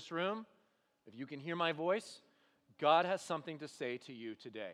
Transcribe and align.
this 0.00 0.10
room, 0.10 0.46
if 1.06 1.14
you 1.14 1.26
can 1.26 1.38
hear 1.38 1.54
my 1.54 1.72
voice, 1.72 2.22
God 2.80 3.04
has 3.04 3.20
something 3.20 3.58
to 3.58 3.68
say 3.68 3.98
to 4.06 4.14
you 4.14 4.34
today. 4.34 4.72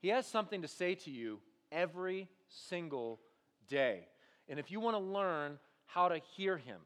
He 0.00 0.08
has 0.08 0.26
something 0.26 0.62
to 0.62 0.68
say 0.68 0.96
to 0.96 1.12
you 1.12 1.38
every 1.70 2.28
single 2.48 3.20
day. 3.68 4.08
And 4.48 4.58
if 4.58 4.72
you 4.72 4.80
want 4.80 4.96
to 4.96 5.00
learn 5.00 5.60
how 5.86 6.08
to 6.08 6.18
hear 6.36 6.56
Him 6.56 6.80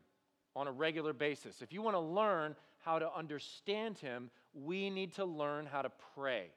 on 0.54 0.66
a 0.66 0.70
regular 0.70 1.14
basis, 1.14 1.62
if 1.62 1.72
you 1.72 1.80
want 1.80 1.96
to 1.96 2.00
learn 2.00 2.56
how 2.84 2.98
to 2.98 3.10
understand 3.10 3.96
Him, 3.96 4.28
we 4.52 4.90
need 4.90 5.14
to 5.14 5.24
learn 5.24 5.64
how 5.64 5.80
to 5.80 5.90
pray. 6.14 6.48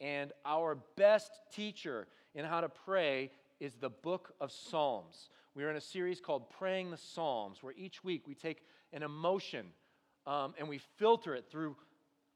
And 0.00 0.32
our 0.44 0.78
best 0.96 1.32
teacher 1.52 2.06
in 2.36 2.44
how 2.44 2.60
to 2.60 2.68
pray 2.68 3.32
is 3.58 3.74
the 3.74 3.90
book 3.90 4.34
of 4.40 4.52
Psalms. 4.52 5.30
We 5.56 5.64
are 5.64 5.70
in 5.70 5.76
a 5.76 5.80
series 5.80 6.20
called 6.20 6.48
Praying 6.48 6.92
the 6.92 6.96
Psalms, 6.96 7.60
where 7.60 7.74
each 7.76 8.04
week 8.04 8.28
we 8.28 8.36
take 8.36 8.62
an 8.92 9.02
emotion 9.02 9.66
um, 10.26 10.54
and 10.58 10.68
we 10.68 10.78
filter 10.98 11.34
it 11.34 11.46
through 11.50 11.76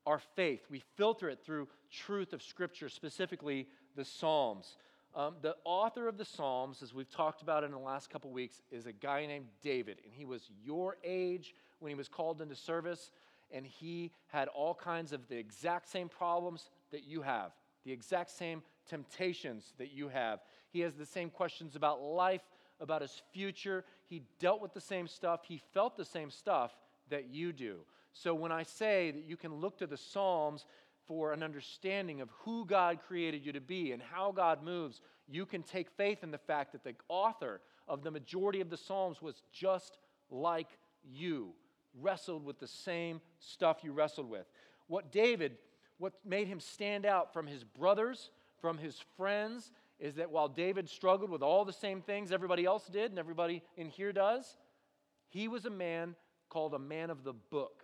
our 0.07 0.21
faith. 0.37 0.61
We 0.71 0.83
filter 0.97 1.29
it 1.29 1.41
through 1.45 1.69
truth 1.91 2.33
of 2.33 2.43
Scripture, 2.43 2.89
specifically 2.89 3.69
the 3.97 4.05
Psalms. 4.05 4.77
Um, 5.15 5.37
the 5.43 5.55
author 5.65 6.09
of 6.09 6.19
the 6.19 6.25
Psalms, 6.25 6.83
as 6.83 6.93
we've 6.93 7.11
talked 7.11 7.41
about 7.41 7.63
in 7.63 7.71
the 7.71 7.79
last 7.79 8.11
couple 8.11 8.31
weeks, 8.31 8.63
is 8.71 8.87
a 8.87 8.93
guy 8.93 9.27
named 9.27 9.47
David, 9.63 9.99
and 10.05 10.13
he 10.13 10.25
was 10.25 10.51
your 10.65 10.97
age 11.05 11.55
when 11.79 11.91
he 11.91 11.95
was 11.95 12.09
called 12.09 12.43
into 12.43 12.57
service, 12.57 13.13
and 13.53 13.65
he 13.65 14.11
had 14.27 14.49
all 14.49 14.75
kinds 14.75 15.13
of 15.13 15.29
the 15.29 15.37
exact 15.37 15.89
same 15.89 16.09
problems 16.09 16.71
that 16.91 17.05
you 17.05 17.23
have, 17.23 17.53
the 17.85 17.93
exact 17.93 18.31
same 18.31 18.63
temptations 18.89 19.73
that 19.79 19.93
you 19.93 20.09
have. 20.09 20.41
He 20.71 20.81
has 20.81 20.95
the 20.95 21.07
same 21.07 21.31
questions 21.31 21.77
about 21.77 22.03
life, 22.03 22.43
about 22.81 23.01
his 23.01 23.23
future. 23.33 23.85
He 24.07 24.23
dealt 24.41 24.61
with 24.61 24.75
the 24.75 24.81
same 24.81 25.07
stuff, 25.07 25.45
he 25.45 25.63
felt 25.73 25.97
the 25.97 26.05
same 26.05 26.31
stuff 26.31 26.73
that 27.11 27.29
you 27.31 27.53
do. 27.53 27.79
So 28.13 28.35
when 28.35 28.53
I 28.53 28.63
say 28.63 29.11
that 29.11 29.25
you 29.25 29.37
can 29.37 29.55
look 29.55 29.79
to 29.79 29.87
the 29.87 29.97
Psalms 29.97 30.67
for 31.07 31.33
an 31.33 31.43
understanding 31.43 32.21
of 32.21 32.31
who 32.45 32.65
God 32.65 33.01
created 33.07 33.45
you 33.45 33.53
to 33.53 33.61
be 33.61 33.93
and 33.93 34.03
how 34.03 34.33
God 34.33 34.63
moves, 34.63 35.01
you 35.29 35.45
can 35.47 35.63
take 35.63 35.91
faith 35.91 36.23
in 36.23 36.31
the 36.31 36.39
fact 36.39 36.73
that 36.73 36.85
the 36.85 36.95
author 37.09 37.61
of 37.89 38.03
the 38.03 38.11
majority 38.11 38.61
of 38.61 38.71
the 38.71 38.77
Psalms 38.77 39.21
was 39.21 39.43
just 39.53 39.99
like 40.31 40.69
you, 41.03 41.53
wrestled 42.01 42.45
with 42.45 42.59
the 42.59 42.67
same 42.67 43.21
stuff 43.39 43.79
you 43.83 43.93
wrestled 43.93 44.29
with. 44.29 44.47
What 44.87 45.13
David, 45.13 45.59
what 45.99 46.15
made 46.25 46.47
him 46.47 46.61
stand 46.61 47.05
out 47.05 47.33
from 47.33 47.47
his 47.47 47.65
brothers, 47.65 48.31
from 48.61 48.79
his 48.79 49.03
friends, 49.17 49.73
is 49.99 50.15
that 50.17 50.31
while 50.31 50.49
David 50.49 50.89
struggled 50.89 51.31
with 51.31 51.43
all 51.43 51.65
the 51.65 51.73
same 51.73 52.01
things 52.01 52.33
everybody 52.33 52.65
else 52.65 52.87
did 52.87 53.11
and 53.11 53.19
everybody 53.19 53.63
in 53.77 53.89
here 53.89 54.13
does, 54.13 54.57
he 55.29 55.49
was 55.49 55.65
a 55.65 55.71
man 55.71 56.15
called 56.55 56.73
a 56.73 56.79
man 56.79 57.11
of 57.11 57.25
the 57.25 57.33
book. 57.33 57.83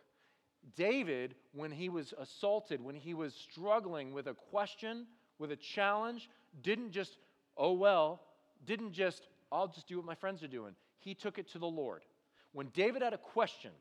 David, 0.76 1.34
when 1.52 1.72
he 1.72 1.88
was 1.88 2.14
assaulted, 2.16 2.80
when 2.80 2.94
he 2.94 3.14
was 3.14 3.34
struggling 3.34 4.12
with 4.12 4.28
a 4.28 4.34
question, 4.34 5.08
with 5.40 5.50
a 5.50 5.56
challenge, 5.56 6.30
didn't 6.62 6.92
just, 6.92 7.16
oh 7.56 7.72
well, 7.72 8.20
didn't 8.64 8.92
just, 8.92 9.26
I'll 9.50 9.66
just 9.66 9.88
do 9.88 9.96
what 9.96 10.06
my 10.06 10.14
friends 10.14 10.44
are 10.44 10.48
doing. 10.48 10.74
He 11.00 11.14
took 11.14 11.36
it 11.36 11.50
to 11.50 11.58
the 11.58 11.66
Lord. 11.66 12.04
When 12.52 12.68
David 12.68 13.02
had 13.02 13.12
a 13.12 13.18
question, 13.18 13.72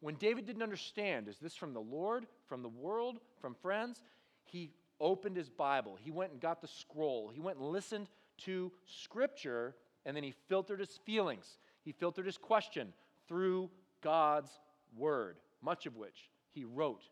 when 0.00 0.16
David 0.16 0.44
didn't 0.44 0.62
understand, 0.62 1.26
is 1.26 1.38
this 1.38 1.54
from 1.54 1.72
the 1.72 1.80
Lord, 1.80 2.26
from 2.46 2.60
the 2.60 2.68
world, 2.68 3.20
from 3.40 3.54
friends? 3.54 4.02
He 4.44 4.72
opened 5.00 5.38
his 5.38 5.48
Bible. 5.48 5.96
He 5.98 6.10
went 6.10 6.32
and 6.32 6.40
got 6.40 6.60
the 6.60 6.68
scroll. 6.68 7.30
He 7.32 7.40
went 7.40 7.56
and 7.56 7.66
listened 7.66 8.08
to 8.44 8.70
Scripture, 8.84 9.74
and 10.04 10.14
then 10.14 10.22
he 10.22 10.34
filtered 10.48 10.80
his 10.80 11.00
feelings. 11.06 11.56
He 11.82 11.92
filtered 11.92 12.26
his 12.26 12.36
question 12.36 12.92
through 13.26 13.70
God's 14.04 14.50
Word 14.96 15.38
much 15.64 15.86
of 15.86 15.96
which 15.96 16.30
he 16.52 16.64
wrote, 16.64 17.02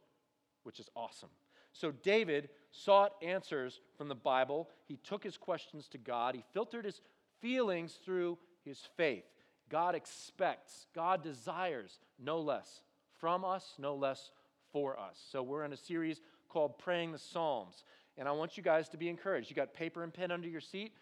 which 0.63 0.79
is 0.79 0.89
awesome. 0.95 1.31
So 1.73 1.91
David 1.91 2.51
sought 2.71 3.15
answers 3.23 3.81
from 3.97 4.09
the 4.09 4.15
Bible. 4.15 4.69
He 4.87 4.99
took 4.99 5.25
his 5.25 5.39
questions 5.39 5.89
to 5.89 5.99
God. 5.99 6.35
He 6.35 6.45
filtered 6.53 6.85
his 6.85 7.01
feelings 7.41 7.99
through 8.05 8.39
his 8.65 8.81
faith. 8.97 9.25
God 9.71 9.95
expects, 9.95 10.87
God 10.95 11.23
desires 11.23 11.99
no 12.23 12.41
less 12.41 12.83
from 13.19 13.45
us, 13.45 13.75
no 13.79 13.95
less 13.95 14.31
for 14.71 14.99
us. 14.99 15.19
So 15.31 15.43
we're 15.43 15.65
in 15.65 15.73
a 15.73 15.79
series 15.79 16.21
called 16.51 16.79
Praying 16.79 17.13
the 17.13 17.19
Psalms. 17.19 17.85
And 18.19 18.29
I 18.29 18.33
want 18.33 18.59
you 18.59 18.63
guys 18.63 18.91
to 18.91 18.99
be 18.99 19.09
encouraged. 19.09 19.49
You 19.49 19.57
got 19.57 19.73
paper 19.73 20.03
and 20.03 20.13
pen 20.13 20.31
under 20.31 20.49
your 20.49 20.61
seat? 20.61 20.93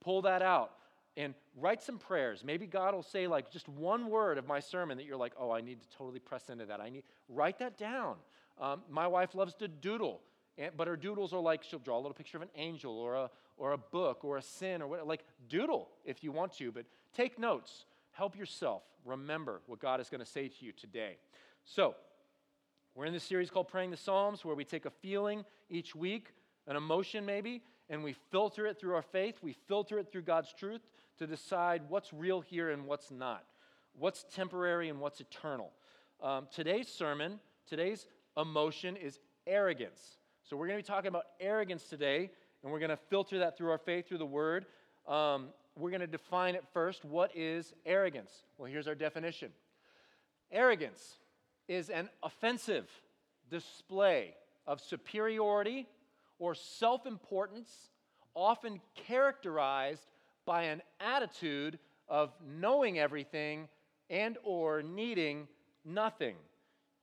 Pull 0.00 0.22
that 0.22 0.42
out 0.42 0.72
and 1.16 1.34
write 1.56 1.82
some 1.82 1.98
prayers. 1.98 2.42
Maybe 2.44 2.66
God 2.66 2.94
will 2.94 3.02
say 3.02 3.26
like 3.26 3.50
just 3.50 3.68
one 3.68 4.08
word 4.08 4.38
of 4.38 4.46
my 4.46 4.60
sermon 4.60 4.96
that 4.98 5.06
you're 5.06 5.16
like, 5.16 5.32
oh, 5.38 5.50
I 5.50 5.60
need 5.60 5.80
to 5.80 5.96
totally 5.96 6.20
press 6.20 6.48
into 6.48 6.66
that. 6.66 6.80
I 6.80 6.88
need 6.88 7.02
write 7.28 7.58
that 7.58 7.76
down. 7.76 8.16
Um, 8.60 8.82
my 8.88 9.06
wife 9.06 9.34
loves 9.34 9.54
to 9.54 9.68
doodle, 9.68 10.20
and, 10.58 10.72
but 10.76 10.86
her 10.86 10.96
doodles 10.96 11.32
are 11.32 11.40
like 11.40 11.62
she'll 11.62 11.78
draw 11.78 11.96
a 11.96 12.02
little 12.02 12.14
picture 12.14 12.36
of 12.36 12.42
an 12.42 12.50
angel 12.54 12.96
or 12.98 13.14
a 13.14 13.30
or 13.56 13.72
a 13.72 13.78
book 13.78 14.24
or 14.24 14.36
a 14.36 14.42
sin 14.42 14.82
or 14.82 14.86
what. 14.86 15.06
Like 15.06 15.24
doodle 15.48 15.88
if 16.04 16.22
you 16.22 16.32
want 16.32 16.52
to, 16.54 16.70
but 16.72 16.84
take 17.14 17.38
notes. 17.38 17.84
Help 18.12 18.36
yourself 18.36 18.82
remember 19.04 19.60
what 19.66 19.78
God 19.78 20.00
is 20.00 20.10
going 20.10 20.20
to 20.20 20.26
say 20.26 20.48
to 20.48 20.64
you 20.64 20.72
today. 20.72 21.16
So. 21.64 21.94
We're 22.96 23.04
in 23.04 23.12
this 23.12 23.22
series 23.22 23.50
called 23.50 23.68
Praying 23.68 23.92
the 23.92 23.96
Psalms, 23.96 24.44
where 24.44 24.56
we 24.56 24.64
take 24.64 24.84
a 24.84 24.90
feeling 24.90 25.44
each 25.70 25.94
week, 25.94 26.34
an 26.66 26.74
emotion 26.74 27.24
maybe, 27.24 27.62
and 27.88 28.02
we 28.02 28.16
filter 28.32 28.66
it 28.66 28.80
through 28.80 28.96
our 28.96 29.02
faith. 29.02 29.36
We 29.42 29.52
filter 29.68 30.00
it 30.00 30.10
through 30.10 30.22
God's 30.22 30.52
truth 30.52 30.80
to 31.20 31.26
decide 31.26 31.82
what's 31.88 32.14
real 32.14 32.40
here 32.40 32.70
and 32.70 32.86
what's 32.86 33.10
not, 33.10 33.44
what's 33.92 34.24
temporary 34.34 34.88
and 34.88 34.98
what's 35.00 35.20
eternal. 35.20 35.70
Um, 36.22 36.48
today's 36.50 36.88
sermon, 36.88 37.38
today's 37.68 38.06
emotion 38.38 38.96
is 38.96 39.18
arrogance. 39.46 40.16
So 40.42 40.56
we're 40.56 40.66
going 40.66 40.78
to 40.78 40.82
be 40.82 40.86
talking 40.86 41.08
about 41.08 41.24
arrogance 41.38 41.84
today, 41.84 42.30
and 42.62 42.72
we're 42.72 42.78
going 42.78 42.90
to 42.90 42.96
filter 42.96 43.40
that 43.40 43.58
through 43.58 43.70
our 43.70 43.76
faith, 43.76 44.08
through 44.08 44.16
the 44.16 44.24
Word. 44.24 44.64
Um, 45.06 45.48
we're 45.76 45.90
going 45.90 46.00
to 46.00 46.06
define 46.06 46.54
it 46.54 46.64
first. 46.72 47.04
What 47.04 47.36
is 47.36 47.74
arrogance? 47.84 48.32
Well, 48.56 48.70
here's 48.70 48.88
our 48.88 48.94
definition 48.94 49.50
arrogance 50.50 51.18
is 51.68 51.90
an 51.90 52.08
offensive 52.22 52.88
display 53.50 54.34
of 54.66 54.80
superiority 54.80 55.86
or 56.38 56.54
self 56.54 57.04
importance, 57.04 57.90
often 58.34 58.80
characterized 59.06 60.06
by 60.50 60.64
an 60.64 60.82
attitude 60.98 61.78
of 62.08 62.32
knowing 62.58 62.98
everything 62.98 63.68
and 64.10 64.36
or 64.42 64.82
needing 64.82 65.46
nothing. 65.84 66.34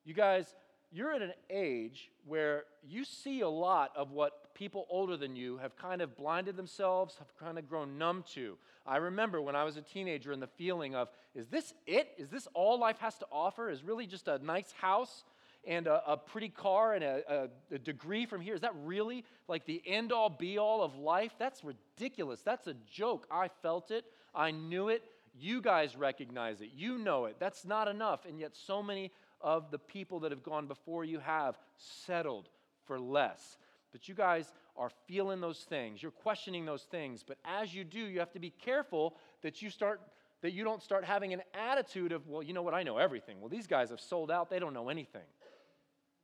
You 0.03 0.13
guys, 0.13 0.53
you're 0.91 1.13
at 1.13 1.22
an 1.22 1.31
age 1.50 2.12
where 2.25 2.66
you 2.86 3.06
see 3.06 3.40
a 3.40 3.47
lot 3.47 3.91
of 3.96 4.12
what 4.12 4.53
people 4.53 4.86
older 4.90 5.16
than 5.16 5.34
you 5.34 5.59
have 5.59 5.78
kind 5.78 6.02
of 6.02 6.18
blinded 6.18 6.57
themselves, 6.57 7.16
have 7.19 7.34
kind 7.38 7.57
of 7.57 7.69
grown 7.69 7.97
numb 7.97 8.25
to. 8.34 8.57
I 8.86 8.97
remember 8.97 9.41
when 9.41 9.56
I 9.56 9.63
was 9.63 9.78
a 9.78 9.81
teenager 9.81 10.34
and 10.34 10.41
the 10.41 10.50
feeling 10.57 10.94
of, 10.94 11.07
is 11.34 11.47
this 11.47 11.74
it? 11.86 12.09
Is 12.18 12.28
this 12.28 12.50
all 12.53 12.78
life 12.78 12.97
has 13.00 13.18
to 13.19 13.28
offer? 13.31 13.69
Is 13.69 13.81
really 13.81 14.07
just 14.07 14.28
a 14.28 14.40
nice 14.40 14.74
house 14.74 15.24
and 15.68 15.86
a, 15.86 16.02
a 16.12 16.18
pretty 16.18 16.50
car 16.50 16.94
and 16.94 17.04
a, 17.04 17.50
a, 17.72 17.76
a 17.76 17.78
degree 17.78 18.26
from 18.26 18.42
here, 18.42 18.56
is 18.56 18.62
that 18.62 18.74
really 18.84 19.26
like 19.48 19.66
the 19.66 19.82
end 19.86 20.12
all 20.12 20.30
be 20.30 20.58
all 20.58 20.82
of 20.82 20.96
life? 20.96 21.34
That's 21.38 21.64
ridiculous. 21.64 22.42
That's 22.42 22.68
a 22.68 22.76
joke. 22.90 23.28
I 23.30 23.50
felt 23.62 23.92
it, 23.92 24.06
I 24.34 24.52
knew 24.52 24.90
it. 24.90 25.04
You 25.40 25.62
guys 25.62 25.96
recognize 25.96 26.62
it. 26.62 26.70
You 26.76 26.98
know 26.98 27.26
it. 27.26 27.36
That's 27.38 27.64
not 27.64 27.88
enough. 27.88 28.26
And 28.26 28.40
yet, 28.40 28.56
so 28.56 28.82
many 28.82 29.12
of 29.40 29.70
the 29.70 29.78
people 29.78 30.22
that 30.22 30.32
have 30.32 30.42
gone 30.42 30.66
before 30.66 31.06
you 31.06 31.20
have 31.20 31.60
settled 31.78 32.50
for 32.86 33.00
less. 33.00 33.58
But 33.92 34.10
you 34.10 34.16
guys 34.16 34.52
are 34.75 34.90
feeling 35.08 35.40
those 35.40 35.60
things. 35.60 36.02
You're 36.02 36.12
questioning 36.12 36.66
those 36.66 36.84
things. 36.84 37.24
But 37.24 37.38
as 37.46 37.74
you 37.74 37.84
do, 37.84 38.00
you 38.00 38.18
have 38.18 38.31
to 38.31 38.40
be 38.40 38.50
careful 38.50 39.16
that 39.44 39.62
you 39.62 39.70
start 39.70 40.02
that 40.42 40.52
you 40.52 40.63
don't 40.63 40.84
start 40.84 41.04
having 41.04 41.34
an 41.34 41.42
attitude 41.54 42.12
of, 42.12 42.28
well, 42.28 42.44
you 42.44 42.54
know 42.54 42.62
what, 42.62 42.75
I 42.75 42.84
know 42.84 42.98
everything. 42.98 43.42
Well, 43.42 43.50
these 43.50 43.66
guys 43.66 43.90
have 43.90 44.00
sold 44.00 44.30
out, 44.30 44.50
they 44.50 44.60
don't 44.60 44.74
know 44.74 44.90
anything. 44.90 45.24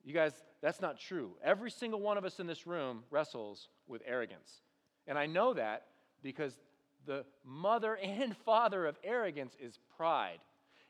You 0.04 0.14
guys, 0.14 0.34
that's 0.62 0.82
not 0.82 1.00
true. 1.00 1.32
Every 1.44 1.72
single 1.72 2.02
one 2.02 2.18
of 2.18 2.26
us 2.26 2.40
in 2.40 2.48
this 2.48 2.68
room 2.68 3.04
wrestles 3.10 3.70
with 3.88 4.02
arrogance. 4.06 4.62
And 5.08 5.18
I 5.18 5.26
know 5.26 5.54
that 5.54 5.86
because 6.22 6.58
the 7.06 7.26
mother 7.44 7.96
and 8.04 8.36
father 8.38 8.86
of 8.86 8.98
arrogance 9.04 9.56
is 9.60 9.80
pride. 9.98 10.40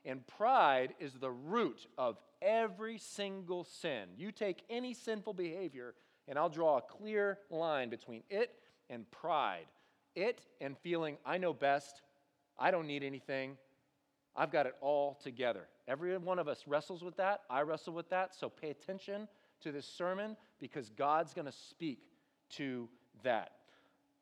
And 0.06 0.26
pride 0.28 0.96
is 1.00 1.14
the 1.14 1.32
root 1.32 1.88
of 1.98 2.18
every 2.42 2.98
single 2.98 3.64
sin. 3.64 4.10
You 4.18 4.32
take 4.32 4.64
any 4.70 4.94
sinful 4.94 5.34
behavior, 5.34 5.96
and 6.28 6.38
I'll 6.38 6.50
draw 6.50 6.78
a 6.78 6.82
clear 6.82 7.40
line 7.50 7.90
between 7.90 8.24
it 8.30 8.52
and 8.90 9.10
pride. 9.12 9.66
It 10.16 10.42
and 10.60 10.78
feeling, 10.78 11.18
I 11.26 11.38
know 11.38 11.54
best, 11.54 12.02
I 12.60 12.70
don't 12.70 12.86
need 12.86 13.04
anything, 13.04 13.58
I've 14.36 14.52
got 14.52 14.66
it 14.66 14.74
all 14.82 15.20
together. 15.24 15.68
Every 15.88 16.18
one 16.18 16.40
of 16.40 16.48
us 16.48 16.64
wrestles 16.66 17.04
with 17.04 17.18
that. 17.18 17.42
I 17.50 17.62
wrestle 17.62 17.94
with 17.94 18.10
that. 18.10 18.34
So 18.34 18.50
pay 18.50 18.70
attention 18.70 19.28
to 19.62 19.72
this 19.72 19.86
sermon 19.86 20.36
because 20.60 20.90
God's 20.90 21.34
going 21.34 21.46
to 21.46 21.52
speak 21.52 22.00
to 22.52 22.90
that. 23.24 23.52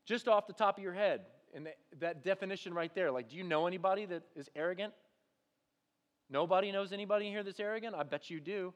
Just 0.06 0.28
off 0.28 0.48
the 0.48 0.54
top 0.54 0.78
of 0.78 0.84
your 0.84 0.94
head, 0.94 1.22
and 1.54 1.68
that 2.00 2.24
definition 2.24 2.74
right 2.74 2.94
there, 2.96 3.12
like, 3.12 3.30
do 3.30 3.38
you 3.38 3.44
know 3.44 3.68
anybody 3.68 4.06
that 4.06 4.24
is 4.36 4.50
arrogant? 4.56 4.94
Nobody 6.30 6.72
knows 6.72 6.94
anybody 6.94 7.30
here 7.30 7.44
that's 7.44 7.60
arrogant? 7.60 7.96
I 7.96 8.04
bet 8.04 8.30
you 8.30 8.40
do. 8.40 8.74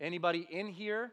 Anybody 0.00 0.46
in 0.50 0.68
here 0.68 1.12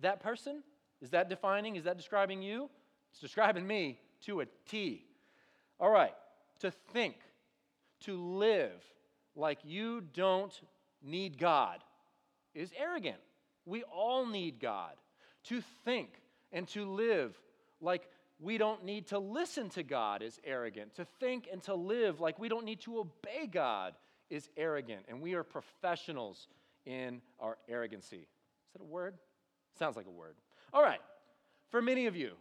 that 0.00 0.20
person? 0.20 0.62
Is 1.02 1.10
that 1.10 1.28
defining? 1.28 1.76
Is 1.76 1.84
that 1.84 1.96
describing 1.96 2.42
you? 2.42 2.70
It's 3.10 3.20
describing 3.20 3.66
me 3.66 3.98
to 4.26 4.40
a 4.40 4.46
T. 4.68 5.06
All 5.80 5.90
right, 5.90 6.14
to 6.60 6.70
think, 6.70 7.16
to 8.00 8.20
live 8.20 8.82
like 9.34 9.58
you 9.64 10.00
don't 10.00 10.58
need 11.02 11.38
God 11.38 11.78
is 12.54 12.72
arrogant. 12.78 13.18
We 13.64 13.82
all 13.84 14.26
need 14.26 14.60
God. 14.60 14.92
To 15.44 15.62
think 15.84 16.10
and 16.52 16.68
to 16.68 16.84
live 16.84 17.38
like 17.80 18.06
we 18.38 18.58
don't 18.58 18.84
need 18.84 19.06
to 19.08 19.18
listen 19.18 19.68
to 19.70 19.82
God 19.82 20.22
is 20.22 20.38
arrogant. 20.44 20.94
To 20.96 21.06
think 21.18 21.48
and 21.50 21.62
to 21.64 21.74
live 21.74 22.20
like 22.20 22.38
we 22.38 22.48
don't 22.48 22.64
need 22.64 22.80
to 22.82 22.98
obey 22.98 23.46
God 23.50 23.94
is 24.28 24.48
arrogant. 24.56 25.06
And 25.08 25.20
we 25.20 25.34
are 25.34 25.42
professionals 25.42 26.48
in 26.86 27.20
our 27.38 27.58
arrogancy. 27.68 28.16
Is 28.16 28.72
that 28.74 28.82
a 28.82 28.84
word? 28.84 29.14
Sounds 29.78 29.96
like 29.96 30.06
a 30.06 30.10
word. 30.10 30.34
All 30.72 30.82
right. 30.82 31.00
For 31.70 31.80
many 31.80 32.06
of 32.06 32.16
you, 32.16 32.32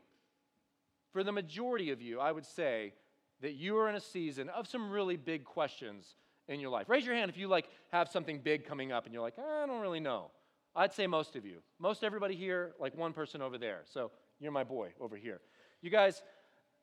for 1.12 1.24
the 1.24 1.32
majority 1.32 1.92
of 1.92 2.02
you, 2.02 2.20
I 2.20 2.32
would 2.32 2.46
say 2.46 2.94
that 3.42 3.54
you 3.54 3.78
are 3.78 3.90
in 3.90 3.96
a 3.96 4.02
season 4.02 4.50
of 4.50 4.68
some 4.68 4.90
really 4.90 5.18
big 5.18 5.44
questions 5.44 6.16
in 6.48 6.60
your 6.60 6.70
life. 6.70 6.90
Raise 6.90 7.06
your 7.06 7.16
hand 7.16 7.30
if 7.30 7.38
you 7.38 7.48
like 7.48 7.70
have 7.92 8.10
something 8.10 8.40
big 8.40 8.66
coming 8.66 8.92
up 8.92 9.06
and 9.06 9.14
you're 9.14 9.24
like, 9.24 9.38
I 9.40 9.66
don't 9.66 9.82
really 9.82 10.00
know. 10.00 10.32
I'd 10.76 10.94
say 10.94 11.08
most 11.08 11.36
of 11.36 11.46
you. 11.46 11.58
Most 11.80 12.04
everybody 12.04 12.36
here, 12.36 12.74
like 12.80 12.96
one 12.96 13.14
person 13.14 13.42
over 13.42 13.58
there. 13.58 13.82
So 13.86 14.12
you're 14.40 14.52
my 14.52 14.64
boy 14.64 14.90
over 15.00 15.16
here. 15.16 15.42
You 15.82 15.90
guys, 15.90 16.22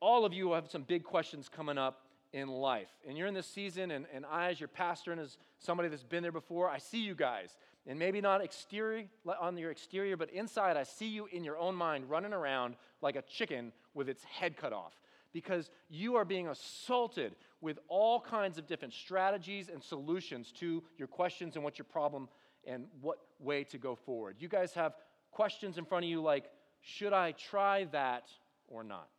all 0.01 0.25
of 0.25 0.33
you 0.33 0.53
have 0.53 0.71
some 0.71 0.83
big 0.83 1.05
questions 1.05 1.49
coming 1.49 1.79
up 1.79 2.03
in 2.33 2.49
life. 2.49 2.89
And 3.09 3.17
you're 3.17 3.27
in 3.27 3.35
this 3.35 3.47
season, 3.47 3.91
and, 3.91 4.07
and 4.13 4.27
I, 4.27 4.51
as 4.51 4.61
your 4.61 4.69
pastor 4.69 5.13
and 5.13 5.21
as 5.21 5.39
somebody 5.59 5.89
that's 5.89 6.03
been 6.03 6.23
there 6.23 6.33
before, 6.33 6.69
I 6.69 6.79
see 6.79 6.99
you 6.99 7.15
guys. 7.15 7.57
And 7.87 7.99
maybe 7.99 8.21
not 8.21 8.43
exterior 8.43 9.05
on 9.41 9.57
your 9.57 9.71
exterior, 9.71 10.17
but 10.17 10.31
inside, 10.31 10.77
I 10.77 10.83
see 10.83 11.07
you 11.07 11.29
in 11.33 11.45
your 11.45 11.57
own 11.57 11.75
mind 11.75 12.11
running 12.11 12.33
around 12.33 12.75
like 13.01 13.17
a 13.17 13.23
chicken 13.23 13.73
with 13.95 14.09
its 14.09 14.25
head 14.25 14.57
cut 14.57 14.73
off. 14.73 14.93
Because 15.37 15.69
you 15.91 16.17
are 16.17 16.25
being 16.25 16.49
assaulted 16.49 17.37
with 17.61 17.79
all 17.89 18.19
kinds 18.19 18.57
of 18.57 18.67
different 18.67 18.95
strategies 18.95 19.69
and 19.69 19.83
solutions 19.83 20.51
to 20.53 20.83
your 20.97 21.09
questions 21.09 21.57
and 21.57 21.63
what 21.63 21.77
your 21.79 21.85
problem 21.85 22.31
and 22.67 22.87
what 23.03 23.19
way 23.39 23.63
to 23.65 23.77
go 23.77 23.95
forward. 23.95 24.37
You 24.39 24.49
guys 24.49 24.73
have 24.73 24.95
questions 25.33 25.77
in 25.77 25.85
front 25.85 26.07
of 26.07 26.11
you 26.11 26.23
like, 26.23 26.47
should 26.81 27.13
I 27.13 27.33
try 27.33 27.85
that 27.93 28.31
or 28.67 28.83
not? 28.83 29.11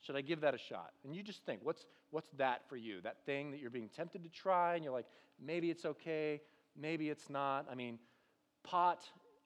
Should 0.00 0.16
I 0.16 0.22
give 0.22 0.40
that 0.40 0.54
a 0.54 0.58
shot? 0.58 0.90
And 1.04 1.14
you 1.14 1.22
just 1.22 1.46
think, 1.46 1.60
what's, 1.62 1.86
what's 2.10 2.30
that 2.36 2.68
for 2.68 2.76
you? 2.76 3.00
That 3.02 3.24
thing 3.24 3.52
that 3.52 3.60
you're 3.60 3.70
being 3.70 3.90
tempted 3.90 4.24
to 4.24 4.28
try, 4.28 4.74
and 4.74 4.82
you're 4.82 4.92
like, 4.92 5.06
maybe 5.40 5.70
it's 5.70 5.84
okay, 5.84 6.40
maybe 6.76 7.10
it's 7.10 7.30
not. 7.30 7.66
I 7.70 7.76
mean, 7.76 8.00
pot 8.64 9.04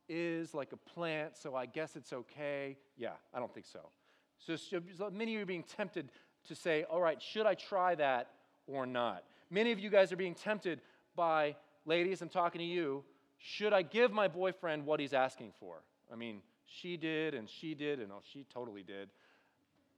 is 0.08 0.54
like 0.54 0.72
a 0.72 0.78
plant, 0.78 1.36
so 1.36 1.54
I 1.54 1.66
guess 1.66 1.96
it's 1.96 2.14
okay. 2.14 2.78
Yeah, 2.96 3.10
I 3.34 3.40
don't 3.40 3.52
think 3.52 3.66
so. 3.66 3.90
So, 4.38 4.56
so 4.56 4.80
many 5.10 5.32
of 5.32 5.36
you 5.36 5.42
are 5.42 5.46
being 5.46 5.64
tempted 5.64 6.10
to 6.48 6.54
say, 6.54 6.84
all 6.90 7.00
right, 7.00 7.20
should 7.20 7.46
I 7.46 7.54
try 7.54 7.94
that 7.94 8.30
or 8.66 8.86
not? 8.86 9.24
Many 9.50 9.72
of 9.72 9.78
you 9.78 9.90
guys 9.90 10.12
are 10.12 10.16
being 10.16 10.34
tempted 10.34 10.80
by, 11.16 11.56
ladies, 11.86 12.20
I'm 12.22 12.28
talking 12.28 12.58
to 12.58 12.64
you, 12.64 13.04
should 13.38 13.72
I 13.72 13.82
give 13.82 14.12
my 14.12 14.28
boyfriend 14.28 14.86
what 14.86 15.00
he's 15.00 15.12
asking 15.12 15.52
for? 15.60 15.82
I 16.12 16.16
mean, 16.16 16.40
she 16.66 16.96
did, 16.96 17.34
and 17.34 17.48
she 17.48 17.74
did, 17.74 18.00
and 18.00 18.10
oh, 18.12 18.20
she 18.32 18.44
totally 18.52 18.82
did. 18.82 19.08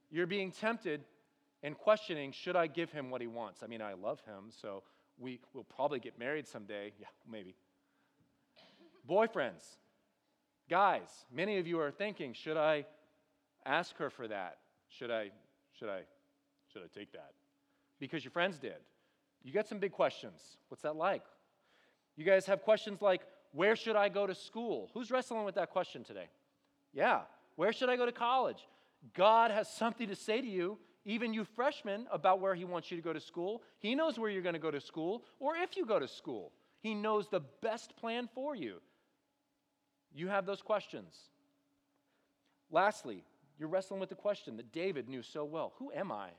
You're 0.09 0.27
being 0.27 0.51
tempted 0.51 1.01
and 1.63 1.77
questioning, 1.77 2.31
should 2.31 2.55
I 2.55 2.67
give 2.67 2.91
him 2.91 3.09
what 3.09 3.21
he 3.21 3.27
wants? 3.27 3.63
I 3.63 3.67
mean, 3.67 3.81
I 3.81 3.93
love 3.93 4.21
him, 4.21 4.51
so 4.61 4.83
we 5.17 5.39
will 5.53 5.63
probably 5.63 5.99
get 5.99 6.19
married 6.19 6.47
someday. 6.47 6.93
Yeah, 6.99 7.07
maybe. 7.29 7.55
Boyfriends, 9.09 9.63
guys, 10.69 11.09
many 11.33 11.57
of 11.57 11.67
you 11.67 11.79
are 11.79 11.91
thinking, 11.91 12.33
should 12.33 12.57
I 12.57 12.85
ask 13.67 13.95
her 13.97 14.09
for 14.09 14.27
that? 14.27 14.57
Should 14.89 15.11
I, 15.11 15.31
should 15.77 15.89
I, 15.89 16.01
should 16.71 16.81
I 16.81 16.97
take 16.97 17.11
that? 17.11 17.31
Because 17.99 18.23
your 18.23 18.31
friends 18.31 18.57
did. 18.57 18.77
You 19.43 19.51
got 19.51 19.67
some 19.67 19.79
big 19.79 19.91
questions. 19.91 20.41
What's 20.69 20.83
that 20.83 20.95
like? 20.95 21.23
You 22.15 22.25
guys 22.25 22.45
have 22.47 22.63
questions 22.63 23.01
like, 23.01 23.21
where 23.51 23.75
should 23.75 23.95
I 23.95 24.09
go 24.09 24.27
to 24.27 24.35
school? 24.35 24.89
Who's 24.93 25.11
wrestling 25.11 25.45
with 25.45 25.55
that 25.55 25.69
question 25.69 26.03
today? 26.03 26.27
Yeah. 26.93 27.21
Where 27.55 27.73
should 27.73 27.89
I 27.89 27.95
go 27.95 28.05
to 28.05 28.11
college? 28.11 28.67
God 29.13 29.51
has 29.51 29.69
something 29.69 30.07
to 30.07 30.15
say 30.15 30.41
to 30.41 30.47
you, 30.47 30.77
even 31.05 31.33
you 31.33 31.45
freshmen, 31.45 32.07
about 32.11 32.39
where 32.41 32.55
He 32.55 32.65
wants 32.65 32.91
you 32.91 32.97
to 32.97 33.03
go 33.03 33.13
to 33.13 33.19
school. 33.19 33.61
He 33.79 33.95
knows 33.95 34.19
where 34.19 34.29
you're 34.29 34.41
going 34.41 34.53
to 34.53 34.59
go 34.59 34.71
to 34.71 34.81
school, 34.81 35.23
or 35.39 35.55
if 35.55 35.77
you 35.77 35.85
go 35.85 35.99
to 35.99 36.07
school. 36.07 36.51
He 36.81 36.93
knows 36.93 37.27
the 37.29 37.41
best 37.61 37.95
plan 37.97 38.29
for 38.33 38.55
you. 38.55 38.81
You 40.13 40.27
have 40.27 40.45
those 40.45 40.61
questions. 40.61 41.15
Lastly, 42.69 43.23
you're 43.57 43.69
wrestling 43.69 43.99
with 43.99 44.09
the 44.09 44.15
question 44.15 44.57
that 44.57 44.71
David 44.71 45.09
knew 45.09 45.21
so 45.21 45.43
well 45.43 45.73
Who 45.77 45.91
am 45.91 46.11
I? 46.11 46.29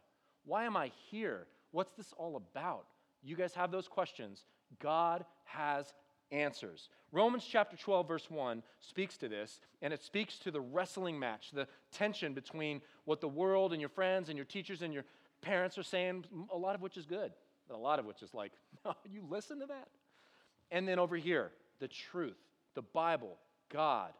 Why 0.44 0.64
am 0.64 0.76
I 0.76 0.92
here? 1.10 1.46
What's 1.70 1.92
this 1.92 2.14
all 2.16 2.36
about? 2.36 2.86
You 3.22 3.36
guys 3.36 3.54
have 3.54 3.70
those 3.70 3.88
questions. 3.88 4.44
God 4.80 5.24
has 5.44 5.92
answers. 6.30 6.88
Romans 7.12 7.44
chapter 7.48 7.76
12, 7.76 8.06
verse 8.06 8.30
1 8.30 8.62
speaks 8.80 9.16
to 9.18 9.28
this, 9.28 9.60
and 9.82 9.92
it 9.92 10.02
speaks 10.02 10.38
to 10.38 10.50
the 10.50 10.60
wrestling 10.60 11.18
match, 11.18 11.50
the 11.52 11.66
tension 11.90 12.34
between 12.34 12.80
what 13.04 13.20
the 13.20 13.28
world 13.28 13.72
and 13.72 13.80
your 13.80 13.88
friends 13.88 14.28
and 14.28 14.36
your 14.36 14.44
teachers 14.44 14.82
and 14.82 14.92
your 14.92 15.04
parents 15.40 15.78
are 15.78 15.82
saying, 15.82 16.24
a 16.52 16.56
lot 16.56 16.74
of 16.74 16.82
which 16.82 16.96
is 16.96 17.06
good, 17.06 17.32
a 17.70 17.76
lot 17.76 17.98
of 17.98 18.04
which 18.04 18.22
is 18.22 18.34
like, 18.34 18.52
no, 18.84 18.94
you 19.10 19.22
listen 19.28 19.60
to 19.60 19.66
that? 19.66 19.88
And 20.70 20.86
then 20.86 20.98
over 20.98 21.16
here, 21.16 21.50
the 21.80 21.88
truth, 21.88 22.36
the 22.74 22.82
Bible, 22.82 23.38
God. 23.70 24.12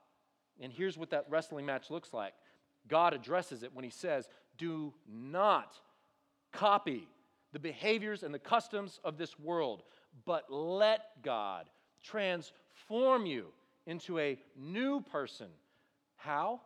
And 0.61 0.73
here's 0.73 0.97
what 0.97 1.11
that 1.11 1.27
wrestling 1.29 1.67
match 1.67 1.91
looks 1.91 2.13
like 2.13 2.33
God 2.89 3.15
addresses 3.15 3.63
it 3.63 3.75
when 3.75 3.85
he 3.85 3.91
says, 3.91 4.29
Do 4.57 4.95
not 5.11 5.75
copy 6.53 7.09
the 7.53 7.59
behaviors 7.59 8.23
and 8.23 8.35
the 8.35 8.39
customs 8.39 9.01
of 9.05 9.17
this 9.17 9.39
world, 9.39 9.83
but 10.25 10.53
let 10.53 11.23
God 11.23 11.69
transform 12.03 13.27
you 13.27 13.47
into 13.87 14.19
a 14.19 14.39
new 14.57 15.01
person. 15.01 15.49
How? 16.17 16.61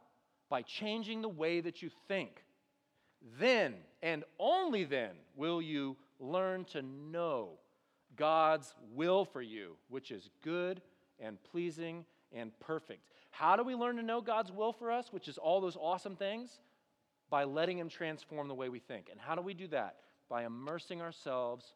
By 0.48 0.62
changing 0.62 1.22
the 1.22 1.28
way 1.28 1.60
that 1.60 1.82
you 1.82 1.90
think. 2.08 2.44
Then, 3.38 3.74
and 4.02 4.24
only 4.38 4.84
then, 4.84 5.10
will 5.36 5.62
you 5.62 5.96
learn 6.18 6.64
to 6.66 6.82
know 6.82 7.50
God's 8.16 8.74
will 8.94 9.24
for 9.24 9.42
you, 9.42 9.76
which 9.88 10.10
is 10.10 10.30
good 10.42 10.82
and 11.18 11.42
pleasing 11.42 12.04
and 12.32 12.52
perfect. 12.60 13.02
How 13.32 13.56
do 13.56 13.64
we 13.64 13.74
learn 13.74 13.96
to 13.96 14.02
know 14.02 14.20
God's 14.20 14.52
will 14.52 14.72
for 14.72 14.92
us, 14.92 15.08
which 15.10 15.26
is 15.26 15.38
all 15.38 15.60
those 15.60 15.76
awesome 15.76 16.16
things? 16.16 16.60
By 17.30 17.44
letting 17.44 17.78
Him 17.78 17.88
transform 17.88 18.46
the 18.46 18.54
way 18.54 18.68
we 18.68 18.78
think. 18.78 19.08
And 19.10 19.18
how 19.18 19.34
do 19.34 19.40
we 19.40 19.54
do 19.54 19.66
that? 19.68 19.96
By 20.28 20.44
immersing 20.44 21.00
ourselves 21.00 21.74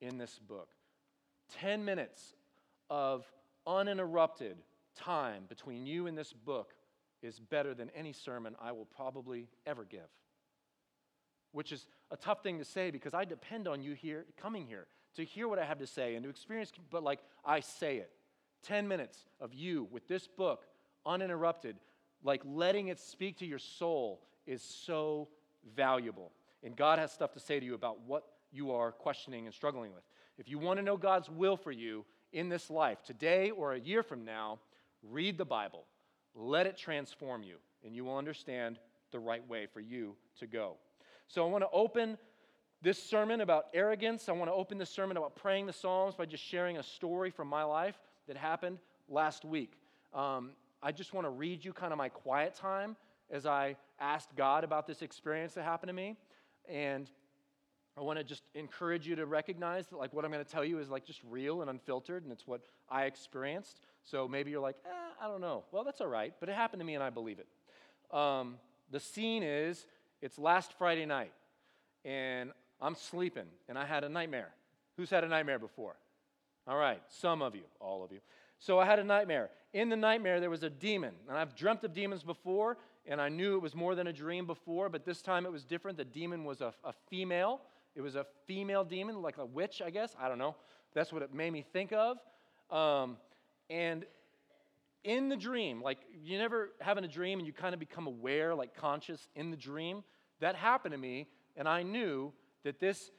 in 0.00 0.18
this 0.18 0.38
book. 0.38 0.68
10 1.60 1.84
minutes 1.84 2.34
of 2.90 3.24
uninterrupted 3.66 4.56
time 4.96 5.44
between 5.48 5.86
you 5.86 6.08
and 6.08 6.18
this 6.18 6.32
book 6.32 6.72
is 7.22 7.38
better 7.38 7.72
than 7.72 7.88
any 7.94 8.12
sermon 8.12 8.56
I 8.60 8.72
will 8.72 8.84
probably 8.84 9.48
ever 9.64 9.84
give. 9.84 10.10
Which 11.52 11.70
is 11.70 11.86
a 12.10 12.16
tough 12.16 12.42
thing 12.42 12.58
to 12.58 12.64
say 12.64 12.90
because 12.90 13.14
I 13.14 13.24
depend 13.24 13.68
on 13.68 13.80
you 13.80 13.92
here 13.92 14.26
coming 14.36 14.66
here 14.66 14.88
to 15.14 15.24
hear 15.24 15.46
what 15.46 15.60
I 15.60 15.64
have 15.64 15.78
to 15.78 15.86
say 15.86 16.16
and 16.16 16.24
to 16.24 16.30
experience, 16.30 16.72
but 16.90 17.04
like 17.04 17.20
I 17.44 17.60
say 17.60 17.98
it. 17.98 18.10
10 18.64 18.88
minutes 18.88 19.24
of 19.40 19.54
you 19.54 19.86
with 19.92 20.08
this 20.08 20.26
book 20.26 20.64
uninterrupted, 21.06 21.76
like 22.22 22.42
letting 22.44 22.88
it 22.88 22.98
speak 22.98 23.38
to 23.38 23.46
your 23.46 23.58
soul, 23.58 24.20
is 24.46 24.62
so 24.62 25.28
valuable. 25.74 26.32
And 26.62 26.76
God 26.76 26.98
has 26.98 27.12
stuff 27.12 27.32
to 27.34 27.40
say 27.40 27.60
to 27.60 27.66
you 27.66 27.74
about 27.74 28.00
what 28.06 28.24
you 28.52 28.72
are 28.72 28.92
questioning 28.92 29.46
and 29.46 29.54
struggling 29.54 29.92
with. 29.92 30.02
If 30.38 30.48
you 30.48 30.58
want 30.58 30.78
to 30.78 30.84
know 30.84 30.96
God's 30.96 31.30
will 31.30 31.56
for 31.56 31.72
you 31.72 32.04
in 32.32 32.48
this 32.48 32.70
life, 32.70 33.02
today 33.02 33.50
or 33.50 33.74
a 33.74 33.80
year 33.80 34.02
from 34.02 34.24
now, 34.24 34.58
read 35.02 35.38
the 35.38 35.44
Bible. 35.44 35.84
Let 36.34 36.66
it 36.66 36.76
transform 36.76 37.42
you, 37.42 37.56
and 37.84 37.94
you 37.94 38.04
will 38.04 38.16
understand 38.16 38.78
the 39.12 39.18
right 39.18 39.46
way 39.48 39.66
for 39.66 39.80
you 39.80 40.14
to 40.40 40.46
go. 40.46 40.76
So 41.28 41.46
I 41.46 41.50
want 41.50 41.64
to 41.64 41.70
open 41.72 42.18
this 42.82 43.02
sermon 43.02 43.40
about 43.40 43.66
arrogance. 43.72 44.28
I 44.28 44.32
want 44.32 44.50
to 44.50 44.54
open 44.54 44.78
this 44.78 44.90
sermon 44.90 45.16
about 45.16 45.34
praying 45.34 45.66
the 45.66 45.72
Psalms 45.72 46.14
by 46.14 46.26
just 46.26 46.44
sharing 46.44 46.76
a 46.76 46.82
story 46.82 47.30
from 47.30 47.48
my 47.48 47.64
life 47.64 47.96
that 48.28 48.36
happened 48.36 48.78
last 49.08 49.44
week. 49.44 49.72
Um, 50.12 50.50
I 50.82 50.92
just 50.92 51.14
want 51.14 51.26
to 51.26 51.30
read 51.30 51.64
you 51.64 51.72
kind 51.72 51.92
of 51.92 51.98
my 51.98 52.08
quiet 52.08 52.54
time 52.54 52.96
as 53.30 53.46
I 53.46 53.76
asked 54.00 54.36
God 54.36 54.64
about 54.64 54.86
this 54.86 55.02
experience 55.02 55.54
that 55.54 55.64
happened 55.64 55.88
to 55.88 55.94
me. 55.94 56.16
And 56.68 57.10
I 57.98 58.02
want 58.02 58.18
to 58.18 58.24
just 58.24 58.42
encourage 58.54 59.06
you 59.06 59.16
to 59.16 59.24
recognize 59.24 59.86
that, 59.86 59.96
like, 59.96 60.12
what 60.12 60.24
I'm 60.24 60.30
going 60.30 60.44
to 60.44 60.50
tell 60.50 60.64
you 60.64 60.78
is, 60.78 60.90
like, 60.90 61.06
just 61.06 61.20
real 61.30 61.62
and 61.62 61.70
unfiltered, 61.70 62.24
and 62.24 62.32
it's 62.32 62.46
what 62.46 62.60
I 62.90 63.04
experienced. 63.04 63.80
So 64.04 64.28
maybe 64.28 64.50
you're 64.50 64.60
like, 64.60 64.76
eh, 64.84 65.24
I 65.24 65.26
don't 65.28 65.40
know. 65.40 65.64
Well, 65.72 65.82
that's 65.82 66.00
all 66.00 66.06
right, 66.06 66.34
but 66.38 66.48
it 66.48 66.54
happened 66.54 66.80
to 66.80 66.84
me 66.84 66.94
and 66.94 67.02
I 67.02 67.10
believe 67.10 67.38
it. 67.38 67.46
Um, 68.14 68.56
the 68.90 69.00
scene 69.00 69.42
is 69.42 69.86
it's 70.20 70.38
last 70.38 70.72
Friday 70.74 71.06
night, 71.06 71.32
and 72.04 72.52
I'm 72.80 72.94
sleeping, 72.94 73.46
and 73.68 73.78
I 73.78 73.86
had 73.86 74.04
a 74.04 74.08
nightmare. 74.08 74.50
Who's 74.96 75.10
had 75.10 75.24
a 75.24 75.28
nightmare 75.28 75.58
before? 75.58 75.96
All 76.68 76.76
right, 76.76 77.00
some 77.08 77.42
of 77.42 77.54
you, 77.54 77.62
all 77.80 78.04
of 78.04 78.12
you. 78.12 78.20
So 78.58 78.78
I 78.78 78.86
had 78.86 78.98
a 78.98 79.04
nightmare. 79.04 79.50
In 79.72 79.88
the 79.88 79.96
nightmare, 79.96 80.40
there 80.40 80.50
was 80.50 80.62
a 80.62 80.70
demon. 80.70 81.14
And 81.28 81.36
I've 81.36 81.54
dreamt 81.54 81.84
of 81.84 81.92
demons 81.92 82.22
before, 82.22 82.78
and 83.06 83.20
I 83.20 83.28
knew 83.28 83.56
it 83.56 83.62
was 83.62 83.74
more 83.74 83.94
than 83.94 84.06
a 84.06 84.12
dream 84.12 84.46
before, 84.46 84.88
but 84.88 85.04
this 85.04 85.22
time 85.22 85.46
it 85.46 85.52
was 85.52 85.64
different. 85.64 85.98
The 85.98 86.04
demon 86.04 86.44
was 86.44 86.60
a, 86.60 86.72
a 86.84 86.92
female. 87.08 87.60
It 87.94 88.00
was 88.00 88.14
a 88.16 88.26
female 88.46 88.84
demon, 88.84 89.22
like 89.22 89.38
a 89.38 89.44
witch, 89.44 89.82
I 89.84 89.90
guess. 89.90 90.14
I 90.18 90.28
don't 90.28 90.38
know. 90.38 90.56
That's 90.94 91.12
what 91.12 91.22
it 91.22 91.34
made 91.34 91.52
me 91.52 91.64
think 91.72 91.92
of. 91.92 92.18
Um, 92.70 93.16
and 93.68 94.04
in 95.04 95.28
the 95.28 95.36
dream, 95.36 95.82
like 95.82 95.98
you 96.24 96.38
never 96.38 96.70
having 96.80 97.04
a 97.04 97.08
dream 97.08 97.38
and 97.38 97.46
you 97.46 97.52
kind 97.52 97.74
of 97.74 97.80
become 97.80 98.06
aware, 98.06 98.54
like 98.54 98.74
conscious 98.74 99.28
in 99.36 99.50
the 99.50 99.56
dream, 99.56 100.02
that 100.40 100.56
happened 100.56 100.92
to 100.92 100.98
me, 100.98 101.28
and 101.56 101.68
I 101.68 101.82
knew 101.82 102.32
that 102.64 102.80
this 102.80 103.10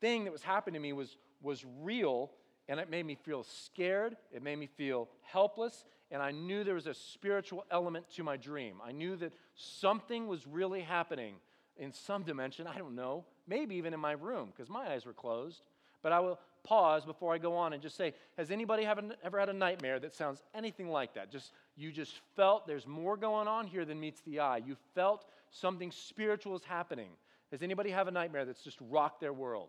thing 0.00 0.24
that 0.24 0.32
was 0.32 0.42
happening 0.42 0.74
to 0.74 0.80
me 0.80 0.92
was, 0.92 1.16
was 1.40 1.64
real, 1.80 2.30
and 2.68 2.78
it 2.78 2.90
made 2.90 3.06
me 3.06 3.14
feel 3.14 3.44
scared, 3.44 4.16
it 4.32 4.42
made 4.42 4.58
me 4.58 4.66
feel 4.66 5.08
helpless, 5.22 5.84
and 6.10 6.22
I 6.22 6.30
knew 6.30 6.64
there 6.64 6.74
was 6.74 6.86
a 6.86 6.94
spiritual 6.94 7.64
element 7.70 8.06
to 8.16 8.22
my 8.22 8.36
dream. 8.36 8.76
I 8.84 8.92
knew 8.92 9.16
that 9.16 9.32
something 9.54 10.26
was 10.26 10.46
really 10.46 10.82
happening 10.82 11.34
in 11.76 11.92
some 11.92 12.22
dimension, 12.22 12.66
I 12.66 12.78
don't 12.78 12.94
know, 12.94 13.24
maybe 13.46 13.76
even 13.76 13.94
in 13.94 14.00
my 14.00 14.12
room, 14.12 14.52
because 14.54 14.68
my 14.68 14.92
eyes 14.92 15.06
were 15.06 15.14
closed. 15.14 15.62
But 16.02 16.12
I 16.12 16.20
will 16.20 16.38
pause 16.64 17.04
before 17.04 17.32
I 17.32 17.38
go 17.38 17.54
on 17.54 17.72
and 17.72 17.82
just 17.82 17.96
say, 17.96 18.12
has 18.36 18.50
anybody 18.50 18.84
ever 18.84 19.38
had 19.38 19.48
a 19.48 19.52
nightmare 19.52 19.98
that 20.00 20.14
sounds 20.14 20.42
anything 20.54 20.88
like 20.88 21.14
that? 21.14 21.30
Just 21.30 21.52
you 21.76 21.92
just 21.92 22.20
felt 22.36 22.66
there's 22.66 22.86
more 22.86 23.16
going 23.16 23.48
on 23.48 23.66
here 23.66 23.84
than 23.84 24.00
meets 24.00 24.20
the 24.20 24.40
eye. 24.40 24.58
You 24.58 24.76
felt 24.94 25.26
something 25.50 25.90
spiritual 25.90 26.56
is 26.56 26.64
happening. 26.64 27.10
Does 27.50 27.62
anybody 27.62 27.90
have 27.90 28.08
a 28.08 28.10
nightmare 28.10 28.44
that's 28.44 28.62
just 28.62 28.78
rocked 28.80 29.20
their 29.20 29.32
world? 29.32 29.68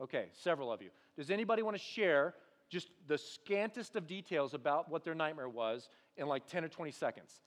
Okay, 0.00 0.26
several 0.32 0.72
of 0.72 0.82
you. 0.82 0.90
Does 1.16 1.30
anybody 1.30 1.62
want 1.62 1.76
to 1.76 1.82
share 1.82 2.34
just 2.70 2.88
the 3.06 3.18
scantest 3.18 3.96
of 3.96 4.06
details 4.06 4.54
about 4.54 4.90
what 4.90 5.04
their 5.04 5.14
nightmare 5.14 5.48
was 5.48 5.88
in 6.16 6.26
like 6.26 6.46
10 6.46 6.64
or 6.64 6.68
20 6.68 6.90
seconds? 6.90 7.40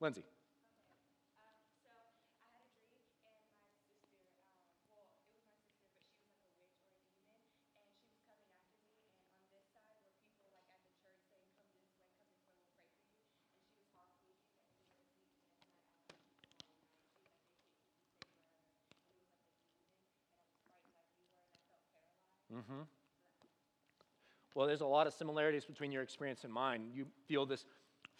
Lindsay. 0.00 0.24
Mm-hmm. 22.52 22.99
Well, 24.60 24.66
there's 24.66 24.82
a 24.82 24.86
lot 24.86 25.06
of 25.06 25.14
similarities 25.14 25.64
between 25.64 25.90
your 25.90 26.02
experience 26.02 26.44
and 26.44 26.52
mine. 26.52 26.90
You 26.92 27.06
feel 27.26 27.46
this 27.46 27.64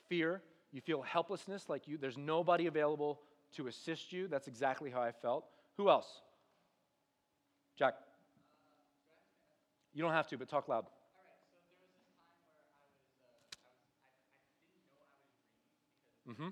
fear, 0.09 0.41
you 0.73 0.81
feel 0.81 1.03
helplessness, 1.03 1.69
like 1.69 1.87
you, 1.87 1.99
there's 1.99 2.17
nobody 2.17 2.67
available 2.67 3.21
to 3.57 3.67
assist 3.67 4.11
you. 4.11 4.27
That's 4.27 4.49
exactly 4.49 4.91
how 4.91 5.03
I 5.03 5.13
felt. 5.13 5.45
Who 5.77 5.91
else? 5.91 6.23
Jack. 7.79 7.93
You 9.93 10.03
don't 10.03 10.13
have 10.13 10.29
to, 10.29 10.39
but 10.39 10.49
talk 10.49 10.67
loud. 10.67 10.87
Mm-hmm. 16.27 16.49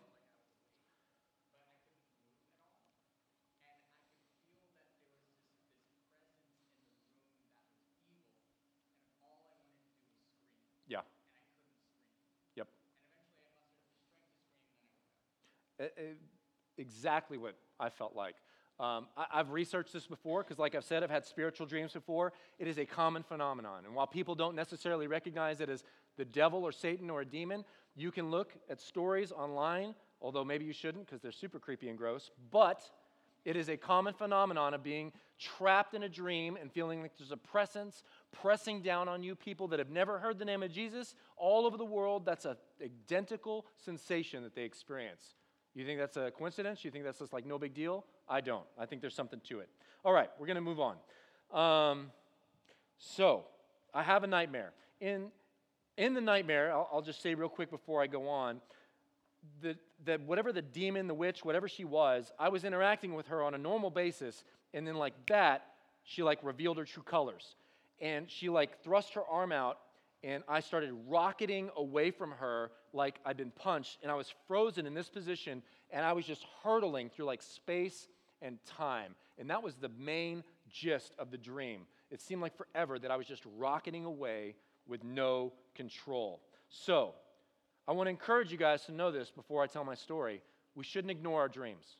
Exactly 16.76 17.38
what 17.38 17.54
I 17.78 17.88
felt 17.88 18.14
like. 18.14 18.36
Um, 18.80 19.06
I, 19.16 19.38
have 19.38 19.50
researched 19.50 19.92
this 19.92 20.06
before 20.06 20.44
because, 20.44 20.58
like 20.58 20.76
I've 20.76 20.84
said, 20.84 21.02
I've 21.02 21.10
had 21.10 21.26
spiritual 21.26 21.66
dreams 21.66 21.92
before. 21.92 22.32
It 22.60 22.68
is 22.68 22.78
a 22.78 22.84
common 22.84 23.24
phenomenon. 23.24 23.84
And 23.84 23.94
while 23.94 24.06
people 24.06 24.36
don't 24.36 24.54
necessarily 24.54 25.08
recognize 25.08 25.60
it 25.60 25.68
as 25.68 25.82
the 26.16 26.24
devil 26.24 26.62
or 26.62 26.70
Satan 26.70 27.10
or 27.10 27.22
a 27.22 27.24
demon, 27.24 27.64
you 27.96 28.12
can 28.12 28.30
look 28.30 28.52
at 28.70 28.80
stories 28.80 29.32
online, 29.32 29.96
although 30.22 30.44
maybe 30.44 30.64
you 30.64 30.72
shouldn't 30.72 31.06
because 31.06 31.20
they're 31.20 31.32
super 31.32 31.58
creepy 31.58 31.88
and 31.88 31.98
gross. 31.98 32.30
But 32.52 32.88
it 33.44 33.56
is 33.56 33.68
a 33.68 33.76
common 33.76 34.14
phenomenon 34.14 34.74
of 34.74 34.84
being 34.84 35.12
trapped 35.40 35.94
in 35.94 36.04
a 36.04 36.08
dream 36.08 36.56
and 36.60 36.70
feeling 36.70 37.02
like 37.02 37.16
there's 37.18 37.32
a 37.32 37.36
presence 37.36 38.04
pressing 38.30 38.82
down 38.82 39.08
on 39.08 39.24
you. 39.24 39.34
People 39.34 39.66
that 39.68 39.80
have 39.80 39.90
never 39.90 40.20
heard 40.20 40.38
the 40.38 40.44
name 40.44 40.62
of 40.62 40.70
Jesus 40.70 41.16
all 41.36 41.66
over 41.66 41.76
the 41.76 41.84
world, 41.84 42.24
that's 42.24 42.44
an 42.44 42.56
identical 42.80 43.66
sensation 43.76 44.44
that 44.44 44.54
they 44.54 44.62
experience. 44.62 45.34
You 45.74 45.84
think 45.84 45.98
that's 45.98 46.16
a 46.16 46.30
coincidence? 46.30 46.84
You 46.84 46.90
think 46.90 47.04
that's 47.04 47.18
just 47.18 47.32
like 47.32 47.46
no 47.46 47.58
big 47.58 47.74
deal? 47.74 48.04
I 48.28 48.40
don't. 48.40 48.64
I 48.78 48.86
think 48.86 49.00
there's 49.00 49.14
something 49.14 49.40
to 49.48 49.60
it. 49.60 49.68
All 50.04 50.12
right, 50.12 50.30
we're 50.38 50.46
going 50.46 50.56
to 50.56 50.60
move 50.60 50.80
on. 50.80 50.96
Um, 51.52 52.10
so, 52.98 53.44
I 53.94 54.02
have 54.02 54.24
a 54.24 54.26
nightmare. 54.26 54.72
In, 55.00 55.28
in 55.96 56.14
the 56.14 56.20
nightmare, 56.20 56.72
I'll, 56.72 56.88
I'll 56.92 57.02
just 57.02 57.22
say 57.22 57.34
real 57.34 57.48
quick 57.48 57.70
before 57.70 58.02
I 58.02 58.06
go 58.06 58.28
on, 58.28 58.60
that, 59.62 59.76
that 60.04 60.20
whatever 60.22 60.52
the 60.52 60.62
demon, 60.62 61.06
the 61.06 61.14
witch, 61.14 61.44
whatever 61.44 61.68
she 61.68 61.84
was, 61.84 62.32
I 62.38 62.48
was 62.48 62.64
interacting 62.64 63.14
with 63.14 63.28
her 63.28 63.42
on 63.42 63.54
a 63.54 63.58
normal 63.58 63.90
basis, 63.90 64.44
and 64.74 64.86
then 64.86 64.96
like 64.96 65.14
that, 65.26 65.64
she 66.02 66.22
like 66.22 66.38
revealed 66.42 66.78
her 66.78 66.84
true 66.84 67.02
colors. 67.02 67.56
And 68.00 68.30
she 68.30 68.48
like 68.48 68.82
thrust 68.82 69.14
her 69.14 69.22
arm 69.24 69.52
out 69.52 69.78
and 70.22 70.42
I 70.48 70.60
started 70.60 70.92
rocketing 71.06 71.70
away 71.76 72.10
from 72.10 72.32
her 72.32 72.70
like 72.92 73.20
I'd 73.24 73.36
been 73.36 73.50
punched, 73.50 73.98
and 74.02 74.10
I 74.10 74.14
was 74.14 74.32
frozen 74.46 74.86
in 74.86 74.94
this 74.94 75.08
position, 75.08 75.62
and 75.90 76.04
I 76.04 76.12
was 76.12 76.24
just 76.24 76.44
hurtling 76.62 77.10
through 77.10 77.26
like 77.26 77.42
space 77.42 78.08
and 78.42 78.58
time. 78.64 79.14
And 79.38 79.50
that 79.50 79.62
was 79.62 79.74
the 79.74 79.90
main 79.98 80.42
gist 80.70 81.14
of 81.18 81.30
the 81.30 81.38
dream. 81.38 81.82
It 82.10 82.20
seemed 82.20 82.42
like 82.42 82.56
forever 82.56 82.98
that 82.98 83.10
I 83.10 83.16
was 83.16 83.26
just 83.26 83.42
rocketing 83.56 84.04
away 84.04 84.54
with 84.86 85.04
no 85.04 85.52
control. 85.74 86.40
So, 86.68 87.14
I 87.86 87.92
want 87.92 88.06
to 88.06 88.10
encourage 88.10 88.52
you 88.52 88.58
guys 88.58 88.84
to 88.86 88.92
know 88.92 89.10
this 89.10 89.30
before 89.30 89.62
I 89.62 89.66
tell 89.66 89.84
my 89.84 89.94
story. 89.94 90.42
We 90.74 90.84
shouldn't 90.84 91.10
ignore 91.10 91.40
our 91.40 91.48
dreams. 91.48 91.96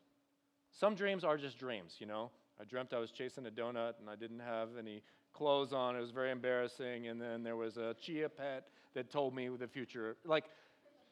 Some 0.71 0.95
dreams 0.95 1.25
are 1.25 1.39
just 1.39 1.59
dreams, 1.59 1.97
you 1.99 2.07
know. 2.07 2.31
I 2.61 2.65
dreamt 2.65 2.93
I 2.93 2.99
was 2.99 3.11
chasing 3.11 3.47
a 3.47 3.51
donut 3.51 3.95
and 4.01 4.11
I 4.11 4.17
didn't 4.17 4.41
have 4.41 4.71
any 4.79 5.03
clothes 5.33 5.73
on. 5.73 5.97
It 5.97 6.01
was 6.01 6.11
very 6.11 6.31
embarrassing. 6.31 7.09
And 7.09 7.21
then 7.21 7.43
there 7.43 7.57
was 7.57 7.77
a 7.77 7.95
chia 8.01 8.29
pet 8.29 8.67
that 8.95 9.11
told 9.11 9.35
me 9.35 9.49
the 9.49 9.69
future. 9.69 10.17
Like, 10.25 10.45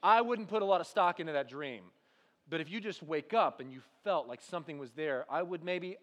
I 0.07 0.21
wouldn't 0.21 0.47
put 0.47 0.63
a 0.63 0.65
lot 0.65 0.81
of 0.81 0.87
stock 0.87 1.19
into 1.19 1.33
that 1.33 1.49
dream. 1.49 1.83
But 2.49 2.61
if 2.61 2.71
you 2.71 2.81
just 2.81 3.03
wake 3.03 3.35
up 3.35 3.59
and 3.59 3.73
you 3.73 3.81
felt 4.05 4.29
like 4.29 4.41
something 4.41 4.79
was 4.79 4.93
there, 4.93 5.27
I 5.29 5.43
would 5.43 5.65
maybe, 5.65 5.97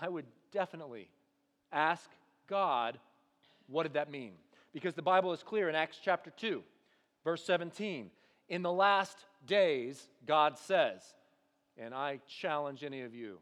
I 0.00 0.08
would 0.08 0.26
definitely 0.52 1.10
ask 1.72 2.08
God, 2.46 2.96
what 3.66 3.82
did 3.82 3.94
that 3.94 4.08
mean? 4.08 4.34
Because 4.72 4.94
the 4.94 5.02
Bible 5.02 5.32
is 5.32 5.42
clear 5.42 5.68
in 5.68 5.74
Acts 5.74 5.98
chapter 6.00 6.30
2, 6.30 6.62
verse 7.24 7.44
17. 7.44 8.08
In 8.50 8.62
the 8.62 8.70
last 8.70 9.18
days, 9.44 10.00
God 10.24 10.56
says, 10.56 11.02
and 11.76 11.92
I 11.92 12.20
challenge 12.28 12.84
any 12.84 13.02
of 13.02 13.16
you 13.16 13.40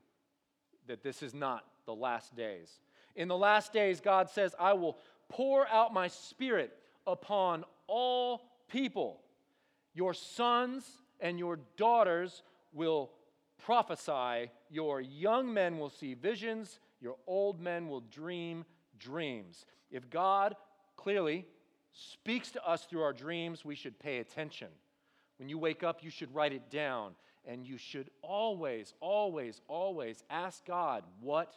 that 0.86 1.02
this 1.02 1.22
is 1.22 1.34
not 1.34 1.66
the 1.84 1.94
last 1.94 2.34
days. 2.34 2.70
In 3.14 3.28
the 3.28 3.36
last 3.36 3.74
days, 3.74 4.00
God 4.00 4.30
says, 4.30 4.54
I 4.58 4.72
will 4.72 4.96
pour 5.28 5.68
out 5.68 5.92
my 5.92 6.08
spirit 6.08 6.72
upon 7.06 7.62
all 7.86 8.40
people. 8.70 9.20
Your 9.96 10.12
sons 10.12 10.84
and 11.20 11.38
your 11.38 11.58
daughters 11.78 12.42
will 12.74 13.12
prophesy, 13.64 14.50
your 14.68 15.00
young 15.00 15.52
men 15.54 15.78
will 15.78 15.88
see 15.88 16.12
visions, 16.12 16.80
your 17.00 17.16
old 17.26 17.62
men 17.62 17.88
will 17.88 18.02
dream 18.02 18.66
dreams. 18.98 19.64
If 19.90 20.10
God 20.10 20.54
clearly 20.96 21.46
speaks 21.94 22.50
to 22.50 22.68
us 22.68 22.84
through 22.84 23.00
our 23.00 23.14
dreams, 23.14 23.64
we 23.64 23.74
should 23.74 23.98
pay 23.98 24.18
attention. 24.18 24.68
When 25.38 25.48
you 25.48 25.56
wake 25.56 25.82
up, 25.82 26.04
you 26.04 26.10
should 26.10 26.34
write 26.34 26.52
it 26.52 26.70
down. 26.70 27.12
And 27.46 27.66
you 27.66 27.78
should 27.78 28.10
always, 28.20 28.92
always, 29.00 29.62
always 29.66 30.24
ask 30.28 30.62
God, 30.66 31.04
what 31.22 31.54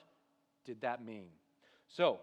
did 0.63 0.79
that 0.79 1.03
mean? 1.03 1.27
So, 1.89 2.21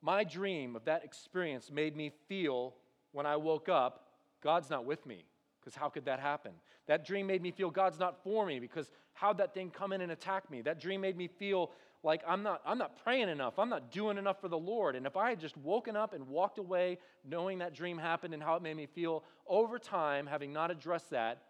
my 0.00 0.24
dream 0.24 0.76
of 0.76 0.86
that 0.86 1.04
experience 1.04 1.70
made 1.70 1.94
me 1.94 2.10
feel 2.26 2.74
when 3.12 3.26
I 3.26 3.36
woke 3.36 3.68
up, 3.68 4.04
God's 4.42 4.70
not 4.70 4.86
with 4.86 5.04
me. 5.04 5.24
Because 5.60 5.74
how 5.74 5.88
could 5.88 6.04
that 6.06 6.20
happen? 6.20 6.52
That 6.86 7.04
dream 7.04 7.26
made 7.26 7.42
me 7.42 7.50
feel 7.50 7.70
God's 7.70 7.98
not 7.98 8.22
for 8.22 8.46
me 8.46 8.60
because 8.60 8.90
how'd 9.12 9.38
that 9.38 9.54
thing 9.54 9.70
come 9.70 9.92
in 9.92 10.00
and 10.00 10.12
attack 10.12 10.50
me? 10.50 10.62
That 10.62 10.80
dream 10.80 11.00
made 11.00 11.16
me 11.16 11.28
feel 11.28 11.70
like 12.02 12.22
I'm 12.26 12.42
not, 12.42 12.62
I'm 12.64 12.78
not 12.78 13.02
praying 13.02 13.28
enough. 13.28 13.58
I'm 13.58 13.68
not 13.68 13.90
doing 13.90 14.18
enough 14.18 14.40
for 14.40 14.48
the 14.48 14.58
Lord. 14.58 14.94
And 14.94 15.06
if 15.06 15.16
I 15.16 15.30
had 15.30 15.40
just 15.40 15.56
woken 15.56 15.96
up 15.96 16.12
and 16.12 16.28
walked 16.28 16.58
away 16.58 16.98
knowing 17.24 17.58
that 17.58 17.74
dream 17.74 17.98
happened 17.98 18.34
and 18.34 18.42
how 18.42 18.54
it 18.54 18.62
made 18.62 18.76
me 18.76 18.86
feel 18.86 19.24
over 19.46 19.78
time, 19.78 20.26
having 20.26 20.52
not 20.52 20.70
addressed 20.70 21.10
that, 21.10 21.42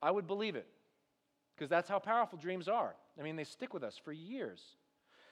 I 0.00 0.10
would 0.10 0.26
believe 0.26 0.54
it. 0.54 0.68
Because 1.56 1.68
that's 1.68 1.88
how 1.88 1.98
powerful 1.98 2.38
dreams 2.38 2.68
are. 2.68 2.94
I 3.18 3.22
mean, 3.22 3.34
they 3.34 3.44
stick 3.44 3.74
with 3.74 3.82
us 3.82 3.98
for 4.02 4.12
years. 4.12 4.62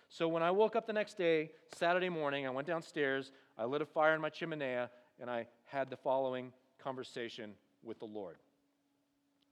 So 0.08 0.26
when 0.26 0.42
I 0.42 0.50
woke 0.50 0.74
up 0.74 0.86
the 0.86 0.92
next 0.92 1.16
day, 1.18 1.50
Saturday 1.76 2.08
morning, 2.08 2.46
I 2.46 2.50
went 2.50 2.66
downstairs, 2.66 3.30
I 3.58 3.64
lit 3.64 3.82
a 3.82 3.86
fire 3.86 4.14
in 4.14 4.20
my 4.20 4.30
chimenea, 4.30 4.88
and 5.20 5.30
I 5.30 5.46
had 5.64 5.90
the 5.90 5.96
following 5.96 6.52
conversation 6.82 7.54
with 7.84 7.98
the 7.98 8.06
Lord. 8.06 8.36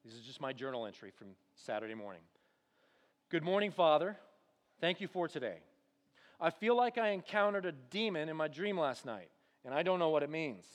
This 0.05 0.15
is 0.15 0.21
just 0.21 0.41
my 0.41 0.53
journal 0.53 0.87
entry 0.87 1.13
from 1.17 1.29
Saturday 1.55 1.95
morning. 1.95 2.23
Good 3.31 3.45
morning, 3.45 3.71
Father. 3.71 4.17
Thank 4.81 5.01
you 5.01 5.09
for 5.09 5.29
today. 5.29 5.59
I 6.41 6.51
feel 6.51 6.77
like 6.77 6.99
I 6.99 7.11
encountered 7.11 7.67
a 7.67 7.73
demon 7.73 8.29
in 8.29 8.37
my 8.37 8.49
dream 8.49 8.79
last 8.79 9.07
night, 9.07 9.29
and 9.65 9.73
I 9.73 9.83
don't 9.83 9.99
know 9.99 10.09
what 10.09 10.25
it 10.25 10.31
means. 10.31 10.67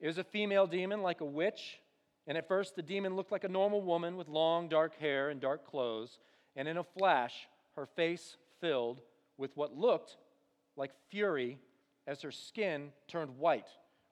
It 0.00 0.06
was 0.06 0.18
a 0.18 0.24
female 0.24 0.66
demon, 0.66 1.02
like 1.02 1.20
a 1.20 1.24
witch, 1.24 1.78
and 2.26 2.36
at 2.36 2.48
first 2.48 2.74
the 2.74 2.82
demon 2.82 3.14
looked 3.14 3.32
like 3.32 3.44
a 3.44 3.48
normal 3.48 3.80
woman 3.80 4.16
with 4.16 4.28
long, 4.28 4.68
dark 4.68 4.98
hair 4.98 5.30
and 5.30 5.40
dark 5.40 5.64
clothes, 5.64 6.18
and 6.56 6.66
in 6.66 6.76
a 6.76 6.84
flash, 6.84 7.48
her 7.76 7.86
face 7.86 8.36
filled 8.60 9.00
with 9.36 9.56
what 9.56 9.76
looked 9.76 10.16
like 10.76 10.90
fury 11.10 11.58
as 12.06 12.22
her 12.22 12.32
skin 12.32 12.90
turned 13.06 13.38
white 13.38 13.68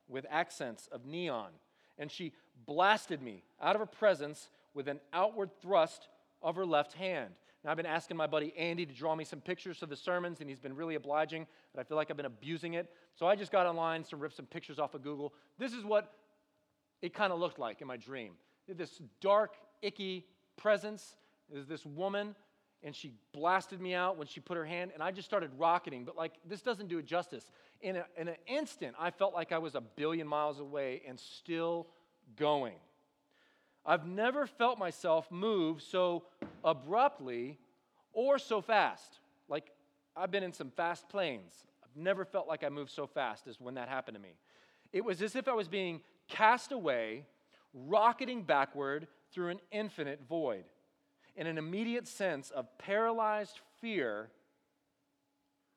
with 0.08 0.24
accents 0.30 0.88
of 0.92 1.04
neon. 1.04 1.50
And 1.98 2.10
she 2.10 2.32
blasted 2.66 3.22
me 3.22 3.42
out 3.60 3.76
of 3.76 3.80
her 3.80 3.86
presence 3.86 4.48
with 4.74 4.88
an 4.88 5.00
outward 5.12 5.50
thrust 5.60 6.08
of 6.42 6.56
her 6.56 6.66
left 6.66 6.92
hand. 6.92 7.32
Now, 7.64 7.70
I've 7.72 7.76
been 7.76 7.86
asking 7.86 8.16
my 8.16 8.26
buddy 8.26 8.54
Andy 8.56 8.86
to 8.86 8.92
draw 8.92 9.16
me 9.16 9.24
some 9.24 9.40
pictures 9.40 9.82
of 9.82 9.88
the 9.88 9.96
sermons, 9.96 10.40
and 10.40 10.48
he's 10.48 10.60
been 10.60 10.76
really 10.76 10.94
obliging, 10.94 11.46
but 11.74 11.80
I 11.80 11.84
feel 11.84 11.96
like 11.96 12.10
I've 12.10 12.16
been 12.16 12.26
abusing 12.26 12.74
it. 12.74 12.92
So 13.16 13.26
I 13.26 13.34
just 13.34 13.50
got 13.50 13.66
online 13.66 14.04
to 14.04 14.16
rip 14.16 14.32
some 14.32 14.46
pictures 14.46 14.78
off 14.78 14.94
of 14.94 15.02
Google. 15.02 15.32
This 15.58 15.72
is 15.72 15.84
what 15.84 16.12
it 17.02 17.12
kind 17.12 17.32
of 17.32 17.40
looked 17.40 17.58
like 17.58 17.80
in 17.80 17.88
my 17.88 17.96
dream. 17.96 18.34
This 18.68 19.00
dark, 19.20 19.54
icky 19.82 20.26
presence 20.56 21.16
is 21.52 21.66
this 21.66 21.84
woman, 21.84 22.34
and 22.82 22.94
she 22.94 23.12
blasted 23.32 23.80
me 23.80 23.94
out 23.94 24.16
when 24.16 24.26
she 24.26 24.40
put 24.40 24.56
her 24.56 24.64
hand, 24.64 24.90
and 24.94 25.02
I 25.02 25.10
just 25.10 25.26
started 25.26 25.50
rocketing. 25.56 26.04
But 26.04 26.16
like, 26.16 26.34
this 26.48 26.62
doesn't 26.62 26.88
do 26.88 26.98
it 26.98 27.06
justice. 27.06 27.50
In, 27.80 27.96
a, 27.96 28.04
in 28.16 28.28
an 28.28 28.36
instant, 28.46 28.94
I 28.98 29.10
felt 29.10 29.34
like 29.34 29.52
I 29.52 29.58
was 29.58 29.74
a 29.74 29.80
billion 29.80 30.26
miles 30.26 30.60
away 30.60 31.02
and 31.06 31.18
still 31.18 31.88
going. 32.36 32.76
I've 33.84 34.06
never 34.06 34.46
felt 34.46 34.78
myself 34.78 35.30
move 35.30 35.80
so 35.80 36.24
abruptly 36.64 37.58
or 38.12 38.38
so 38.38 38.60
fast. 38.60 39.20
Like, 39.48 39.70
I've 40.16 40.30
been 40.30 40.42
in 40.42 40.52
some 40.52 40.70
fast 40.70 41.08
planes. 41.08 41.64
I've 41.84 41.96
never 41.96 42.24
felt 42.24 42.48
like 42.48 42.64
I 42.64 42.68
moved 42.68 42.90
so 42.90 43.06
fast 43.06 43.46
as 43.46 43.60
when 43.60 43.74
that 43.74 43.88
happened 43.88 44.16
to 44.16 44.22
me. 44.22 44.34
It 44.92 45.04
was 45.04 45.22
as 45.22 45.36
if 45.36 45.46
I 45.46 45.52
was 45.52 45.68
being 45.68 46.00
cast 46.28 46.72
away, 46.72 47.26
rocketing 47.74 48.42
backward 48.42 49.06
through 49.32 49.50
an 49.50 49.60
infinite 49.70 50.20
void. 50.28 50.64
In 51.36 51.46
an 51.46 51.58
immediate 51.58 52.08
sense 52.08 52.50
of 52.50 52.66
paralyzed 52.78 53.60
fear 53.80 54.30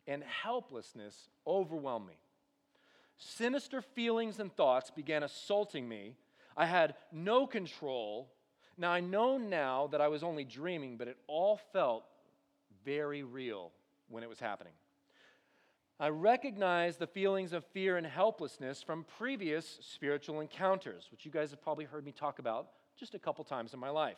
and 0.08 0.24
helplessness 0.24 1.30
overwhelmed 1.46 2.08
me. 2.08 2.18
Sinister 3.18 3.82
feelings 3.82 4.40
and 4.40 4.56
thoughts 4.56 4.90
began 4.90 5.24
assaulting 5.24 5.88
me 5.88 6.16
I 6.56 6.66
had 6.66 6.96
no 7.14 7.48
control. 7.48 8.34
Now, 8.78 8.92
I 8.92 9.00
know 9.00 9.38
now 9.38 9.88
that 9.88 10.02
I 10.02 10.10
was 10.10 10.24
only 10.24 10.44
dreaming, 10.44 10.98
but 10.98 11.08
it 11.08 11.18
all 11.28 11.58
felt 11.72 12.04
very 12.84 13.24
real 13.24 13.72
when 14.10 14.24
it 14.24 14.30
was 14.30 14.40
happening. 14.40 14.74
I 16.02 16.10
recognized 16.10 17.00
the 17.00 17.08
feelings 17.08 17.54
of 17.54 17.66
fear 17.66 17.98
and 17.98 18.06
helplessness 18.06 18.82
from 18.82 19.06
previous 19.18 19.80
spiritual 19.82 20.42
encounters, 20.42 21.08
which 21.12 21.26
you 21.26 21.32
guys 21.32 21.52
have 21.52 21.62
probably 21.62 21.86
heard 21.86 22.06
me 22.06 22.12
talk 22.12 22.40
about 22.40 22.70
just 22.98 23.16
a 23.16 23.20
couple 23.20 23.44
times 23.44 23.74
in 23.74 23.80
my 23.80 23.90
life. 23.90 24.18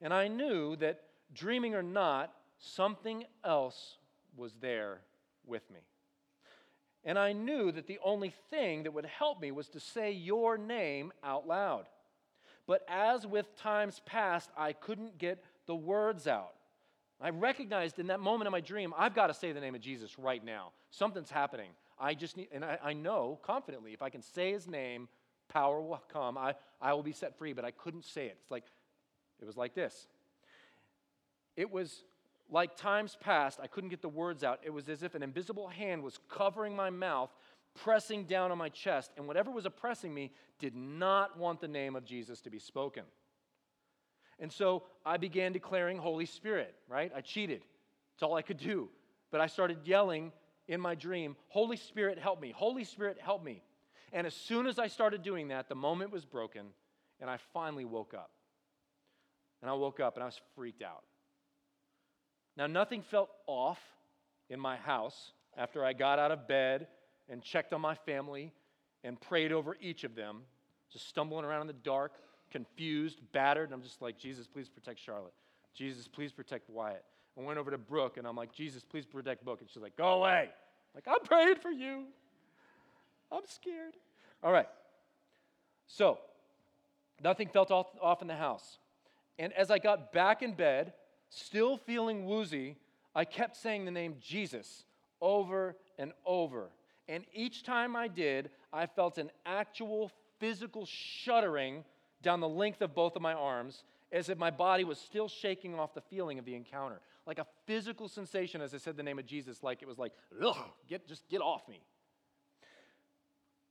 And 0.00 0.14
I 0.14 0.28
knew 0.28 0.76
that, 0.76 1.02
dreaming 1.34 1.74
or 1.74 1.82
not, 1.82 2.32
something 2.58 3.24
else 3.44 3.96
was 4.36 4.54
there 4.60 5.00
with 5.46 5.68
me. 5.70 5.80
And 7.04 7.18
I 7.18 7.32
knew 7.32 7.72
that 7.72 7.86
the 7.86 7.98
only 8.04 8.34
thing 8.50 8.82
that 8.82 8.92
would 8.92 9.06
help 9.06 9.40
me 9.40 9.50
was 9.50 9.68
to 9.70 9.80
say 9.80 10.12
your 10.12 10.58
name 10.58 11.12
out 11.24 11.46
loud. 11.46 11.86
But 12.66 12.84
as 12.88 13.26
with 13.26 13.56
times 13.56 14.00
past, 14.04 14.50
I 14.56 14.72
couldn't 14.72 15.18
get 15.18 15.42
the 15.66 15.74
words 15.74 16.26
out. 16.26 16.52
I 17.20 17.30
recognized 17.30 17.98
in 17.98 18.06
that 18.08 18.20
moment 18.20 18.48
of 18.48 18.52
my 18.52 18.60
dream, 18.60 18.94
I've 18.96 19.14
got 19.14 19.26
to 19.26 19.34
say 19.34 19.52
the 19.52 19.60
name 19.60 19.74
of 19.74 19.80
Jesus 19.80 20.18
right 20.18 20.44
now. 20.44 20.72
Something's 20.90 21.30
happening. 21.30 21.70
I 21.98 22.14
just 22.14 22.36
need, 22.36 22.48
and 22.52 22.64
I, 22.64 22.78
I 22.82 22.92
know 22.94 23.38
confidently, 23.42 23.92
if 23.92 24.02
I 24.02 24.08
can 24.08 24.22
say 24.22 24.52
his 24.52 24.66
name, 24.66 25.08
power 25.48 25.80
will 25.80 26.02
come. 26.12 26.38
I, 26.38 26.54
I 26.80 26.94
will 26.94 27.02
be 27.02 27.12
set 27.12 27.36
free, 27.36 27.52
but 27.52 27.64
I 27.64 27.72
couldn't 27.72 28.04
say 28.04 28.26
it. 28.26 28.38
It's 28.40 28.50
like, 28.50 28.64
it 29.40 29.46
was 29.46 29.56
like 29.56 29.74
this. 29.74 30.08
It 31.56 31.70
was 31.70 32.02
like 32.50 32.76
times 32.76 33.16
past, 33.20 33.60
I 33.62 33.66
couldn't 33.66 33.90
get 33.90 34.02
the 34.02 34.08
words 34.08 34.42
out. 34.42 34.60
It 34.62 34.70
was 34.70 34.88
as 34.88 35.02
if 35.02 35.14
an 35.14 35.22
invisible 35.22 35.68
hand 35.68 36.02
was 36.02 36.18
covering 36.28 36.74
my 36.74 36.90
mouth, 36.90 37.30
pressing 37.74 38.24
down 38.24 38.50
on 38.50 38.58
my 38.58 38.68
chest, 38.68 39.12
and 39.16 39.26
whatever 39.26 39.50
was 39.50 39.66
oppressing 39.66 40.12
me 40.12 40.32
did 40.58 40.74
not 40.74 41.38
want 41.38 41.60
the 41.60 41.68
name 41.68 41.94
of 41.94 42.04
Jesus 42.04 42.40
to 42.42 42.50
be 42.50 42.58
spoken. 42.58 43.04
And 44.40 44.52
so 44.52 44.84
I 45.04 45.16
began 45.16 45.52
declaring 45.52 45.98
Holy 45.98 46.26
Spirit, 46.26 46.74
right? 46.88 47.12
I 47.14 47.20
cheated. 47.20 47.62
It's 48.14 48.22
all 48.22 48.34
I 48.34 48.42
could 48.42 48.58
do. 48.58 48.88
But 49.30 49.40
I 49.40 49.46
started 49.46 49.78
yelling 49.84 50.32
in 50.66 50.80
my 50.80 50.94
dream, 50.94 51.36
Holy 51.48 51.76
Spirit, 51.76 52.18
help 52.18 52.40
me. 52.40 52.52
Holy 52.56 52.84
Spirit, 52.84 53.18
help 53.20 53.44
me. 53.44 53.62
And 54.12 54.26
as 54.26 54.34
soon 54.34 54.66
as 54.66 54.78
I 54.78 54.88
started 54.88 55.22
doing 55.22 55.48
that, 55.48 55.68
the 55.68 55.74
moment 55.74 56.10
was 56.10 56.24
broken, 56.24 56.66
and 57.20 57.30
I 57.30 57.36
finally 57.52 57.84
woke 57.84 58.14
up. 58.14 58.30
And 59.62 59.70
I 59.70 59.74
woke 59.74 60.00
up 60.00 60.14
and 60.14 60.22
I 60.22 60.26
was 60.26 60.40
freaked 60.54 60.82
out. 60.82 61.02
Now, 62.56 62.66
nothing 62.66 63.02
felt 63.02 63.30
off 63.46 63.80
in 64.48 64.58
my 64.58 64.76
house 64.76 65.32
after 65.56 65.84
I 65.84 65.92
got 65.92 66.18
out 66.18 66.30
of 66.30 66.48
bed 66.48 66.88
and 67.28 67.42
checked 67.42 67.72
on 67.72 67.80
my 67.80 67.94
family 67.94 68.52
and 69.04 69.20
prayed 69.20 69.52
over 69.52 69.76
each 69.80 70.04
of 70.04 70.14
them, 70.14 70.42
just 70.92 71.08
stumbling 71.08 71.44
around 71.44 71.62
in 71.62 71.66
the 71.68 71.72
dark, 71.72 72.12
confused, 72.50 73.18
battered. 73.32 73.66
And 73.66 73.74
I'm 73.74 73.82
just 73.82 74.02
like, 74.02 74.18
Jesus, 74.18 74.46
please 74.46 74.68
protect 74.68 74.98
Charlotte. 74.98 75.32
Jesus, 75.74 76.08
please 76.08 76.32
protect 76.32 76.68
Wyatt. 76.68 77.04
I 77.38 77.42
went 77.42 77.58
over 77.58 77.70
to 77.70 77.78
Brooke 77.78 78.16
and 78.16 78.26
I'm 78.26 78.36
like, 78.36 78.52
Jesus, 78.52 78.82
please 78.82 79.06
protect 79.06 79.44
Brooke. 79.44 79.60
And 79.60 79.70
she's 79.70 79.82
like, 79.82 79.96
go 79.96 80.20
away. 80.20 80.48
I'm 80.50 80.94
like, 80.94 81.08
I'm 81.08 81.24
praying 81.24 81.56
for 81.56 81.70
you. 81.70 82.04
I'm 83.30 83.42
scared. 83.46 83.94
All 84.42 84.52
right. 84.52 84.68
So, 85.86 86.18
nothing 87.22 87.48
felt 87.48 87.70
off, 87.70 87.86
off 88.02 88.22
in 88.22 88.28
the 88.28 88.36
house. 88.36 88.78
And 89.40 89.52
as 89.54 89.72
I 89.72 89.78
got 89.78 90.12
back 90.12 90.40
in 90.40 90.52
bed, 90.52 90.92
Still 91.30 91.76
feeling 91.76 92.26
woozy, 92.26 92.76
I 93.14 93.24
kept 93.24 93.56
saying 93.56 93.84
the 93.84 93.92
name 93.92 94.16
Jesus 94.20 94.84
over 95.20 95.76
and 95.96 96.12
over. 96.26 96.70
And 97.08 97.24
each 97.32 97.62
time 97.62 97.94
I 97.94 98.08
did, 98.08 98.50
I 98.72 98.86
felt 98.86 99.16
an 99.16 99.30
actual 99.46 100.10
physical 100.40 100.86
shuddering 100.86 101.84
down 102.20 102.40
the 102.40 102.48
length 102.48 102.82
of 102.82 102.94
both 102.94 103.14
of 103.16 103.22
my 103.22 103.32
arms 103.32 103.84
as 104.12 104.28
if 104.28 104.38
my 104.38 104.50
body 104.50 104.82
was 104.82 104.98
still 104.98 105.28
shaking 105.28 105.78
off 105.78 105.94
the 105.94 106.00
feeling 106.00 106.38
of 106.40 106.44
the 106.44 106.54
encounter. 106.56 107.00
Like 107.26 107.38
a 107.38 107.46
physical 107.64 108.08
sensation 108.08 108.60
as 108.60 108.74
I 108.74 108.78
said 108.78 108.96
the 108.96 109.02
name 109.04 109.20
of 109.20 109.26
Jesus, 109.26 109.62
like 109.62 109.82
it 109.82 109.88
was 109.88 109.98
like, 109.98 110.12
ugh, 110.44 110.56
get, 110.88 111.06
just 111.06 111.28
get 111.28 111.40
off 111.40 111.68
me. 111.68 111.80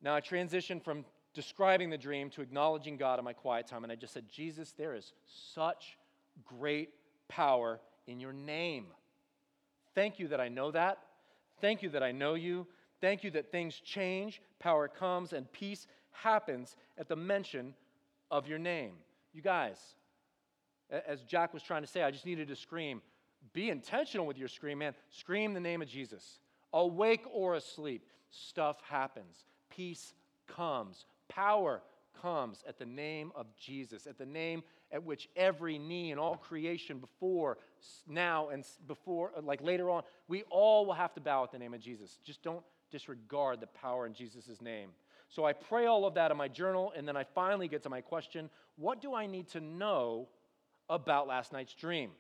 Now 0.02 0.16
I 0.16 0.22
transitioned 0.22 0.82
from 0.82 1.04
describing 1.39 1.89
the 1.89 1.97
dream 1.97 2.30
to 2.30 2.41
acknowledging 2.41 2.97
God 2.97 3.17
in 3.17 3.23
my 3.23 3.32
quiet 3.32 3.65
time, 3.65 3.84
and 3.84 3.93
I 3.93 3.95
just 3.95 4.12
said, 4.12 4.25
Jesus, 4.28 4.73
there 4.78 4.93
is 4.93 5.13
such 5.54 5.97
great 6.43 6.89
power 7.30 7.80
in 8.08 8.19
your 8.19 8.34
name. 8.34 8.88
Thank 9.95 10.19
you 10.19 10.28
that 10.28 10.41
I 10.41 10.49
know 10.49 10.69
that. 10.71 10.97
Thank 11.62 11.82
you 11.82 11.88
that 11.91 12.04
I 12.04 12.12
know 12.12 12.34
you. 12.34 12.67
Thank 12.99 13.23
you 13.23 13.32
that 13.32 13.54
things 13.54 13.80
change, 13.80 14.41
power 14.60 14.89
comes, 14.89 15.32
and 15.32 15.49
peace 15.54 15.88
happens 16.12 16.75
at 16.97 17.08
the 17.08 17.15
mention 17.15 17.73
of 18.30 18.45
your 18.45 18.60
name. 18.60 18.95
You 19.32 19.41
guys, 19.41 19.78
as 21.08 21.21
Jack 21.21 21.54
was 21.54 21.63
trying 21.63 21.84
to 21.84 21.88
say, 21.88 22.04
I 22.04 22.12
just 22.12 22.25
needed 22.25 22.49
to 22.49 22.56
scream. 22.58 23.02
Be 23.54 23.69
intentional 23.69 24.28
with 24.28 24.38
your 24.38 24.49
scream, 24.49 24.80
man. 24.80 24.93
Scream 25.10 25.54
the 25.54 25.62
name 25.62 25.82
of 25.82 25.88
Jesus. 25.88 26.39
Awake 26.73 27.23
or 27.32 27.56
asleep, 27.56 28.06
stuff 28.30 28.82
happens. 28.89 29.45
Peace 29.69 30.13
comes. 30.47 31.06
Power 31.30 31.82
comes 32.22 32.63
at 32.68 32.78
the 32.78 32.86
name 32.86 33.32
of 33.36 33.46
Jesus, 33.56 34.08
at 34.08 34.18
the 34.18 34.26
name 34.26 34.63
at 34.92 35.04
which 35.04 35.30
every 35.36 35.78
knee 35.78 36.12
in 36.12 36.20
all 36.20 36.36
creation 36.36 37.00
before, 37.00 37.58
now, 38.08 38.50
and 38.50 38.65
before, 38.88 39.32
uh, 39.38 39.42
like 39.42 39.62
later 39.62 39.89
on, 39.89 40.04
we 40.28 40.44
all 40.50 40.86
will 40.86 40.94
have 40.94 41.13
to 41.13 41.22
bow 41.22 41.44
at 41.44 41.52
the 41.52 41.60
name 41.60 41.74
of 41.74 41.80
Jesus. 41.80 42.18
Just 42.24 42.42
don't 42.42 42.63
disregard 42.92 43.60
the 43.60 43.68
power 43.68 44.06
in 44.06 44.13
Jesus' 44.13 44.62
name. 44.62 44.89
So 45.30 45.46
I 45.46 45.54
pray 45.54 45.86
all 45.86 46.06
of 46.06 46.15
that 46.15 46.32
in 46.32 46.38
my 46.38 46.48
journal, 46.48 46.92
and 46.96 47.08
then 47.08 47.15
I 47.15 47.24
finally 47.24 47.68
get 47.68 47.84
to 47.84 47.89
my 47.89 48.02
question 48.02 48.50
what 48.78 49.02
do 49.02 49.13
I 49.13 49.26
need 49.26 49.50
to 49.50 49.60
know 49.60 50.28
about 50.89 51.28
last 51.28 51.52
night's 51.52 51.74
dream? 51.74 52.12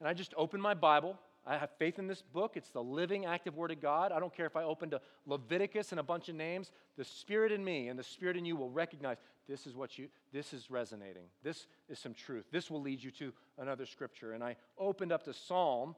And 0.00 0.08
I 0.08 0.14
just 0.14 0.34
open 0.36 0.60
my 0.60 0.74
Bible 0.74 1.16
I 1.46 1.58
have 1.58 1.70
faith 1.78 1.98
in 1.98 2.06
this 2.06 2.22
book. 2.22 2.52
It's 2.54 2.70
the 2.70 2.82
living, 2.82 3.26
active 3.26 3.56
Word 3.56 3.72
of 3.72 3.80
God. 3.80 4.12
I 4.12 4.20
don't 4.20 4.34
care 4.34 4.46
if 4.46 4.56
I 4.56 4.62
open 4.62 4.90
to 4.90 5.00
Leviticus 5.26 5.90
and 5.90 5.98
a 5.98 6.02
bunch 6.04 6.28
of 6.28 6.36
names. 6.36 6.70
The 6.96 7.04
Spirit 7.04 7.50
in 7.50 7.64
me 7.64 7.88
and 7.88 7.98
the 7.98 8.04
Spirit 8.04 8.36
in 8.36 8.44
you 8.44 8.54
will 8.54 8.70
recognize 8.70 9.16
this 9.48 9.66
is 9.66 9.74
what 9.74 9.98
you, 9.98 10.08
this 10.32 10.52
is 10.52 10.70
resonating. 10.70 11.24
This 11.42 11.66
is 11.88 11.98
some 11.98 12.14
truth. 12.14 12.44
This 12.52 12.70
will 12.70 12.80
lead 12.80 13.02
you 13.02 13.10
to 13.12 13.32
another 13.58 13.86
scripture. 13.86 14.32
And 14.32 14.44
I 14.44 14.56
opened 14.78 15.10
up 15.10 15.24
to 15.24 15.34
Psalm 15.34 15.96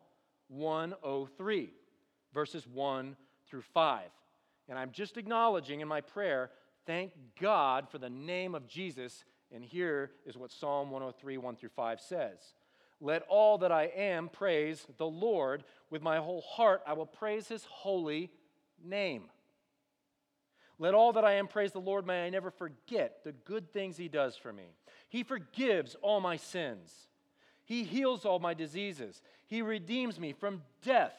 103, 0.48 1.70
verses 2.32 2.66
1 2.66 3.16
through 3.46 3.62
5. 3.62 4.02
And 4.68 4.78
I'm 4.78 4.92
just 4.92 5.18
acknowledging 5.18 5.80
in 5.80 5.88
my 5.88 6.00
prayer 6.00 6.50
Thank 6.86 7.12
God 7.40 7.88
for 7.88 7.98
the 7.98 8.10
name 8.10 8.54
of 8.54 8.66
Jesus. 8.66 9.24
And 9.52 9.64
here 9.64 10.10
is 10.26 10.36
what 10.36 10.50
Psalm 10.50 10.90
103, 10.90 11.38
1 11.38 11.56
through 11.56 11.70
5 11.70 12.00
says 12.00 12.54
Let 13.00 13.22
all 13.28 13.58
that 13.58 13.72
I 13.72 13.84
am 13.84 14.28
praise 14.28 14.86
the 14.96 15.06
Lord. 15.06 15.64
With 15.90 16.02
my 16.02 16.18
whole 16.18 16.42
heart, 16.42 16.82
I 16.86 16.94
will 16.94 17.06
praise 17.06 17.48
his 17.48 17.64
holy 17.64 18.30
name. 18.82 19.24
Let 20.78 20.94
all 20.94 21.12
that 21.12 21.24
I 21.24 21.34
am 21.34 21.46
praise 21.46 21.72
the 21.72 21.80
Lord. 21.80 22.06
May 22.06 22.26
I 22.26 22.30
never 22.30 22.50
forget 22.50 23.22
the 23.24 23.32
good 23.32 23.72
things 23.72 23.96
he 23.96 24.08
does 24.08 24.36
for 24.36 24.52
me. 24.52 24.74
He 25.08 25.22
forgives 25.22 25.94
all 26.02 26.20
my 26.20 26.36
sins, 26.36 27.08
he 27.64 27.84
heals 27.84 28.24
all 28.24 28.38
my 28.38 28.54
diseases, 28.54 29.22
he 29.46 29.62
redeems 29.62 30.18
me 30.18 30.32
from 30.32 30.62
death 30.82 31.14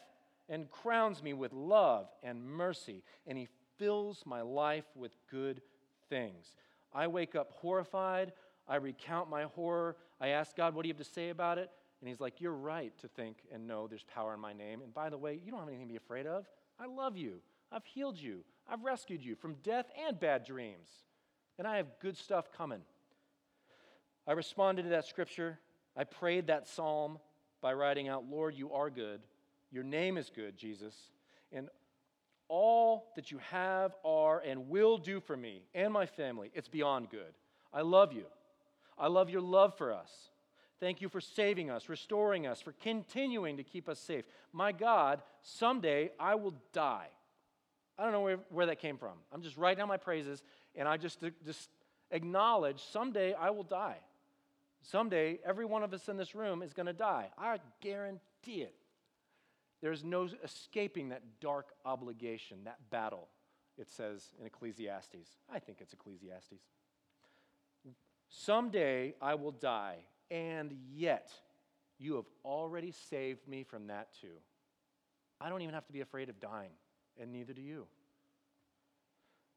and 0.50 0.70
crowns 0.70 1.24
me 1.24 1.34
with 1.34 1.54
love 1.54 2.08
and 2.22 2.44
mercy, 2.44 3.04
and 3.26 3.38
he 3.38 3.48
fills 3.78 4.24
my 4.26 4.42
life 4.42 4.86
with 4.96 5.16
good 5.32 5.62
things. 6.10 6.56
I 6.94 7.08
wake 7.08 7.36
up 7.36 7.52
horrified. 7.52 8.32
I 8.68 8.78
recount 8.78 9.30
my 9.30 9.44
horror. 9.44 9.96
I 10.20 10.30
ask 10.30 10.56
God, 10.56 10.74
what 10.74 10.84
do 10.84 10.88
you 10.88 10.94
have 10.94 11.06
to 11.06 11.14
say 11.14 11.30
about 11.30 11.58
it? 11.58 11.70
And 12.02 12.10
He's 12.10 12.20
like, 12.20 12.42
You're 12.42 12.54
right 12.54 12.98
to 13.00 13.08
think 13.08 13.38
and 13.52 13.68
know 13.68 13.88
there's 13.88 14.04
power 14.04 14.34
in 14.34 14.40
my 14.40 14.54
name. 14.54 14.82
And 14.82 14.94
by 14.94 15.10
the 15.10 15.18
way, 15.18 15.40
you 15.44 15.52
don't 15.52 15.60
have 15.60 15.70
anything 15.70 15.88
to 15.88 15.92
be 15.92 15.98
afraid 15.98 16.28
of. 16.28 16.46
I 16.80 16.88
love 16.88 17.18
you. 17.18 17.42
I've 17.72 17.86
healed 17.86 18.18
you. 18.18 18.44
I've 18.70 18.84
rescued 18.84 19.24
you 19.24 19.36
from 19.36 19.56
death 19.64 19.86
and 20.08 20.20
bad 20.20 20.46
dreams. 20.46 20.90
And 21.58 21.68
I 21.68 21.78
have 21.78 21.88
good 22.02 22.18
stuff 22.18 22.52
coming. 22.52 22.82
I 24.28 24.34
responded 24.34 24.84
to 24.84 24.90
that 24.90 25.06
scripture. 25.06 25.60
I 25.96 26.04
prayed 26.04 26.48
that 26.48 26.68
psalm 26.68 27.20
by 27.62 27.74
writing 27.74 28.10
out, 28.10 28.26
Lord, 28.30 28.56
you 28.56 28.74
are 28.74 28.90
good. 28.90 29.22
Your 29.72 29.84
name 29.84 30.18
is 30.18 30.30
good, 30.34 30.58
Jesus. 30.58 30.94
And 31.52 31.70
all 32.48 33.12
that 33.16 33.32
you 33.32 33.40
have, 33.50 33.96
are, 34.04 34.40
and 34.40 34.70
will 34.70 34.98
do 34.98 35.20
for 35.20 35.36
me 35.36 35.64
and 35.74 35.92
my 35.92 36.06
family, 36.06 36.52
it's 36.54 36.68
beyond 36.68 37.10
good. 37.10 37.34
I 37.74 37.82
love 37.82 38.14
you. 38.14 38.26
I 38.98 39.08
love 39.08 39.30
your 39.30 39.42
love 39.42 39.78
for 39.78 39.94
us. 39.94 40.12
Thank 40.80 41.02
you 41.02 41.10
for 41.10 41.22
saving 41.22 41.70
us, 41.70 41.88
restoring 41.88 42.46
us, 42.48 42.62
for 42.62 42.74
continuing 42.74 43.58
to 43.58 43.64
keep 43.64 43.88
us 43.88 44.00
safe. 44.00 44.26
My 44.52 44.72
God, 44.72 45.22
someday 45.42 46.12
I 46.20 46.36
will 46.36 46.54
die. 46.74 47.08
I 47.98 48.04
don't 48.04 48.12
know 48.12 48.22
where, 48.22 48.40
where 48.50 48.66
that 48.66 48.80
came 48.80 48.98
from. 48.98 49.14
I'm 49.32 49.42
just 49.42 49.58
writing 49.58 49.80
down 49.80 49.88
my 49.88 49.98
praises, 49.98 50.44
and 50.76 50.88
I 50.88 50.98
just, 50.98 51.24
just 51.46 51.70
acknowledge 52.12 52.84
someday 52.84 53.34
I 53.34 53.52
will 53.52 53.64
die. 53.64 53.98
Someday, 54.82 55.40
every 55.46 55.66
one 55.66 55.82
of 55.82 55.94
us 55.94 56.10
in 56.10 56.18
this 56.18 56.36
room 56.36 56.62
is 56.62 56.74
going 56.74 56.86
to 56.86 56.94
die. 56.94 57.30
I 57.38 57.58
guarantee 57.82 58.62
it. 58.62 58.76
There's 59.82 60.04
no 60.04 60.28
escaping 60.44 61.10
that 61.10 61.22
dark 61.40 61.70
obligation, 61.86 62.60
that 62.66 62.78
battle, 62.90 63.30
it 63.78 63.90
says 63.90 64.30
in 64.40 64.46
Ecclesiastes. 64.46 65.38
I 65.52 65.60
think 65.60 65.80
it's 65.82 65.94
Ecclesiastes. 65.94 66.62
Someday 68.30 69.16
I 69.22 69.36
will 69.36 69.52
die, 69.52 69.98
and 70.30 70.76
yet 70.94 71.32
you 71.98 72.16
have 72.16 72.26
already 72.44 72.92
saved 72.92 73.48
me 73.48 73.64
from 73.64 73.88
that 73.88 74.10
too. 74.20 74.38
I 75.40 75.50
don't 75.50 75.62
even 75.62 75.74
have 75.74 75.88
to 75.88 75.94
be 75.94 76.02
afraid 76.02 76.30
of 76.30 76.40
dying, 76.40 76.72
and 77.20 77.32
neither 77.32 77.54
do 77.54 77.62
you. 77.62 77.88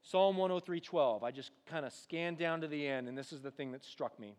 Psalm 0.02 0.36
103:12. 0.36 1.22
I 1.22 1.30
just 1.30 1.50
kind 1.66 1.84
of 1.84 1.92
scanned 1.92 2.38
down 2.38 2.60
to 2.60 2.68
the 2.68 2.86
end, 2.86 3.08
and 3.08 3.18
this 3.18 3.32
is 3.32 3.42
the 3.42 3.50
thing 3.50 3.72
that 3.72 3.84
struck 3.84 4.18
me. 4.18 4.36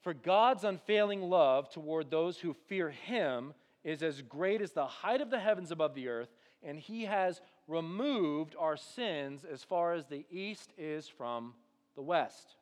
For 0.00 0.14
God's 0.14 0.64
unfailing 0.64 1.22
love 1.22 1.70
toward 1.70 2.10
those 2.10 2.38
who 2.38 2.52
fear 2.52 2.90
him 2.90 3.54
is 3.82 4.02
as 4.02 4.22
great 4.22 4.60
as 4.60 4.72
the 4.72 4.86
height 4.86 5.20
of 5.20 5.30
the 5.30 5.40
heavens 5.40 5.70
above 5.70 5.94
the 5.94 6.08
earth, 6.08 6.34
and 6.62 6.78
he 6.78 7.04
has 7.04 7.40
removed 7.66 8.54
our 8.58 8.76
sins 8.76 9.44
as 9.44 9.62
far 9.62 9.92
as 9.94 10.06
the 10.06 10.26
east 10.30 10.72
is 10.76 11.08
from 11.08 11.54
the 11.94 12.02
west. 12.02 12.56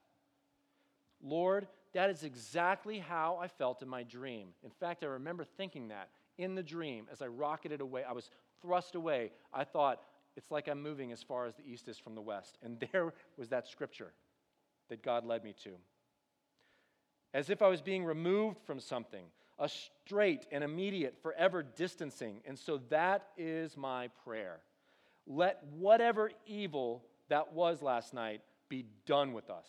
Lord, 1.22 1.68
that 1.94 2.10
is 2.10 2.24
exactly 2.24 2.98
how 2.98 3.38
I 3.40 3.48
felt 3.48 3.82
in 3.82 3.88
my 3.88 4.02
dream. 4.02 4.48
In 4.64 4.70
fact, 4.70 5.04
I 5.04 5.06
remember 5.06 5.44
thinking 5.44 5.88
that 5.88 6.08
in 6.38 6.54
the 6.54 6.62
dream 6.62 7.06
as 7.12 7.22
I 7.22 7.26
rocketed 7.26 7.80
away. 7.80 8.04
I 8.04 8.12
was 8.12 8.30
thrust 8.60 8.94
away. 8.94 9.30
I 9.52 9.64
thought, 9.64 10.00
it's 10.36 10.50
like 10.50 10.68
I'm 10.68 10.82
moving 10.82 11.12
as 11.12 11.22
far 11.22 11.46
as 11.46 11.54
the 11.54 11.66
east 11.66 11.88
is 11.88 11.98
from 11.98 12.14
the 12.14 12.20
west. 12.20 12.58
And 12.62 12.82
there 12.92 13.12
was 13.36 13.48
that 13.48 13.68
scripture 13.68 14.12
that 14.88 15.02
God 15.02 15.24
led 15.24 15.44
me 15.44 15.54
to. 15.64 15.70
As 17.34 17.50
if 17.50 17.62
I 17.62 17.68
was 17.68 17.80
being 17.80 18.04
removed 18.04 18.58
from 18.66 18.80
something, 18.80 19.24
a 19.58 19.68
straight 19.68 20.46
and 20.50 20.64
immediate, 20.64 21.16
forever 21.22 21.62
distancing. 21.62 22.40
And 22.46 22.58
so 22.58 22.80
that 22.88 23.28
is 23.36 23.76
my 23.76 24.08
prayer. 24.24 24.60
Let 25.26 25.62
whatever 25.78 26.30
evil 26.46 27.04
that 27.28 27.52
was 27.52 27.80
last 27.80 28.12
night 28.12 28.40
be 28.68 28.86
done 29.06 29.32
with 29.32 29.48
us. 29.50 29.68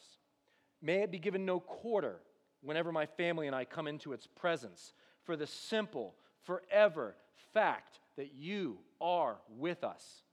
May 0.83 1.01
it 1.01 1.11
be 1.11 1.17
given 1.17 1.45
no 1.45 1.61
quarter 1.61 2.19
whenever 2.61 2.91
my 2.91 3.05
family 3.05 3.47
and 3.47 3.55
I 3.55 3.63
come 3.63 3.87
into 3.87 4.11
its 4.11 4.27
presence 4.27 4.93
for 5.23 5.37
the 5.37 5.47
simple, 5.47 6.13
forever 6.43 7.15
fact 7.53 7.99
that 8.17 8.33
you 8.33 8.77
are 8.99 9.37
with 9.57 9.85
us. 9.85 10.23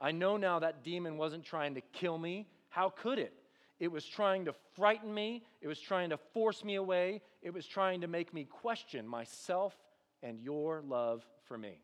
I 0.00 0.10
know 0.10 0.36
now 0.36 0.58
that 0.58 0.82
demon 0.82 1.16
wasn't 1.16 1.44
trying 1.44 1.76
to 1.76 1.80
kill 1.80 2.18
me. 2.18 2.48
How 2.70 2.90
could 2.90 3.20
it? 3.20 3.32
It 3.78 3.92
was 3.92 4.04
trying 4.04 4.46
to 4.46 4.54
frighten 4.74 5.14
me. 5.14 5.44
It 5.60 5.68
was 5.68 5.80
trying 5.80 6.10
to 6.10 6.16
force 6.16 6.64
me 6.64 6.74
away. 6.74 7.22
It 7.40 7.54
was 7.54 7.66
trying 7.66 8.00
to 8.00 8.08
make 8.08 8.34
me 8.34 8.44
question 8.44 9.06
myself 9.06 9.76
and 10.22 10.40
your 10.40 10.82
love 10.82 11.24
for 11.44 11.56
me. 11.56 11.80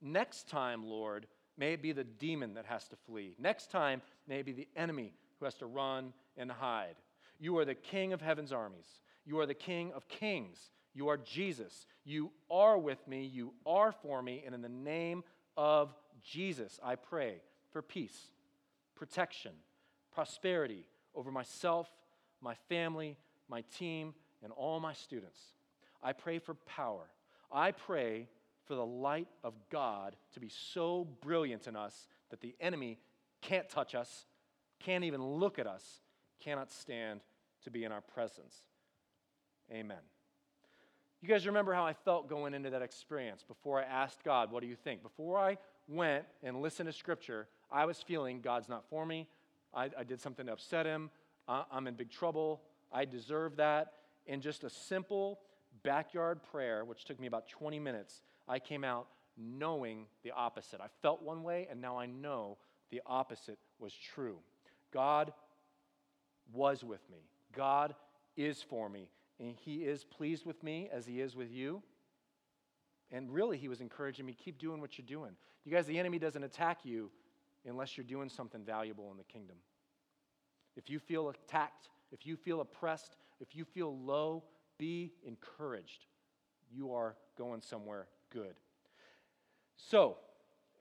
Next 0.00 0.48
time, 0.48 0.86
Lord, 0.86 1.26
may 1.58 1.72
it 1.72 1.82
be 1.82 1.92
the 1.92 2.04
demon 2.04 2.54
that 2.54 2.66
has 2.66 2.86
to 2.88 2.96
flee. 3.06 3.34
Next 3.38 3.70
time, 3.70 4.02
may 4.28 4.38
it 4.38 4.46
be 4.46 4.52
the 4.52 4.68
enemy 4.76 5.14
who 5.38 5.46
has 5.46 5.54
to 5.56 5.66
run 5.66 6.12
and 6.36 6.50
hide. 6.50 6.96
You 7.38 7.58
are 7.58 7.64
the 7.64 7.74
King 7.74 8.12
of 8.12 8.20
heaven's 8.20 8.52
armies. 8.52 8.86
You 9.24 9.38
are 9.40 9.46
the 9.46 9.54
King 9.54 9.92
of 9.92 10.08
kings. 10.08 10.70
You 10.94 11.08
are 11.08 11.16
Jesus. 11.16 11.86
You 12.04 12.30
are 12.50 12.78
with 12.78 13.06
me. 13.08 13.24
You 13.24 13.52
are 13.66 13.92
for 13.92 14.22
me. 14.22 14.42
And 14.46 14.54
in 14.54 14.62
the 14.62 14.68
name 14.68 15.24
of 15.56 15.94
Jesus, 16.22 16.78
I 16.82 16.94
pray 16.94 17.42
for 17.72 17.82
peace, 17.82 18.28
protection, 18.94 19.52
prosperity, 20.12 20.86
over 21.14 21.30
myself, 21.30 21.88
my 22.40 22.54
family, 22.68 23.16
my 23.48 23.62
team, 23.76 24.14
and 24.42 24.52
all 24.52 24.78
my 24.80 24.92
students. 24.92 25.40
I 26.02 26.12
pray 26.12 26.38
for 26.38 26.54
power. 26.54 27.10
I 27.50 27.72
pray 27.72 28.28
for 28.66 28.74
the 28.74 28.86
light 28.86 29.28
of 29.42 29.54
God 29.70 30.16
to 30.32 30.40
be 30.40 30.48
so 30.48 31.06
brilliant 31.22 31.66
in 31.66 31.76
us 31.76 32.08
that 32.30 32.40
the 32.40 32.54
enemy 32.60 32.98
can't 33.42 33.68
touch 33.68 33.94
us, 33.94 34.26
can't 34.80 35.04
even 35.04 35.22
look 35.22 35.58
at 35.58 35.66
us, 35.66 36.00
cannot 36.44 36.70
stand 36.72 37.20
to 37.62 37.70
be 37.70 37.84
in 37.84 37.92
our 37.92 38.00
presence. 38.00 38.54
Amen. 39.72 39.96
You 41.22 41.28
guys 41.28 41.46
remember 41.46 41.72
how 41.72 41.86
I 41.86 41.94
felt 41.94 42.28
going 42.28 42.52
into 42.52 42.70
that 42.70 42.82
experience 42.82 43.42
before 43.46 43.80
I 43.80 43.84
asked 43.84 44.22
God, 44.24 44.52
What 44.52 44.60
do 44.60 44.66
you 44.66 44.76
think? 44.76 45.02
Before 45.02 45.38
I 45.38 45.56
went 45.88 46.24
and 46.42 46.60
listened 46.60 46.88
to 46.88 46.92
Scripture, 46.92 47.48
I 47.70 47.86
was 47.86 48.02
feeling 48.02 48.40
God's 48.42 48.68
not 48.68 48.84
for 48.90 49.06
me, 49.06 49.26
I, 49.72 49.90
I 49.98 50.04
did 50.04 50.20
something 50.20 50.46
to 50.46 50.52
upset 50.52 50.86
him. 50.86 51.10
I'm 51.48 51.86
in 51.86 51.94
big 51.94 52.10
trouble. 52.10 52.62
I 52.92 53.04
deserve 53.04 53.56
that. 53.56 53.92
In 54.26 54.40
just 54.40 54.64
a 54.64 54.70
simple 54.70 55.40
backyard 55.82 56.40
prayer, 56.50 56.84
which 56.84 57.04
took 57.04 57.20
me 57.20 57.26
about 57.26 57.48
20 57.48 57.78
minutes, 57.78 58.22
I 58.48 58.58
came 58.58 58.84
out 58.84 59.08
knowing 59.36 60.06
the 60.22 60.30
opposite. 60.30 60.80
I 60.80 60.86
felt 61.02 61.22
one 61.22 61.42
way, 61.42 61.66
and 61.70 61.80
now 61.80 61.98
I 61.98 62.06
know 62.06 62.56
the 62.90 63.02
opposite 63.06 63.58
was 63.78 63.92
true. 63.92 64.38
God 64.92 65.32
was 66.52 66.84
with 66.84 67.08
me, 67.10 67.18
God 67.52 67.94
is 68.36 68.62
for 68.62 68.88
me, 68.88 69.08
and 69.38 69.54
He 69.56 69.84
is 69.84 70.04
pleased 70.04 70.44
with 70.44 70.62
me 70.62 70.88
as 70.92 71.06
He 71.06 71.20
is 71.20 71.36
with 71.36 71.50
you. 71.50 71.82
And 73.10 73.30
really, 73.30 73.58
He 73.58 73.68
was 73.68 73.80
encouraging 73.80 74.26
me 74.26 74.34
keep 74.34 74.58
doing 74.58 74.80
what 74.80 74.98
you're 74.98 75.06
doing. 75.06 75.32
You 75.64 75.72
guys, 75.72 75.86
the 75.86 75.98
enemy 75.98 76.18
doesn't 76.18 76.42
attack 76.42 76.80
you 76.84 77.10
unless 77.66 77.96
you're 77.96 78.04
doing 78.04 78.28
something 78.28 78.62
valuable 78.64 79.10
in 79.10 79.16
the 79.16 79.24
kingdom. 79.24 79.56
If 80.76 80.90
you 80.90 80.98
feel 80.98 81.28
attacked, 81.28 81.88
if 82.12 82.26
you 82.26 82.36
feel 82.36 82.60
oppressed, 82.60 83.16
if 83.40 83.54
you 83.54 83.64
feel 83.64 83.96
low, 83.96 84.44
be 84.78 85.12
encouraged. 85.24 86.06
You 86.70 86.92
are 86.94 87.16
going 87.38 87.60
somewhere 87.60 88.06
good. 88.30 88.54
So, 89.76 90.18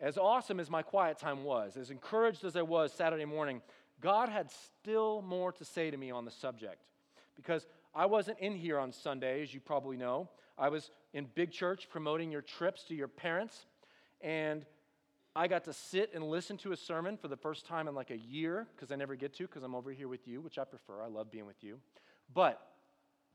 as 0.02 0.18
awesome 0.18 0.60
as 0.60 0.70
my 0.70 0.82
quiet 0.82 1.18
time 1.18 1.44
was, 1.44 1.78
as 1.78 1.92
encouraged 1.92 2.44
as 2.44 2.56
I 2.56 2.62
was 2.62 2.92
Saturday 2.92 3.26
morning, 3.26 3.62
God 4.02 4.30
had 4.30 4.50
still 4.52 5.22
more 5.22 5.52
to 5.54 5.66
say 5.66 5.92
to 5.92 5.98
me 5.98 6.12
on 6.12 6.26
the 6.26 6.32
subject. 6.32 6.84
Because 7.36 7.66
I 7.96 8.06
wasn't 8.06 8.40
in 8.40 8.56
here 8.56 8.80
on 8.80 8.92
Sunday, 8.92 9.42
as 9.42 9.54
you 9.54 9.60
probably 9.60 9.98
know. 9.98 10.30
I 10.58 10.70
was 10.70 10.92
in 11.14 11.28
big 11.34 11.52
church 11.52 11.88
promoting 11.90 12.32
your 12.32 12.42
trips 12.42 12.84
to 12.86 12.96
your 12.96 13.08
parents. 13.08 13.66
And 14.22 14.66
I 15.36 15.48
got 15.48 15.64
to 15.66 15.74
sit 15.74 16.12
and 16.14 16.24
listen 16.24 16.58
to 16.58 16.72
a 16.74 16.78
sermon 16.78 17.18
for 17.18 17.28
the 17.28 17.38
first 17.38 17.66
time 17.66 17.88
in 17.88 17.96
like 17.96 18.12
a 18.12 18.18
year 18.18 18.68
because 18.76 18.92
I 18.92 18.96
never 18.96 19.16
get 19.16 19.34
to 19.36 19.44
because 19.44 19.64
I'm 19.64 19.74
over 19.74 19.92
here 19.92 20.08
with 20.08 20.28
you, 20.28 20.42
which 20.42 20.60
I 20.60 20.64
prefer. 20.64 21.02
I 21.02 21.08
love 21.08 21.32
being 21.32 21.46
with 21.46 21.64
you. 21.64 21.80
But 22.34 22.62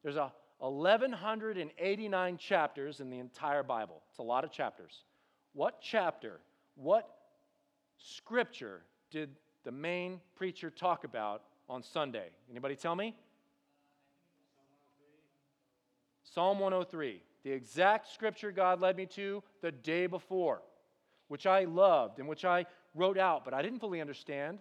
there's 0.02 0.16
a 0.16 0.32
1189 0.58 2.36
chapters 2.36 3.00
in 3.00 3.10
the 3.10 3.18
entire 3.18 3.62
Bible. 3.62 4.02
It's 4.10 4.18
a 4.18 4.22
lot 4.22 4.44
of 4.44 4.50
chapters. 4.50 5.04
What 5.52 5.80
chapter, 5.80 6.40
what 6.74 7.08
scripture 7.96 8.82
did 9.10 9.30
the 9.64 9.72
main 9.72 10.20
preacher 10.36 10.70
talk 10.70 11.04
about 11.04 11.42
on 11.68 11.82
Sunday? 11.82 12.28
Anybody 12.50 12.76
tell 12.76 12.94
me? 12.94 13.14
Psalm 16.22 16.58
103, 16.58 17.22
the 17.42 17.50
exact 17.50 18.12
scripture 18.12 18.52
God 18.52 18.80
led 18.80 18.96
me 18.96 19.06
to 19.06 19.42
the 19.62 19.72
day 19.72 20.06
before, 20.06 20.62
which 21.28 21.46
I 21.46 21.64
loved 21.64 22.18
and 22.18 22.28
which 22.28 22.44
I 22.44 22.66
wrote 22.94 23.18
out, 23.18 23.44
but 23.44 23.54
I 23.54 23.62
didn't 23.62 23.80
fully 23.80 24.00
understand. 24.00 24.58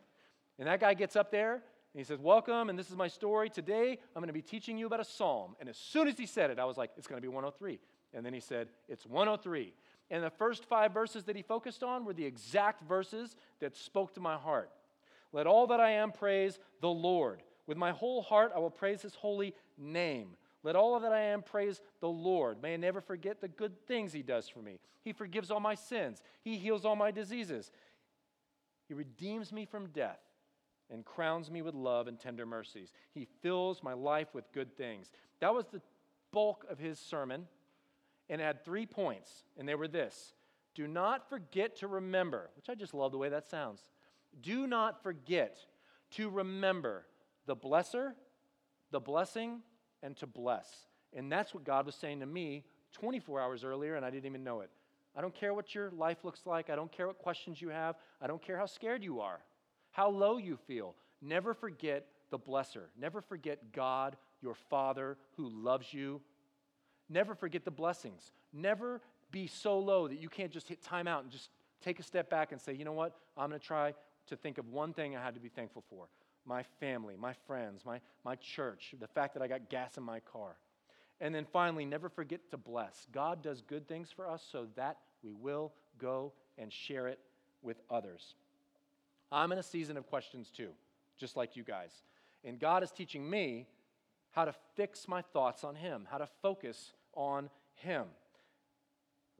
And 0.59 0.67
that 0.67 0.79
guy 0.79 0.93
gets 0.93 1.15
up 1.15 1.29
there 1.29 1.53
and 1.53 1.61
he 1.93 2.03
says, 2.03 2.19
Welcome, 2.19 2.69
and 2.69 2.79
this 2.79 2.89
is 2.89 2.95
my 2.95 3.07
story. 3.07 3.49
Today, 3.49 3.99
I'm 4.15 4.21
going 4.21 4.27
to 4.27 4.33
be 4.33 4.41
teaching 4.41 4.77
you 4.77 4.87
about 4.87 4.99
a 4.99 5.05
psalm. 5.05 5.55
And 5.59 5.67
as 5.67 5.77
soon 5.77 6.07
as 6.07 6.17
he 6.17 6.25
said 6.25 6.49
it, 6.49 6.59
I 6.59 6.65
was 6.65 6.77
like, 6.77 6.91
It's 6.97 7.07
going 7.07 7.17
to 7.17 7.21
be 7.21 7.27
103. 7.27 7.79
And 8.13 8.25
then 8.25 8.33
he 8.33 8.39
said, 8.39 8.69
It's 8.87 9.05
103. 9.05 9.73
And 10.09 10.23
the 10.23 10.29
first 10.29 10.65
five 10.65 10.93
verses 10.93 11.25
that 11.25 11.35
he 11.35 11.41
focused 11.41 11.83
on 11.83 12.05
were 12.05 12.13
the 12.13 12.25
exact 12.25 12.87
verses 12.87 13.35
that 13.59 13.75
spoke 13.75 14.13
to 14.13 14.21
my 14.21 14.37
heart. 14.37 14.71
Let 15.33 15.47
all 15.47 15.67
that 15.67 15.79
I 15.79 15.91
am 15.91 16.11
praise 16.11 16.59
the 16.81 16.89
Lord. 16.89 17.43
With 17.65 17.77
my 17.77 17.91
whole 17.91 18.21
heart, 18.21 18.51
I 18.55 18.59
will 18.59 18.69
praise 18.71 19.01
his 19.01 19.15
holy 19.15 19.53
name. 19.77 20.37
Let 20.63 20.75
all 20.75 20.99
that 20.99 21.11
I 21.11 21.21
am 21.21 21.43
praise 21.43 21.81
the 21.99 22.09
Lord. 22.09 22.61
May 22.61 22.73
I 22.73 22.77
never 22.77 23.01
forget 23.01 23.41
the 23.41 23.47
good 23.47 23.85
things 23.87 24.13
he 24.13 24.21
does 24.21 24.47
for 24.47 24.59
me. 24.59 24.79
He 25.03 25.13
forgives 25.13 25.51
all 25.51 25.59
my 25.59 25.75
sins, 25.75 26.21
he 26.43 26.57
heals 26.57 26.85
all 26.85 26.95
my 26.95 27.11
diseases. 27.11 27.71
He 28.87 28.93
redeems 28.93 29.51
me 29.51 29.65
from 29.65 29.87
death 29.87 30.19
and 30.89 31.03
crowns 31.03 31.51
me 31.51 31.61
with 31.61 31.75
love 31.75 32.07
and 32.07 32.17
tender 32.17 32.45
mercies. 32.45 32.93
He 33.13 33.27
fills 33.41 33.83
my 33.83 33.93
life 33.93 34.33
with 34.33 34.51
good 34.53 34.77
things. 34.77 35.11
That 35.41 35.53
was 35.53 35.65
the 35.65 35.81
bulk 36.31 36.65
of 36.69 36.79
his 36.79 36.97
sermon 36.99 37.47
and 38.29 38.41
had 38.41 38.63
three 38.63 38.85
points, 38.85 39.43
and 39.57 39.67
they 39.67 39.75
were 39.75 39.87
this 39.87 40.33
Do 40.73 40.87
not 40.87 41.29
forget 41.29 41.75
to 41.77 41.87
remember, 41.87 42.49
which 42.55 42.69
I 42.69 42.75
just 42.75 42.93
love 42.93 43.11
the 43.11 43.17
way 43.17 43.29
that 43.29 43.49
sounds. 43.49 43.81
Do 44.41 44.67
not 44.67 45.03
forget 45.03 45.57
to 46.11 46.29
remember 46.29 47.05
the 47.45 47.55
blesser, 47.55 48.13
the 48.91 48.99
blessing, 48.99 49.61
and 50.03 50.15
to 50.17 50.27
bless. 50.27 50.67
And 51.13 51.31
that's 51.31 51.53
what 51.53 51.63
God 51.63 51.85
was 51.85 51.95
saying 51.95 52.19
to 52.19 52.25
me 52.25 52.63
24 52.93 53.41
hours 53.41 53.63
earlier, 53.63 53.95
and 53.95 54.05
I 54.05 54.09
didn't 54.09 54.25
even 54.25 54.43
know 54.43 54.61
it. 54.61 54.69
I 55.15 55.21
don't 55.21 55.33
care 55.33 55.53
what 55.53 55.73
your 55.73 55.89
life 55.91 56.23
looks 56.23 56.45
like. 56.45 56.69
I 56.69 56.75
don't 56.75 56.91
care 56.91 57.07
what 57.07 57.17
questions 57.17 57.61
you 57.61 57.69
have. 57.69 57.95
I 58.21 58.27
don't 58.27 58.41
care 58.41 58.57
how 58.57 58.67
scared 58.67 59.03
you 59.03 59.19
are, 59.21 59.39
how 59.91 60.09
low 60.09 60.37
you 60.37 60.57
feel. 60.67 60.95
Never 61.21 61.53
forget 61.53 62.05
the 62.29 62.37
blesser. 62.37 62.83
Never 62.99 63.21
forget 63.21 63.71
God, 63.71 64.15
your 64.41 64.53
Father, 64.53 65.17
who 65.35 65.49
loves 65.49 65.93
you. 65.93 66.21
Never 67.09 67.33
forget 67.33 67.65
the 67.65 67.71
blessings. 67.71 68.31
Never 68.53 69.01
be 69.31 69.47
so 69.47 69.79
low 69.79 70.07
that 70.07 70.19
you 70.19 70.29
can't 70.29 70.51
just 70.51 70.67
hit 70.67 70.83
time 70.83 71.07
out 71.07 71.23
and 71.23 71.31
just 71.31 71.49
take 71.81 71.99
a 71.99 72.03
step 72.03 72.29
back 72.29 72.51
and 72.51 72.61
say, 72.61 72.73
you 72.73 72.85
know 72.85 72.93
what? 72.93 73.15
I'm 73.35 73.49
going 73.49 73.59
to 73.59 73.65
try 73.65 73.93
to 74.27 74.35
think 74.35 74.57
of 74.57 74.67
one 74.69 74.93
thing 74.93 75.15
I 75.15 75.23
had 75.23 75.33
to 75.35 75.39
be 75.39 75.49
thankful 75.49 75.83
for 75.89 76.07
my 76.45 76.63
family, 76.79 77.15
my 77.17 77.33
friends, 77.45 77.83
my, 77.85 77.99
my 78.23 78.35
church, 78.35 78.95
the 78.99 79.07
fact 79.07 79.33
that 79.33 79.43
I 79.43 79.47
got 79.47 79.69
gas 79.69 79.97
in 79.97 80.03
my 80.03 80.21
car. 80.21 80.55
And 81.19 81.33
then 81.33 81.45
finally, 81.51 81.85
never 81.85 82.09
forget 82.09 82.49
to 82.51 82.57
bless. 82.57 83.07
God 83.11 83.41
does 83.41 83.61
good 83.61 83.87
things 83.87 84.11
for 84.15 84.29
us 84.29 84.47
so 84.49 84.67
that 84.75 84.97
we 85.23 85.33
will 85.33 85.73
go 85.97 86.31
and 86.57 86.71
share 86.71 87.07
it 87.07 87.19
with 87.61 87.81
others. 87.89 88.35
I'm 89.31 89.51
in 89.51 89.57
a 89.57 89.63
season 89.63 89.97
of 89.97 90.07
questions 90.07 90.49
too, 90.55 90.69
just 91.17 91.35
like 91.35 91.55
you 91.55 91.63
guys. 91.63 91.91
And 92.45 92.59
God 92.59 92.83
is 92.83 92.91
teaching 92.91 93.29
me 93.29 93.67
how 94.31 94.45
to 94.45 94.53
fix 94.75 95.07
my 95.07 95.21
thoughts 95.21 95.63
on 95.63 95.75
Him, 95.75 96.07
how 96.09 96.19
to 96.19 96.27
focus 96.41 96.93
on 97.13 97.49
Him. 97.73 98.05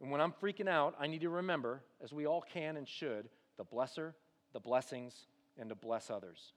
And 0.01 0.11
when 0.11 0.19
I'm 0.19 0.33
freaking 0.33 0.67
out, 0.67 0.95
I 0.99 1.07
need 1.07 1.21
to 1.21 1.29
remember, 1.29 1.83
as 2.03 2.11
we 2.11 2.25
all 2.25 2.41
can 2.41 2.77
and 2.77 2.87
should, 2.87 3.29
the 3.57 3.63
blesser, 3.63 4.13
the 4.57 4.61
blessings, 4.61 5.27
and 5.59 5.69
to 5.69 5.75
bless 5.75 6.09
others. 6.09 6.53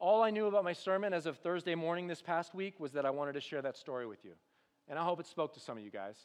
All 0.00 0.24
I 0.24 0.30
knew 0.30 0.46
about 0.46 0.64
my 0.64 0.72
sermon 0.72 1.12
as 1.12 1.26
of 1.26 1.38
Thursday 1.38 1.76
morning 1.76 2.08
this 2.08 2.20
past 2.20 2.56
week 2.56 2.80
was 2.80 2.90
that 2.94 3.06
I 3.06 3.10
wanted 3.10 3.34
to 3.34 3.40
share 3.40 3.62
that 3.62 3.76
story 3.76 4.04
with 4.04 4.24
you. 4.24 4.32
And 4.88 4.98
I 4.98 5.04
hope 5.04 5.20
it 5.20 5.26
spoke 5.26 5.54
to 5.54 5.60
some 5.60 5.78
of 5.78 5.84
you 5.84 5.90
guys. 5.92 6.16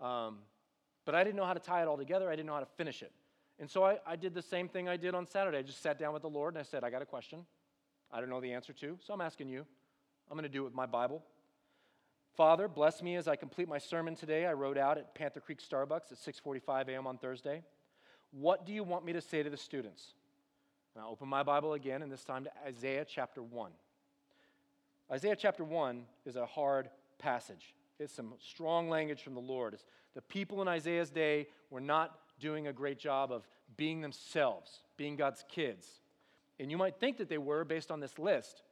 Um, 0.00 0.38
but 1.04 1.14
I 1.14 1.22
didn't 1.22 1.36
know 1.36 1.44
how 1.44 1.52
to 1.52 1.60
tie 1.60 1.82
it 1.82 1.86
all 1.86 1.98
together, 1.98 2.30
I 2.30 2.32
didn't 2.32 2.46
know 2.46 2.54
how 2.54 2.60
to 2.60 2.72
finish 2.78 3.02
it. 3.02 3.12
And 3.58 3.70
so 3.70 3.84
I, 3.84 3.98
I 4.06 4.16
did 4.16 4.32
the 4.32 4.40
same 4.40 4.70
thing 4.70 4.88
I 4.88 4.96
did 4.96 5.14
on 5.14 5.26
Saturday. 5.26 5.58
I 5.58 5.62
just 5.62 5.82
sat 5.82 5.98
down 5.98 6.14
with 6.14 6.22
the 6.22 6.30
Lord 6.30 6.54
and 6.54 6.60
I 6.60 6.64
said, 6.64 6.82
I 6.82 6.88
got 6.88 7.02
a 7.02 7.06
question 7.06 7.44
I 8.10 8.20
don't 8.20 8.30
know 8.30 8.40
the 8.40 8.54
answer 8.54 8.72
to, 8.72 8.98
so 9.06 9.12
I'm 9.12 9.20
asking 9.20 9.50
you. 9.50 9.66
I'm 10.30 10.36
going 10.38 10.44
to 10.44 10.48
do 10.48 10.62
it 10.62 10.64
with 10.64 10.74
my 10.74 10.86
Bible. 10.86 11.22
Father, 12.38 12.68
bless 12.68 13.02
me 13.02 13.16
as 13.16 13.28
I 13.28 13.36
complete 13.36 13.68
my 13.68 13.78
sermon 13.78 14.14
today. 14.14 14.46
I 14.46 14.54
wrote 14.54 14.78
out 14.78 14.96
at 14.96 15.14
Panther 15.14 15.40
Creek 15.40 15.58
Starbucks 15.60 16.10
at 16.10 16.18
6:45 16.18 16.88
a.m. 16.88 17.06
on 17.06 17.18
Thursday. 17.18 17.62
What 18.32 18.66
do 18.66 18.72
you 18.72 18.84
want 18.84 19.04
me 19.04 19.12
to 19.12 19.20
say 19.20 19.42
to 19.42 19.50
the 19.50 19.56
students? 19.56 20.14
And 20.94 21.04
I 21.04 21.08
open 21.08 21.28
my 21.28 21.42
Bible 21.42 21.74
again, 21.74 22.02
and 22.02 22.10
this 22.10 22.24
time 22.24 22.44
to 22.44 22.50
Isaiah 22.66 23.04
chapter 23.04 23.42
1. 23.42 23.70
Isaiah 25.12 25.36
chapter 25.36 25.62
1 25.62 26.04
is 26.24 26.36
a 26.36 26.46
hard 26.46 26.88
passage. 27.18 27.74
It's 27.98 28.12
some 28.12 28.34
strong 28.40 28.88
language 28.88 29.22
from 29.22 29.34
the 29.34 29.40
Lord. 29.40 29.74
It's 29.74 29.84
the 30.14 30.22
people 30.22 30.62
in 30.62 30.68
Isaiah's 30.68 31.10
day 31.10 31.46
were 31.70 31.80
not 31.80 32.18
doing 32.40 32.66
a 32.66 32.72
great 32.72 32.98
job 32.98 33.30
of 33.30 33.46
being 33.76 34.00
themselves, 34.00 34.80
being 34.96 35.16
God's 35.16 35.44
kids. 35.48 35.86
And 36.58 36.70
you 36.70 36.76
might 36.76 36.96
think 36.96 37.18
that 37.18 37.28
they 37.28 37.38
were 37.38 37.64
based 37.64 37.90
on 37.90 38.00
this 38.00 38.18
list, 38.18 38.62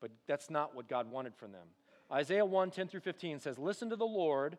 but 0.00 0.10
that's 0.26 0.50
not 0.50 0.74
what 0.74 0.88
God 0.88 1.10
wanted 1.10 1.34
from 1.34 1.52
them. 1.52 1.66
Isaiah 2.10 2.44
1 2.44 2.70
10 2.70 2.88
through 2.88 3.00
15 3.00 3.40
says, 3.40 3.58
Listen 3.58 3.90
to 3.90 3.96
the 3.96 4.04
Lord, 4.04 4.58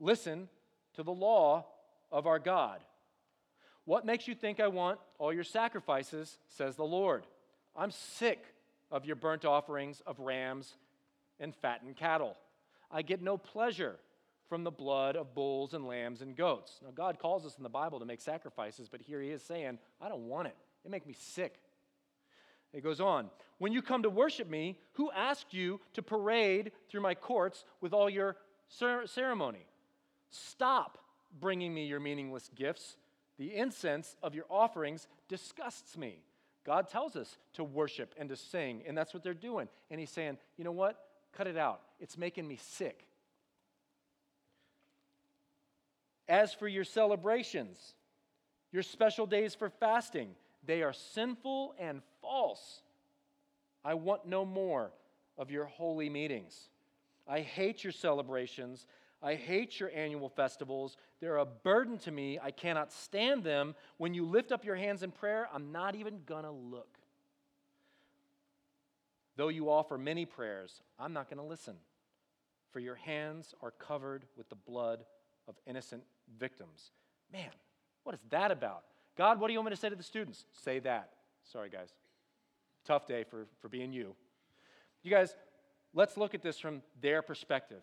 listen 0.00 0.48
to 0.94 1.02
the 1.02 1.12
law 1.12 1.66
of 2.10 2.26
our 2.26 2.38
God. 2.38 2.80
What 3.84 4.06
makes 4.06 4.28
you 4.28 4.34
think 4.34 4.60
I 4.60 4.68
want 4.68 5.00
all 5.18 5.32
your 5.32 5.44
sacrifices, 5.44 6.38
says 6.48 6.76
the 6.76 6.84
Lord? 6.84 7.24
I'm 7.76 7.90
sick 7.90 8.44
of 8.90 9.04
your 9.04 9.16
burnt 9.16 9.44
offerings 9.44 10.02
of 10.06 10.20
rams 10.20 10.74
and 11.40 11.54
fattened 11.54 11.96
cattle. 11.96 12.36
I 12.90 13.02
get 13.02 13.22
no 13.22 13.36
pleasure 13.36 13.96
from 14.48 14.64
the 14.64 14.70
blood 14.70 15.16
of 15.16 15.34
bulls 15.34 15.72
and 15.72 15.86
lambs 15.86 16.20
and 16.20 16.36
goats. 16.36 16.78
Now, 16.84 16.90
God 16.94 17.18
calls 17.18 17.46
us 17.46 17.56
in 17.56 17.62
the 17.62 17.68
Bible 17.70 17.98
to 17.98 18.04
make 18.04 18.20
sacrifices, 18.20 18.88
but 18.88 19.00
here 19.00 19.20
he 19.20 19.30
is 19.30 19.42
saying, 19.42 19.78
I 20.00 20.08
don't 20.08 20.28
want 20.28 20.48
it. 20.48 20.56
It 20.84 20.90
makes 20.90 21.06
me 21.06 21.14
sick. 21.18 21.54
It 22.72 22.82
goes 22.82 23.00
on. 23.00 23.30
When 23.58 23.72
you 23.72 23.82
come 23.82 24.02
to 24.02 24.10
worship 24.10 24.48
me, 24.48 24.78
who 24.92 25.10
asked 25.10 25.54
you 25.54 25.80
to 25.94 26.02
parade 26.02 26.72
through 26.90 27.00
my 27.00 27.14
courts 27.14 27.64
with 27.80 27.92
all 27.92 28.10
your 28.10 28.36
ceremony? 28.68 29.66
Stop 30.30 30.98
bringing 31.40 31.72
me 31.72 31.86
your 31.86 32.00
meaningless 32.00 32.50
gifts. 32.54 32.96
The 33.42 33.56
incense 33.56 34.14
of 34.22 34.36
your 34.36 34.44
offerings 34.48 35.08
disgusts 35.26 35.98
me. 35.98 36.22
God 36.64 36.86
tells 36.86 37.16
us 37.16 37.38
to 37.54 37.64
worship 37.64 38.14
and 38.16 38.28
to 38.28 38.36
sing, 38.36 38.84
and 38.86 38.96
that's 38.96 39.12
what 39.12 39.24
they're 39.24 39.34
doing. 39.34 39.66
And 39.90 39.98
He's 39.98 40.10
saying, 40.10 40.38
you 40.56 40.62
know 40.62 40.70
what? 40.70 41.04
Cut 41.32 41.48
it 41.48 41.56
out. 41.56 41.80
It's 41.98 42.16
making 42.16 42.46
me 42.46 42.56
sick. 42.62 43.04
As 46.28 46.54
for 46.54 46.68
your 46.68 46.84
celebrations, 46.84 47.94
your 48.70 48.84
special 48.84 49.26
days 49.26 49.56
for 49.56 49.70
fasting, 49.70 50.36
they 50.64 50.84
are 50.84 50.92
sinful 50.92 51.74
and 51.80 52.00
false. 52.20 52.82
I 53.84 53.94
want 53.94 54.24
no 54.24 54.44
more 54.44 54.92
of 55.36 55.50
your 55.50 55.64
holy 55.64 56.08
meetings. 56.08 56.68
I 57.26 57.40
hate 57.40 57.82
your 57.82 57.92
celebrations. 57.92 58.86
I 59.22 59.34
hate 59.36 59.78
your 59.78 59.90
annual 59.94 60.28
festivals. 60.28 60.96
They're 61.20 61.36
a 61.36 61.46
burden 61.46 61.98
to 61.98 62.10
me. 62.10 62.38
I 62.42 62.50
cannot 62.50 62.92
stand 62.92 63.44
them. 63.44 63.74
When 63.98 64.14
you 64.14 64.26
lift 64.26 64.50
up 64.50 64.64
your 64.64 64.74
hands 64.74 65.02
in 65.02 65.12
prayer, 65.12 65.48
I'm 65.52 65.70
not 65.70 65.94
even 65.94 66.20
going 66.26 66.44
to 66.44 66.50
look. 66.50 66.98
Though 69.36 69.48
you 69.48 69.70
offer 69.70 69.96
many 69.96 70.26
prayers, 70.26 70.82
I'm 70.98 71.12
not 71.12 71.30
going 71.30 71.38
to 71.38 71.48
listen. 71.48 71.76
For 72.72 72.80
your 72.80 72.96
hands 72.96 73.54
are 73.62 73.70
covered 73.70 74.24
with 74.36 74.48
the 74.48 74.56
blood 74.56 75.04
of 75.46 75.54
innocent 75.66 76.02
victims. 76.38 76.90
Man, 77.32 77.50
what 78.02 78.14
is 78.14 78.20
that 78.30 78.50
about? 78.50 78.84
God, 79.16 79.40
what 79.40 79.46
do 79.46 79.52
you 79.52 79.58
want 79.58 79.70
me 79.70 79.76
to 79.76 79.80
say 79.80 79.88
to 79.88 79.96
the 79.96 80.02
students? 80.02 80.46
Say 80.64 80.80
that. 80.80 81.10
Sorry, 81.44 81.70
guys. 81.70 81.90
Tough 82.84 83.06
day 83.06 83.24
for, 83.24 83.46
for 83.60 83.68
being 83.68 83.92
you. 83.92 84.14
You 85.02 85.10
guys, 85.10 85.36
let's 85.94 86.16
look 86.16 86.34
at 86.34 86.42
this 86.42 86.58
from 86.58 86.82
their 87.00 87.22
perspective. 87.22 87.82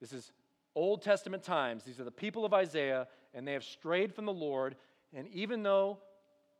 This 0.00 0.12
is 0.12 0.32
Old 0.74 1.02
Testament 1.02 1.42
times. 1.42 1.84
These 1.84 2.00
are 2.00 2.04
the 2.04 2.10
people 2.10 2.44
of 2.44 2.52
Isaiah, 2.52 3.06
and 3.32 3.46
they 3.46 3.52
have 3.52 3.64
strayed 3.64 4.14
from 4.14 4.26
the 4.26 4.32
Lord. 4.32 4.76
And 5.14 5.28
even 5.28 5.62
though 5.62 5.98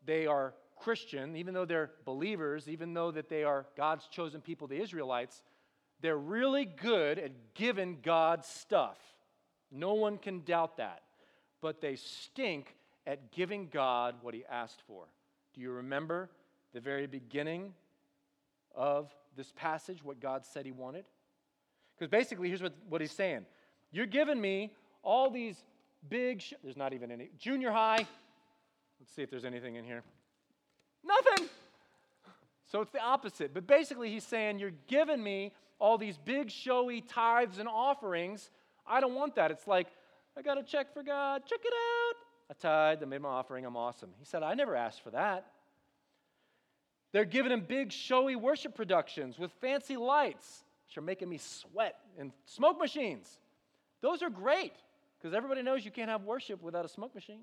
they 0.05 0.27
are 0.27 0.55
Christian, 0.77 1.37
even 1.37 1.55
though 1.55 1.65
they're 1.65 1.91
believers, 2.05 2.69
even 2.69 2.95
though 2.95 3.11
that 3.11 3.29
they 3.29 3.45
are 3.45 3.67
God's 3.77 4.07
chosen 4.09 4.41
people, 4.41 4.67
the 4.67 4.81
Israelites, 4.81 5.43
they're 6.01 6.19
really 6.19 6.65
good 6.65 7.19
at 7.19 7.55
giving 7.55 7.99
God 8.03 8.45
stuff. 8.45 8.99
No 9.71 9.95
one 9.95 10.19
can 10.19 10.43
doubt 10.45 10.77
that. 10.77 11.03
But 11.61 11.81
they 11.81 11.97
stink 11.97 12.77
at 13.07 13.33
giving 13.33 13.69
God 13.69 14.17
what 14.21 14.35
he 14.35 14.45
asked 14.51 14.83
for. 14.87 15.05
Do 15.55 15.61
you 15.61 15.71
remember 15.71 16.31
the 16.73 16.81
very 16.81 17.07
beginning 17.07 17.73
of 18.75 19.15
this 19.37 19.53
passage, 19.53 20.05
what 20.05 20.21
God 20.21 20.45
said 20.45 20.67
he 20.67 20.73
wanted? 20.73 21.05
Because 21.97 22.11
basically, 22.11 22.49
here's 22.49 22.63
what, 22.63 22.75
what 22.89 23.01
he's 23.01 23.13
saying 23.13 23.47
You're 23.95 24.07
giving 24.07 24.41
me 24.41 24.73
all 25.05 25.31
these 25.31 25.57
big, 26.09 26.43
sh- 26.43 26.55
there's 26.65 26.77
not 26.77 26.93
even 26.93 27.13
any, 27.13 27.31
junior 27.39 27.71
high. 27.71 28.05
Let's 28.99 29.15
see 29.15 29.23
if 29.23 29.31
there's 29.31 29.45
anything 29.45 29.77
in 29.77 29.85
here. 29.85 30.03
Nothing. 31.05 31.49
So 32.67 32.81
it's 32.81 32.91
the 32.91 33.01
opposite. 33.01 33.55
But 33.55 33.69
basically, 33.69 34.11
he's 34.11 34.25
saying, 34.25 34.59
You're 34.59 34.73
giving 34.89 35.23
me 35.23 35.53
all 35.79 35.97
these 35.97 36.19
big, 36.19 36.51
showy 36.51 37.03
tithes 37.03 37.59
and 37.59 37.69
offerings. 37.69 38.51
I 38.85 39.01
don't 39.01 39.15
want 39.15 39.37
that. 39.37 39.53
It's 39.53 39.69
like, 39.69 39.87
I 40.37 40.43
got 40.43 40.59
a 40.59 40.65
check 40.65 40.93
for 40.93 41.05
God. 41.05 41.43
Check 41.47 41.61
it 41.65 41.73
out. 41.73 42.17
I 42.51 42.55
tithe, 42.61 43.03
I 43.03 43.07
made 43.07 43.21
my 43.21 43.29
offering, 43.29 43.65
I'm 43.65 43.77
awesome. 43.77 44.11
He 44.19 44.25
said, 44.25 44.43
I 44.43 44.55
never 44.55 44.75
asked 44.75 45.03
for 45.05 45.11
that. 45.11 45.47
They're 47.13 47.25
giving 47.25 47.53
him 47.53 47.61
big, 47.61 47.93
showy 47.93 48.35
worship 48.35 48.75
productions 48.75 49.39
with 49.39 49.53
fancy 49.61 49.97
lights, 49.97 50.65
which 50.89 50.99
are 50.99 51.03
making 51.03 51.29
me 51.29 51.39
sweat, 51.39 51.95
and 52.19 52.33
smoke 52.45 52.81
machines. 52.81 53.39
Those 54.05 54.23
are 54.23 54.29
great 54.29 54.75
because 55.19 55.35
everybody 55.35 55.63
knows 55.63 55.83
you 55.83 55.91
can't 55.91 56.11
have 56.11 56.25
worship 56.25 56.63
without 56.63 56.85
a 56.85 56.89
smoke 56.91 57.15
machine. 57.15 57.41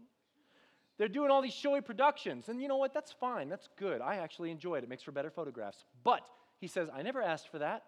They're 0.99 1.07
doing 1.07 1.31
all 1.31 1.41
these 1.41 1.55
showy 1.55 1.81
productions. 1.81 2.49
And 2.49 2.61
you 2.61 2.67
know 2.67 2.77
what? 2.77 2.93
That's 2.93 3.11
fine. 3.11 3.49
That's 3.49 3.67
good. 3.79 3.99
I 3.99 4.17
actually 4.17 4.51
enjoy 4.51 4.75
it. 4.75 4.83
It 4.83 4.89
makes 4.89 5.01
for 5.01 5.11
better 5.11 5.31
photographs. 5.31 5.83
But 6.03 6.21
he 6.59 6.67
says, 6.67 6.87
I 6.93 7.01
never 7.01 7.19
asked 7.19 7.49
for 7.49 7.57
that. 7.57 7.85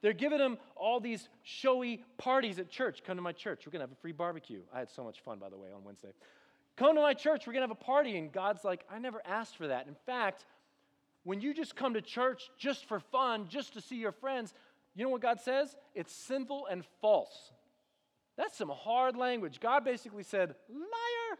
They're 0.00 0.14
giving 0.14 0.40
him 0.40 0.58
all 0.74 0.98
these 0.98 1.28
showy 1.44 2.02
parties 2.18 2.58
at 2.58 2.68
church. 2.68 3.04
Come 3.06 3.14
to 3.18 3.22
my 3.22 3.30
church. 3.30 3.62
We're 3.64 3.70
going 3.70 3.86
to 3.86 3.88
have 3.88 3.96
a 3.96 4.00
free 4.00 4.10
barbecue. 4.10 4.62
I 4.74 4.80
had 4.80 4.90
so 4.90 5.04
much 5.04 5.20
fun, 5.20 5.38
by 5.38 5.48
the 5.48 5.56
way, 5.56 5.68
on 5.72 5.84
Wednesday. 5.84 6.10
Come 6.74 6.96
to 6.96 7.02
my 7.02 7.14
church. 7.14 7.46
We're 7.46 7.52
going 7.52 7.62
to 7.62 7.68
have 7.68 7.78
a 7.80 7.84
party. 7.84 8.18
And 8.18 8.32
God's 8.32 8.64
like, 8.64 8.84
I 8.90 8.98
never 8.98 9.22
asked 9.24 9.56
for 9.56 9.68
that. 9.68 9.86
In 9.86 9.94
fact, 10.06 10.44
when 11.22 11.40
you 11.40 11.54
just 11.54 11.76
come 11.76 11.94
to 11.94 12.02
church 12.02 12.50
just 12.58 12.84
for 12.86 12.98
fun, 12.98 13.46
just 13.48 13.74
to 13.74 13.80
see 13.80 13.94
your 13.94 14.10
friends, 14.10 14.54
you 14.96 15.04
know 15.04 15.10
what 15.10 15.22
God 15.22 15.40
says? 15.40 15.76
It's 15.94 16.12
sinful 16.12 16.66
and 16.66 16.82
false. 17.00 17.52
That's 18.36 18.56
some 18.56 18.70
hard 18.70 19.16
language. 19.16 19.60
God 19.60 19.84
basically 19.84 20.22
said, 20.22 20.54
Liar. 20.68 21.38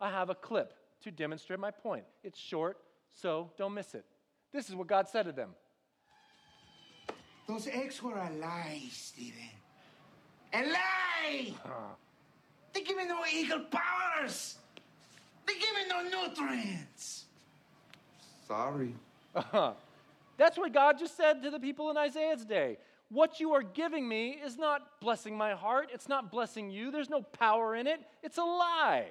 I 0.00 0.10
have 0.10 0.30
a 0.30 0.34
clip 0.34 0.74
to 1.02 1.10
demonstrate 1.10 1.58
my 1.60 1.70
point. 1.70 2.04
It's 2.22 2.38
short, 2.38 2.78
so 3.14 3.50
don't 3.56 3.74
miss 3.74 3.94
it. 3.94 4.04
This 4.52 4.68
is 4.68 4.74
what 4.74 4.86
God 4.86 5.08
said 5.08 5.24
to 5.26 5.32
them. 5.32 5.50
Those 7.46 7.66
eggs 7.68 8.02
were 8.02 8.16
a 8.16 8.30
lie, 8.30 8.82
Stephen. 8.90 9.50
A 10.52 10.62
lie! 10.62 11.54
Uh-huh. 11.64 11.74
They 12.72 12.82
give 12.82 12.96
me 12.96 13.06
no 13.06 13.20
eagle 13.32 13.60
powers. 13.70 14.56
They 15.46 15.54
give 15.54 15.74
me 15.74 15.88
no 15.88 16.26
nutrients. 16.26 17.24
Sorry. 18.46 18.94
Uh-huh. 19.34 19.72
That's 20.36 20.56
what 20.56 20.72
God 20.72 20.98
just 20.98 21.16
said 21.16 21.42
to 21.42 21.50
the 21.50 21.58
people 21.58 21.90
in 21.90 21.96
Isaiah's 21.96 22.44
day. 22.44 22.78
What 23.10 23.40
you 23.40 23.52
are 23.52 23.62
giving 23.62 24.06
me 24.06 24.38
is 24.44 24.58
not 24.58 25.00
blessing 25.00 25.36
my 25.36 25.54
heart. 25.54 25.88
It's 25.92 26.08
not 26.08 26.30
blessing 26.30 26.70
you. 26.70 26.90
There's 26.90 27.08
no 27.08 27.22
power 27.22 27.74
in 27.74 27.86
it. 27.86 28.00
It's 28.22 28.38
a 28.38 28.42
lie. 28.42 29.06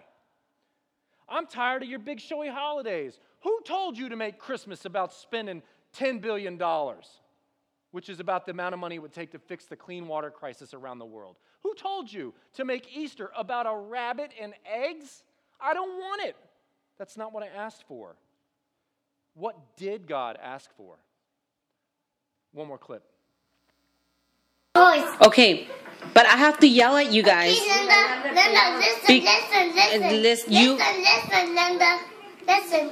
I'm 1.27 1.47
tired 1.47 1.83
of 1.83 1.89
your 1.89 1.99
big 1.99 2.19
showy 2.19 2.47
holidays. 2.47 3.19
Who 3.41 3.59
told 3.65 3.97
you 3.97 4.09
to 4.09 4.15
make 4.15 4.37
Christmas 4.37 4.85
about 4.85 5.13
spending 5.13 5.61
$10 5.97 6.21
billion, 6.21 6.61
which 7.91 8.09
is 8.09 8.19
about 8.19 8.45
the 8.45 8.51
amount 8.51 8.73
of 8.73 8.79
money 8.79 8.95
it 8.95 9.01
would 9.01 9.13
take 9.13 9.31
to 9.31 9.39
fix 9.39 9.65
the 9.65 9.75
clean 9.75 10.07
water 10.07 10.29
crisis 10.29 10.73
around 10.73 10.99
the 10.99 11.05
world? 11.05 11.37
Who 11.63 11.73
told 11.73 12.11
you 12.11 12.33
to 12.53 12.65
make 12.65 12.95
Easter 12.95 13.31
about 13.35 13.65
a 13.65 13.75
rabbit 13.75 14.31
and 14.39 14.53
eggs? 14.65 15.23
I 15.59 15.73
don't 15.73 15.97
want 15.97 16.21
it. 16.21 16.35
That's 16.99 17.17
not 17.17 17.33
what 17.33 17.43
I 17.43 17.47
asked 17.47 17.83
for. 17.87 18.15
What 19.33 19.75
did 19.75 20.07
God 20.07 20.37
ask 20.41 20.69
for? 20.77 20.95
One 22.53 22.67
more 22.67 22.77
clip. 22.77 23.03
Okay, 24.77 25.67
but 26.13 26.25
I 26.25 26.35
have 26.37 26.59
to 26.59 26.67
yell 26.67 26.97
at 26.97 27.11
you 27.11 27.23
guys. 27.23 27.57
Linda, 27.59 28.31
Linda, 28.33 28.77
listen, 28.77 29.07
Be- 29.07 29.21
listen, 29.21 29.75
listen. 29.75 30.03
uh, 30.03 30.09
lis- 30.11 30.47
you- 30.47 30.73
Listen, 30.75 31.01
listen, 31.01 31.55
Linda. 31.55 31.99
Listen. 32.47 32.91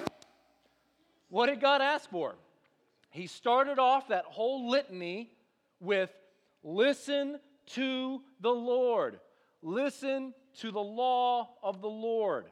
What 1.29 1.47
did 1.47 1.61
God 1.61 1.81
ask 1.81 2.09
for? 2.09 2.35
He 3.11 3.27
started 3.27 3.77
off 3.79 4.07
that 4.07 4.25
whole 4.25 4.69
litany 4.69 5.31
with 5.79 6.09
listen 6.63 7.39
to 7.67 8.21
the 8.41 8.49
Lord. 8.51 9.19
Listen 9.61 10.33
to 10.59 10.71
the 10.71 10.81
law 10.81 11.49
of 11.63 11.81
the 11.81 11.89
Lord. 11.89 12.45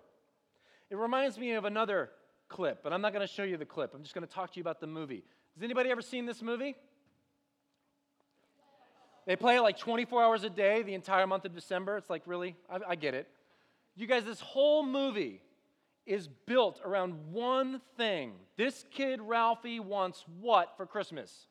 It 0.90 0.98
reminds 0.98 1.38
me 1.40 1.54
of 1.54 1.66
another 1.66 2.12
clip, 2.50 2.84
but 2.84 2.94
I'm 2.94 3.02
not 3.02 3.14
going 3.14 3.26
to 3.26 3.34
show 3.34 3.44
you 3.44 3.58
the 3.58 3.66
clip. 3.66 3.94
I'm 3.96 4.04
just 4.04 4.14
going 4.14 4.28
to 4.28 4.32
talk 4.34 4.52
to 4.52 4.58
you 4.58 4.62
about 4.62 4.80
the 4.80 4.88
movie. 4.88 5.24
Has 5.56 5.64
anybody 5.64 5.90
ever 5.90 6.02
seen 6.02 6.26
this 6.26 6.42
movie? 6.42 6.76
They 9.26 9.36
play 9.36 9.58
it 9.58 9.62
like 9.62 9.78
24 9.78 10.24
hours 10.24 10.44
a 10.44 10.50
day 10.50 10.84
the 10.84 10.94
entire 10.94 11.26
month 11.28 11.46
of 11.46 11.56
December. 11.56 11.98
It's 11.98 12.10
like, 12.10 12.24
really? 12.26 12.56
I, 12.70 12.80
I 12.90 12.96
get 12.96 13.14
it. 13.14 13.28
You 13.96 14.08
guys, 14.08 14.26
this 14.26 14.40
whole 14.40 14.86
movie 14.86 15.42
is 16.06 16.28
built 16.46 16.82
around 16.84 17.14
one 17.32 17.80
thing. 17.98 18.34
This 18.58 18.86
kid, 18.92 19.22
Ralphie, 19.22 19.80
wants 19.80 20.26
what 20.42 20.76
for 20.76 20.86
Christmas? 20.86 21.48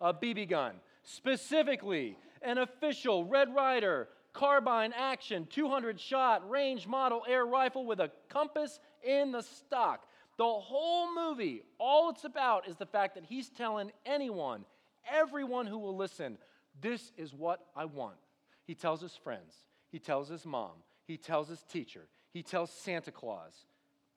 A 0.00 0.14
BB 0.14 0.48
gun. 0.48 0.74
Specifically, 1.02 2.16
an 2.42 2.58
official 2.58 3.24
Red 3.24 3.54
Ryder 3.54 4.08
carbine 4.32 4.92
action 4.96 5.46
200 5.50 6.00
shot 6.00 6.48
range 6.48 6.86
model 6.86 7.22
air 7.28 7.44
rifle 7.44 7.84
with 7.84 8.00
a 8.00 8.10
compass 8.28 8.80
in 9.02 9.32
the 9.32 9.42
stock. 9.42 10.06
The 10.38 10.44
whole 10.44 11.14
movie, 11.14 11.62
all 11.78 12.10
it's 12.10 12.24
about 12.24 12.66
is 12.66 12.76
the 12.76 12.86
fact 12.86 13.14
that 13.14 13.24
he's 13.24 13.50
telling 13.50 13.92
anyone, 14.06 14.64
everyone 15.10 15.66
who 15.66 15.78
will 15.78 15.96
listen, 15.96 16.38
this 16.80 17.12
is 17.16 17.34
what 17.34 17.60
I 17.76 17.84
want. 17.84 18.16
He 18.64 18.74
tells 18.74 19.00
his 19.00 19.16
friends, 19.16 19.54
he 19.90 19.98
tells 19.98 20.28
his 20.28 20.46
mom, 20.46 20.72
he 21.06 21.16
tells 21.16 21.48
his 21.48 21.62
teacher, 21.62 22.08
he 22.32 22.42
tells 22.42 22.70
Santa 22.70 23.10
Claus. 23.10 23.66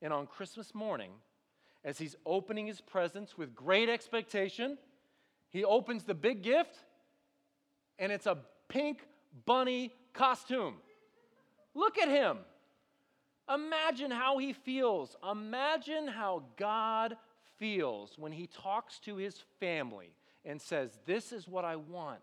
And 0.01 0.13
on 0.13 0.27
Christmas 0.27 0.75
morning, 0.75 1.11
as 1.83 1.97
he's 1.97 2.15
opening 2.25 2.67
his 2.67 2.81
presents 2.81 3.37
with 3.37 3.55
great 3.55 3.89
expectation, 3.89 4.77
he 5.49 5.63
opens 5.63 6.03
the 6.03 6.13
big 6.13 6.41
gift, 6.41 6.77
and 7.97 8.11
it's 8.11 8.25
a 8.25 8.37
pink 8.67 9.05
bunny 9.45 9.93
costume. 10.13 10.75
Look 11.73 11.97
at 11.97 12.09
him. 12.09 12.39
Imagine 13.53 14.11
how 14.11 14.37
he 14.37 14.53
feels. 14.53 15.15
Imagine 15.29 16.07
how 16.07 16.43
God 16.57 17.15
feels 17.57 18.17
when 18.17 18.31
he 18.31 18.47
talks 18.47 18.99
to 18.99 19.17
his 19.17 19.43
family 19.59 20.13
and 20.43 20.61
says, 20.61 20.97
This 21.05 21.31
is 21.31 21.47
what 21.47 21.63
I 21.65 21.75
want. 21.75 22.19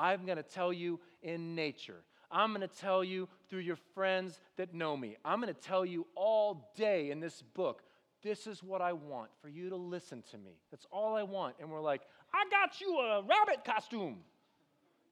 I'm 0.00 0.24
going 0.24 0.38
to 0.38 0.42
tell 0.42 0.72
you 0.72 0.98
in 1.22 1.54
nature. 1.54 2.02
I'm 2.30 2.54
going 2.54 2.66
to 2.66 2.74
tell 2.74 3.04
you 3.04 3.28
through 3.48 3.60
your 3.60 3.76
friends 3.94 4.40
that 4.56 4.72
know 4.72 4.96
me. 4.96 5.16
I'm 5.24 5.40
going 5.40 5.52
to 5.52 5.60
tell 5.60 5.84
you 5.84 6.06
all 6.14 6.72
day 6.74 7.10
in 7.10 7.20
this 7.20 7.42
book. 7.54 7.82
This 8.22 8.46
is 8.46 8.62
what 8.62 8.80
I 8.80 8.94
want 8.94 9.30
for 9.42 9.48
you 9.48 9.68
to 9.68 9.76
listen 9.76 10.22
to 10.30 10.38
me. 10.38 10.52
That's 10.70 10.86
all 10.90 11.16
I 11.16 11.22
want. 11.22 11.56
And 11.60 11.70
we're 11.70 11.80
like, 11.80 12.02
I 12.32 12.44
got 12.50 12.80
you 12.80 12.98
a 12.98 13.22
rabbit 13.22 13.64
costume. 13.64 14.18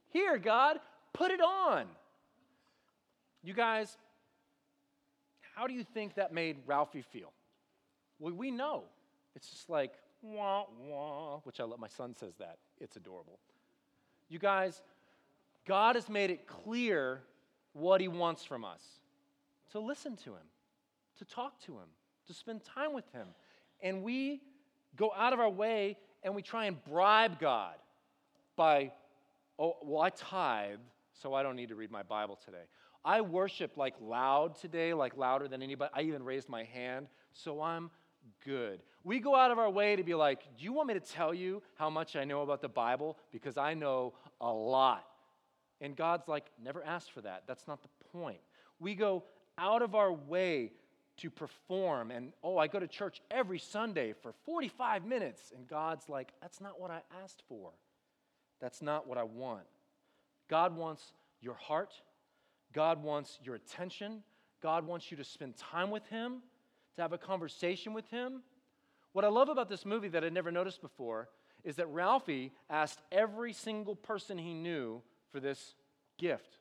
Here, 0.08 0.38
God, 0.38 0.78
put 1.12 1.30
it 1.32 1.40
on. 1.40 1.86
You 3.42 3.52
guys, 3.52 3.96
how 5.54 5.66
do 5.66 5.74
you 5.74 5.84
think 5.84 6.14
that 6.14 6.32
made 6.32 6.56
Ralphie 6.66 7.02
feel? 7.02 7.32
Well, 8.18 8.32
we 8.32 8.50
know. 8.50 8.84
It's 9.34 9.50
just 9.50 9.68
like, 9.68 9.92
wah, 10.22 10.64
wah, 10.80 11.40
which 11.44 11.60
I 11.60 11.64
love. 11.64 11.78
My 11.78 11.88
son 11.88 12.14
says 12.14 12.34
that. 12.38 12.56
It's 12.78 12.96
adorable. 12.96 13.38
You 14.28 14.38
guys, 14.38 14.82
God 15.66 15.96
has 15.96 16.08
made 16.08 16.30
it 16.30 16.46
clear 16.46 17.20
what 17.72 18.00
He 18.00 18.08
wants 18.08 18.44
from 18.44 18.64
us 18.64 18.82
to 19.72 19.80
listen 19.80 20.16
to 20.16 20.30
Him, 20.30 20.46
to 21.18 21.24
talk 21.24 21.60
to 21.62 21.72
Him, 21.72 21.88
to 22.26 22.34
spend 22.34 22.62
time 22.64 22.94
with 22.94 23.10
Him. 23.12 23.28
And 23.82 24.02
we 24.02 24.42
go 24.96 25.12
out 25.16 25.32
of 25.32 25.40
our 25.40 25.50
way 25.50 25.96
and 26.22 26.34
we 26.34 26.42
try 26.42 26.66
and 26.66 26.82
bribe 26.84 27.38
God 27.38 27.74
by, 28.56 28.92
oh, 29.58 29.76
well, 29.82 30.02
I 30.02 30.10
tithe, 30.10 30.80
so 31.12 31.34
I 31.34 31.42
don't 31.42 31.56
need 31.56 31.68
to 31.68 31.76
read 31.76 31.90
my 31.90 32.02
Bible 32.02 32.38
today. 32.44 32.64
I 33.04 33.20
worship 33.20 33.76
like 33.76 33.94
loud 34.00 34.56
today, 34.56 34.92
like 34.92 35.16
louder 35.16 35.48
than 35.48 35.62
anybody. 35.62 35.90
I 35.94 36.02
even 36.02 36.22
raised 36.22 36.48
my 36.48 36.64
hand, 36.64 37.06
so 37.32 37.62
I'm 37.62 37.90
good. 38.44 38.80
We 39.04 39.20
go 39.20 39.34
out 39.34 39.50
of 39.50 39.58
our 39.58 39.70
way 39.70 39.96
to 39.96 40.02
be 40.02 40.14
like, 40.14 40.40
do 40.56 40.64
you 40.64 40.72
want 40.72 40.88
me 40.88 40.94
to 40.94 41.00
tell 41.00 41.32
you 41.32 41.62
how 41.76 41.90
much 41.90 42.16
I 42.16 42.24
know 42.24 42.42
about 42.42 42.60
the 42.60 42.68
Bible? 42.68 43.18
Because 43.32 43.56
I 43.56 43.74
know 43.74 44.14
a 44.40 44.52
lot. 44.52 45.04
And 45.80 45.96
God's 45.96 46.28
like, 46.28 46.46
never 46.62 46.84
asked 46.84 47.12
for 47.12 47.20
that. 47.22 47.44
That's 47.46 47.66
not 47.68 47.80
the 47.82 47.88
point. 48.12 48.40
We 48.80 48.94
go 48.94 49.24
out 49.56 49.82
of 49.82 49.94
our 49.94 50.12
way 50.12 50.72
to 51.18 51.30
perform, 51.30 52.12
and 52.12 52.32
oh, 52.44 52.58
I 52.58 52.68
go 52.68 52.78
to 52.78 52.86
church 52.86 53.20
every 53.30 53.58
Sunday 53.58 54.12
for 54.12 54.32
45 54.46 55.04
minutes. 55.04 55.52
And 55.56 55.66
God's 55.66 56.08
like, 56.08 56.32
that's 56.40 56.60
not 56.60 56.80
what 56.80 56.90
I 56.90 57.02
asked 57.22 57.42
for. 57.48 57.72
That's 58.60 58.82
not 58.82 59.06
what 59.06 59.18
I 59.18 59.24
want. 59.24 59.66
God 60.48 60.76
wants 60.76 61.12
your 61.40 61.54
heart, 61.54 61.92
God 62.72 63.02
wants 63.02 63.38
your 63.42 63.54
attention, 63.54 64.22
God 64.62 64.86
wants 64.86 65.10
you 65.10 65.16
to 65.16 65.24
spend 65.24 65.56
time 65.56 65.90
with 65.90 66.06
Him, 66.06 66.42
to 66.98 67.02
have 67.02 67.12
a 67.12 67.18
conversation 67.18 67.94
with 67.94 68.08
Him. 68.10 68.42
What 69.12 69.24
I 69.24 69.28
love 69.28 69.48
about 69.48 69.68
this 69.68 69.86
movie 69.86 70.08
that 70.08 70.24
I 70.24 70.28
never 70.28 70.52
noticed 70.52 70.82
before 70.82 71.28
is 71.64 71.76
that 71.76 71.88
Ralphie 71.88 72.52
asked 72.68 73.00
every 73.10 73.52
single 73.52 73.96
person 73.96 74.36
he 74.36 74.52
knew 74.52 75.00
for 75.32 75.40
this 75.40 75.74
gift. 76.18 76.58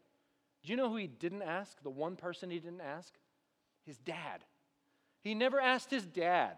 Do 0.64 0.72
you 0.72 0.78
know 0.78 0.90
who 0.90 0.96
he 0.96 1.08
didn't 1.08 1.42
ask? 1.42 1.82
The 1.82 1.90
one 1.90 2.16
person 2.16 2.50
he 2.50 2.60
didn't 2.60 2.82
ask? 2.82 3.14
His 3.86 3.98
dad. 3.98 4.44
He 5.22 5.34
never 5.34 5.60
asked 5.60 5.92
his 5.92 6.06
dad. 6.06 6.58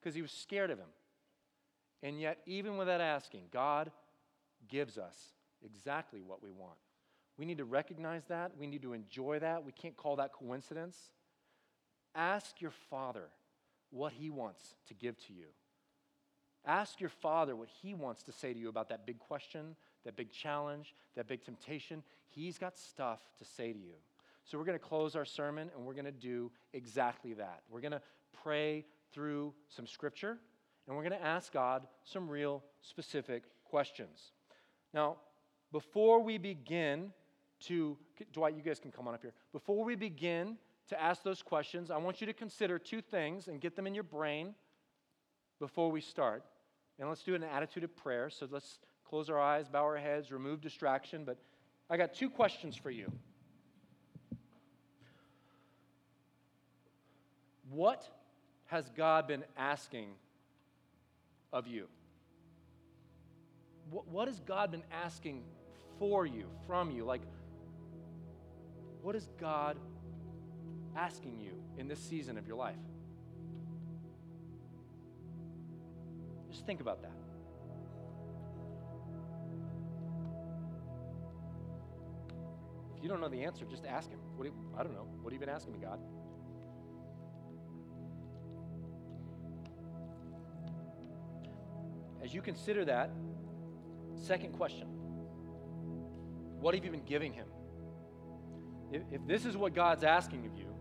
because 0.00 0.14
he 0.14 0.22
was 0.22 0.32
scared 0.32 0.70
of 0.70 0.78
him. 0.78 0.88
And 2.02 2.20
yet, 2.20 2.38
even 2.46 2.76
without 2.76 3.00
asking, 3.00 3.42
God 3.52 3.92
gives 4.68 4.98
us 4.98 5.16
exactly 5.64 6.20
what 6.20 6.42
we 6.42 6.50
want. 6.50 6.78
We 7.38 7.44
need 7.44 7.58
to 7.58 7.64
recognize 7.64 8.24
that. 8.28 8.52
We 8.58 8.66
need 8.66 8.82
to 8.82 8.94
enjoy 8.94 9.38
that. 9.38 9.64
We 9.64 9.72
can't 9.72 9.96
call 9.96 10.16
that 10.16 10.32
coincidence. 10.32 10.96
Ask 12.14 12.60
your 12.60 12.72
Father 12.90 13.28
what 13.90 14.12
He 14.12 14.30
wants 14.30 14.74
to 14.88 14.94
give 14.94 15.16
to 15.26 15.32
you. 15.32 15.46
Ask 16.64 17.00
your 17.00 17.10
Father 17.10 17.56
what 17.56 17.68
He 17.82 17.94
wants 17.94 18.22
to 18.24 18.32
say 18.32 18.52
to 18.52 18.58
you 18.58 18.68
about 18.68 18.88
that 18.90 19.06
big 19.06 19.18
question, 19.18 19.76
that 20.04 20.16
big 20.16 20.30
challenge, 20.30 20.94
that 21.16 21.26
big 21.26 21.42
temptation. 21.44 22.02
He's 22.28 22.58
got 22.58 22.76
stuff 22.78 23.20
to 23.38 23.44
say 23.44 23.72
to 23.72 23.78
you. 23.78 23.94
So, 24.44 24.58
we're 24.58 24.64
going 24.64 24.78
to 24.78 24.84
close 24.84 25.14
our 25.14 25.24
sermon 25.24 25.70
and 25.76 25.86
we're 25.86 25.92
going 25.94 26.04
to 26.04 26.10
do 26.12 26.50
exactly 26.72 27.32
that. 27.34 27.62
We're 27.70 27.80
going 27.80 27.92
to 27.92 28.02
pray 28.42 28.84
through 29.12 29.54
some 29.68 29.86
scripture 29.86 30.38
and 30.86 30.96
we're 30.96 31.04
going 31.04 31.18
to 31.18 31.24
ask 31.24 31.52
God 31.52 31.86
some 32.04 32.28
real 32.28 32.62
specific 32.80 33.44
questions. 33.64 34.32
Now, 34.92 35.16
before 35.70 36.22
we 36.22 36.38
begin 36.38 37.12
to, 37.66 37.96
Dwight, 38.32 38.56
you 38.56 38.62
guys 38.62 38.78
can 38.80 38.90
come 38.90 39.06
on 39.08 39.14
up 39.14 39.22
here. 39.22 39.32
Before 39.52 39.84
we 39.84 39.94
begin 39.94 40.56
to 40.88 41.00
ask 41.00 41.22
those 41.22 41.42
questions, 41.42 41.90
I 41.90 41.96
want 41.96 42.20
you 42.20 42.26
to 42.26 42.32
consider 42.32 42.78
two 42.78 43.00
things 43.00 43.48
and 43.48 43.60
get 43.60 43.76
them 43.76 43.86
in 43.86 43.94
your 43.94 44.04
brain 44.04 44.54
before 45.58 45.90
we 45.90 46.00
start. 46.00 46.44
And 46.98 47.08
let's 47.08 47.22
do 47.22 47.34
an 47.34 47.44
attitude 47.44 47.84
of 47.84 47.96
prayer. 47.96 48.30
So 48.30 48.46
let's 48.50 48.78
close 49.08 49.30
our 49.30 49.40
eyes, 49.40 49.68
bow 49.68 49.82
our 49.84 49.96
heads, 49.96 50.30
remove 50.30 50.60
distraction. 50.60 51.24
But 51.24 51.38
I 51.88 51.96
got 51.96 52.14
two 52.14 52.30
questions 52.30 52.76
for 52.76 52.90
you. 52.90 53.10
What 57.70 58.06
has 58.66 58.90
God 58.96 59.26
been 59.26 59.44
asking 59.56 60.08
of 61.52 61.66
you? 61.66 61.86
What, 63.90 64.08
what 64.08 64.28
has 64.28 64.40
God 64.40 64.70
been 64.70 64.84
asking 64.92 65.42
for 65.98 66.26
you, 66.26 66.46
from 66.66 66.90
you? 66.90 67.04
Like, 67.04 67.22
what 69.02 69.16
is 69.16 69.28
God 69.40 69.76
asking 70.96 71.40
you 71.40 71.52
in 71.78 71.88
this 71.88 71.98
season 71.98 72.38
of 72.38 72.46
your 72.46 72.56
life? 72.56 72.76
Just 76.50 76.66
think 76.66 76.80
about 76.80 77.02
that. 77.02 77.12
If 82.96 83.02
you 83.02 83.08
don't 83.08 83.20
know 83.20 83.28
the 83.28 83.42
answer, 83.42 83.64
just 83.64 83.84
ask 83.86 84.10
Him. 84.10 84.18
What 84.36 84.44
you, 84.44 84.54
I 84.78 84.82
don't 84.82 84.92
know. 84.92 85.08
What 85.22 85.32
have 85.32 85.40
you 85.40 85.46
been 85.46 85.54
asking 85.54 85.72
me, 85.72 85.78
God? 85.80 85.98
As 92.22 92.32
you 92.32 92.40
consider 92.40 92.84
that, 92.84 93.10
second 94.14 94.52
question 94.52 94.86
What 96.60 96.74
have 96.74 96.84
you 96.84 96.90
been 96.90 97.04
giving 97.04 97.32
Him? 97.32 97.46
If 98.92 99.26
this 99.26 99.46
is 99.46 99.56
what 99.56 99.74
God's 99.74 100.04
asking 100.04 100.46
of 100.46 100.54
you, 100.54 100.71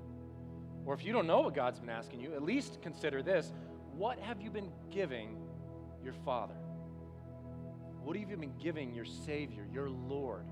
or 0.86 0.94
if 0.94 1.06
you 1.06 1.14
don't 1.14 1.28
know 1.28 1.42
what 1.42 1.54
God's 1.54 1.80
been 1.80 1.90
asking 1.90 2.22
you, 2.22 2.34
at 2.34 2.44
least 2.44 2.82
consider 2.82 3.22
this 3.22 3.54
what 3.96 4.20
have 4.20 4.42
you 4.42 4.50
been 4.50 4.72
giving 4.90 5.38
your 6.04 6.14
Father? 6.26 6.56
What 8.04 8.18
have 8.18 8.30
you 8.30 8.38
been 8.38 8.54
giving 8.58 8.94
your 8.94 9.06
Savior, 9.06 9.68
your 9.72 9.90
Lord? 9.90 10.46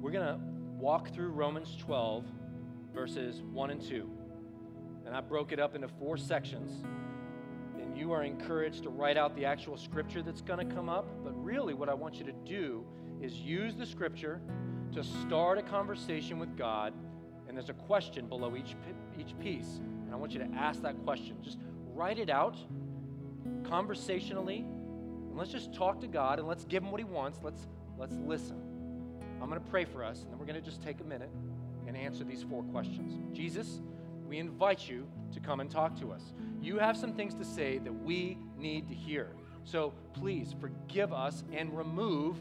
We're 0.00 0.10
going 0.10 0.26
to 0.26 0.40
walk 0.78 1.14
through 1.14 1.28
Romans 1.28 1.76
12, 1.78 2.24
verses 2.94 3.42
1 3.42 3.70
and 3.70 3.80
2. 3.80 4.10
And 5.06 5.14
I 5.14 5.20
broke 5.20 5.52
it 5.52 5.60
up 5.60 5.74
into 5.74 5.88
four 5.88 6.16
sections. 6.16 6.84
And 7.92 8.00
you 8.00 8.12
are 8.12 8.22
encouraged 8.22 8.84
to 8.84 8.88
write 8.88 9.18
out 9.18 9.36
the 9.36 9.44
actual 9.44 9.76
scripture 9.76 10.22
that's 10.22 10.40
going 10.40 10.66
to 10.66 10.74
come 10.74 10.88
up. 10.88 11.06
But 11.22 11.32
really, 11.44 11.74
what 11.74 11.90
I 11.90 11.94
want 11.94 12.14
you 12.14 12.24
to 12.24 12.32
do 12.32 12.86
is 13.20 13.34
use 13.34 13.74
the 13.74 13.84
scripture 13.84 14.40
to 14.94 15.04
start 15.04 15.58
a 15.58 15.62
conversation 15.62 16.38
with 16.38 16.56
God. 16.56 16.94
And 17.46 17.54
there's 17.54 17.68
a 17.68 17.74
question 17.74 18.28
below 18.28 18.56
each, 18.56 18.76
each 19.18 19.38
piece. 19.40 19.76
And 20.06 20.08
I 20.10 20.16
want 20.16 20.32
you 20.32 20.38
to 20.38 20.48
ask 20.56 20.80
that 20.80 21.04
question. 21.04 21.36
Just 21.42 21.58
write 21.92 22.18
it 22.18 22.30
out 22.30 22.56
conversationally. 23.68 24.60
And 24.60 25.36
let's 25.36 25.52
just 25.52 25.74
talk 25.74 26.00
to 26.00 26.06
God 26.06 26.38
and 26.38 26.48
let's 26.48 26.64
give 26.64 26.82
him 26.82 26.92
what 26.92 26.98
he 26.98 27.04
wants. 27.04 27.40
Let's, 27.42 27.66
let's 27.98 28.14
listen. 28.24 28.56
I'm 29.42 29.50
going 29.50 29.60
to 29.60 29.68
pray 29.68 29.84
for 29.84 30.02
us, 30.02 30.22
and 30.22 30.32
then 30.32 30.38
we're 30.38 30.46
going 30.46 30.58
to 30.58 30.64
just 30.64 30.82
take 30.82 31.00
a 31.00 31.04
minute 31.04 31.30
and 31.86 31.94
answer 31.94 32.24
these 32.24 32.42
four 32.42 32.62
questions. 32.62 33.18
Jesus, 33.36 33.82
we 34.32 34.38
invite 34.38 34.88
you 34.88 35.06
to 35.30 35.40
come 35.40 35.60
and 35.60 35.70
talk 35.70 35.94
to 36.00 36.10
us. 36.10 36.32
You 36.62 36.78
have 36.78 36.96
some 36.96 37.12
things 37.12 37.34
to 37.34 37.44
say 37.44 37.76
that 37.76 37.92
we 37.92 38.38
need 38.56 38.88
to 38.88 38.94
hear. 38.94 39.28
So 39.62 39.92
please 40.14 40.54
forgive 40.58 41.12
us 41.12 41.44
and 41.52 41.76
remove 41.76 42.38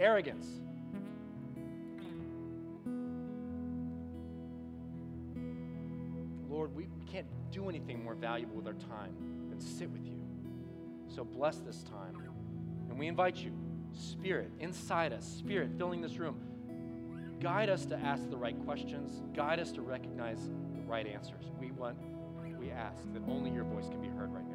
arrogance. 0.00 0.48
Lord, 6.50 6.74
we 6.74 6.88
can't 7.08 7.28
do 7.52 7.68
anything 7.68 8.02
more 8.02 8.14
valuable 8.16 8.56
with 8.56 8.66
our 8.66 8.72
time 8.72 9.14
than 9.48 9.60
sit 9.60 9.88
with 9.92 10.04
you. 10.04 10.20
So 11.06 11.22
bless 11.22 11.58
this 11.58 11.84
time. 11.84 12.20
And 12.90 12.98
we 12.98 13.06
invite 13.06 13.36
you, 13.36 13.52
Spirit, 13.92 14.50
inside 14.58 15.12
us, 15.12 15.24
Spirit 15.24 15.70
filling 15.78 16.00
this 16.00 16.16
room, 16.16 16.40
guide 17.38 17.68
us 17.68 17.86
to 17.86 17.96
ask 17.96 18.28
the 18.28 18.36
right 18.36 18.58
questions, 18.64 19.22
guide 19.36 19.60
us 19.60 19.70
to 19.70 19.82
recognize 19.82 20.50
right 20.92 21.06
answers. 21.06 21.46
We 21.58 21.70
want, 21.70 21.96
we 22.60 22.70
ask 22.70 23.10
that 23.14 23.22
only 23.26 23.50
your 23.50 23.64
voice 23.64 23.88
can 23.88 24.02
be 24.02 24.08
heard 24.08 24.30
right 24.30 24.46
now. 24.46 24.51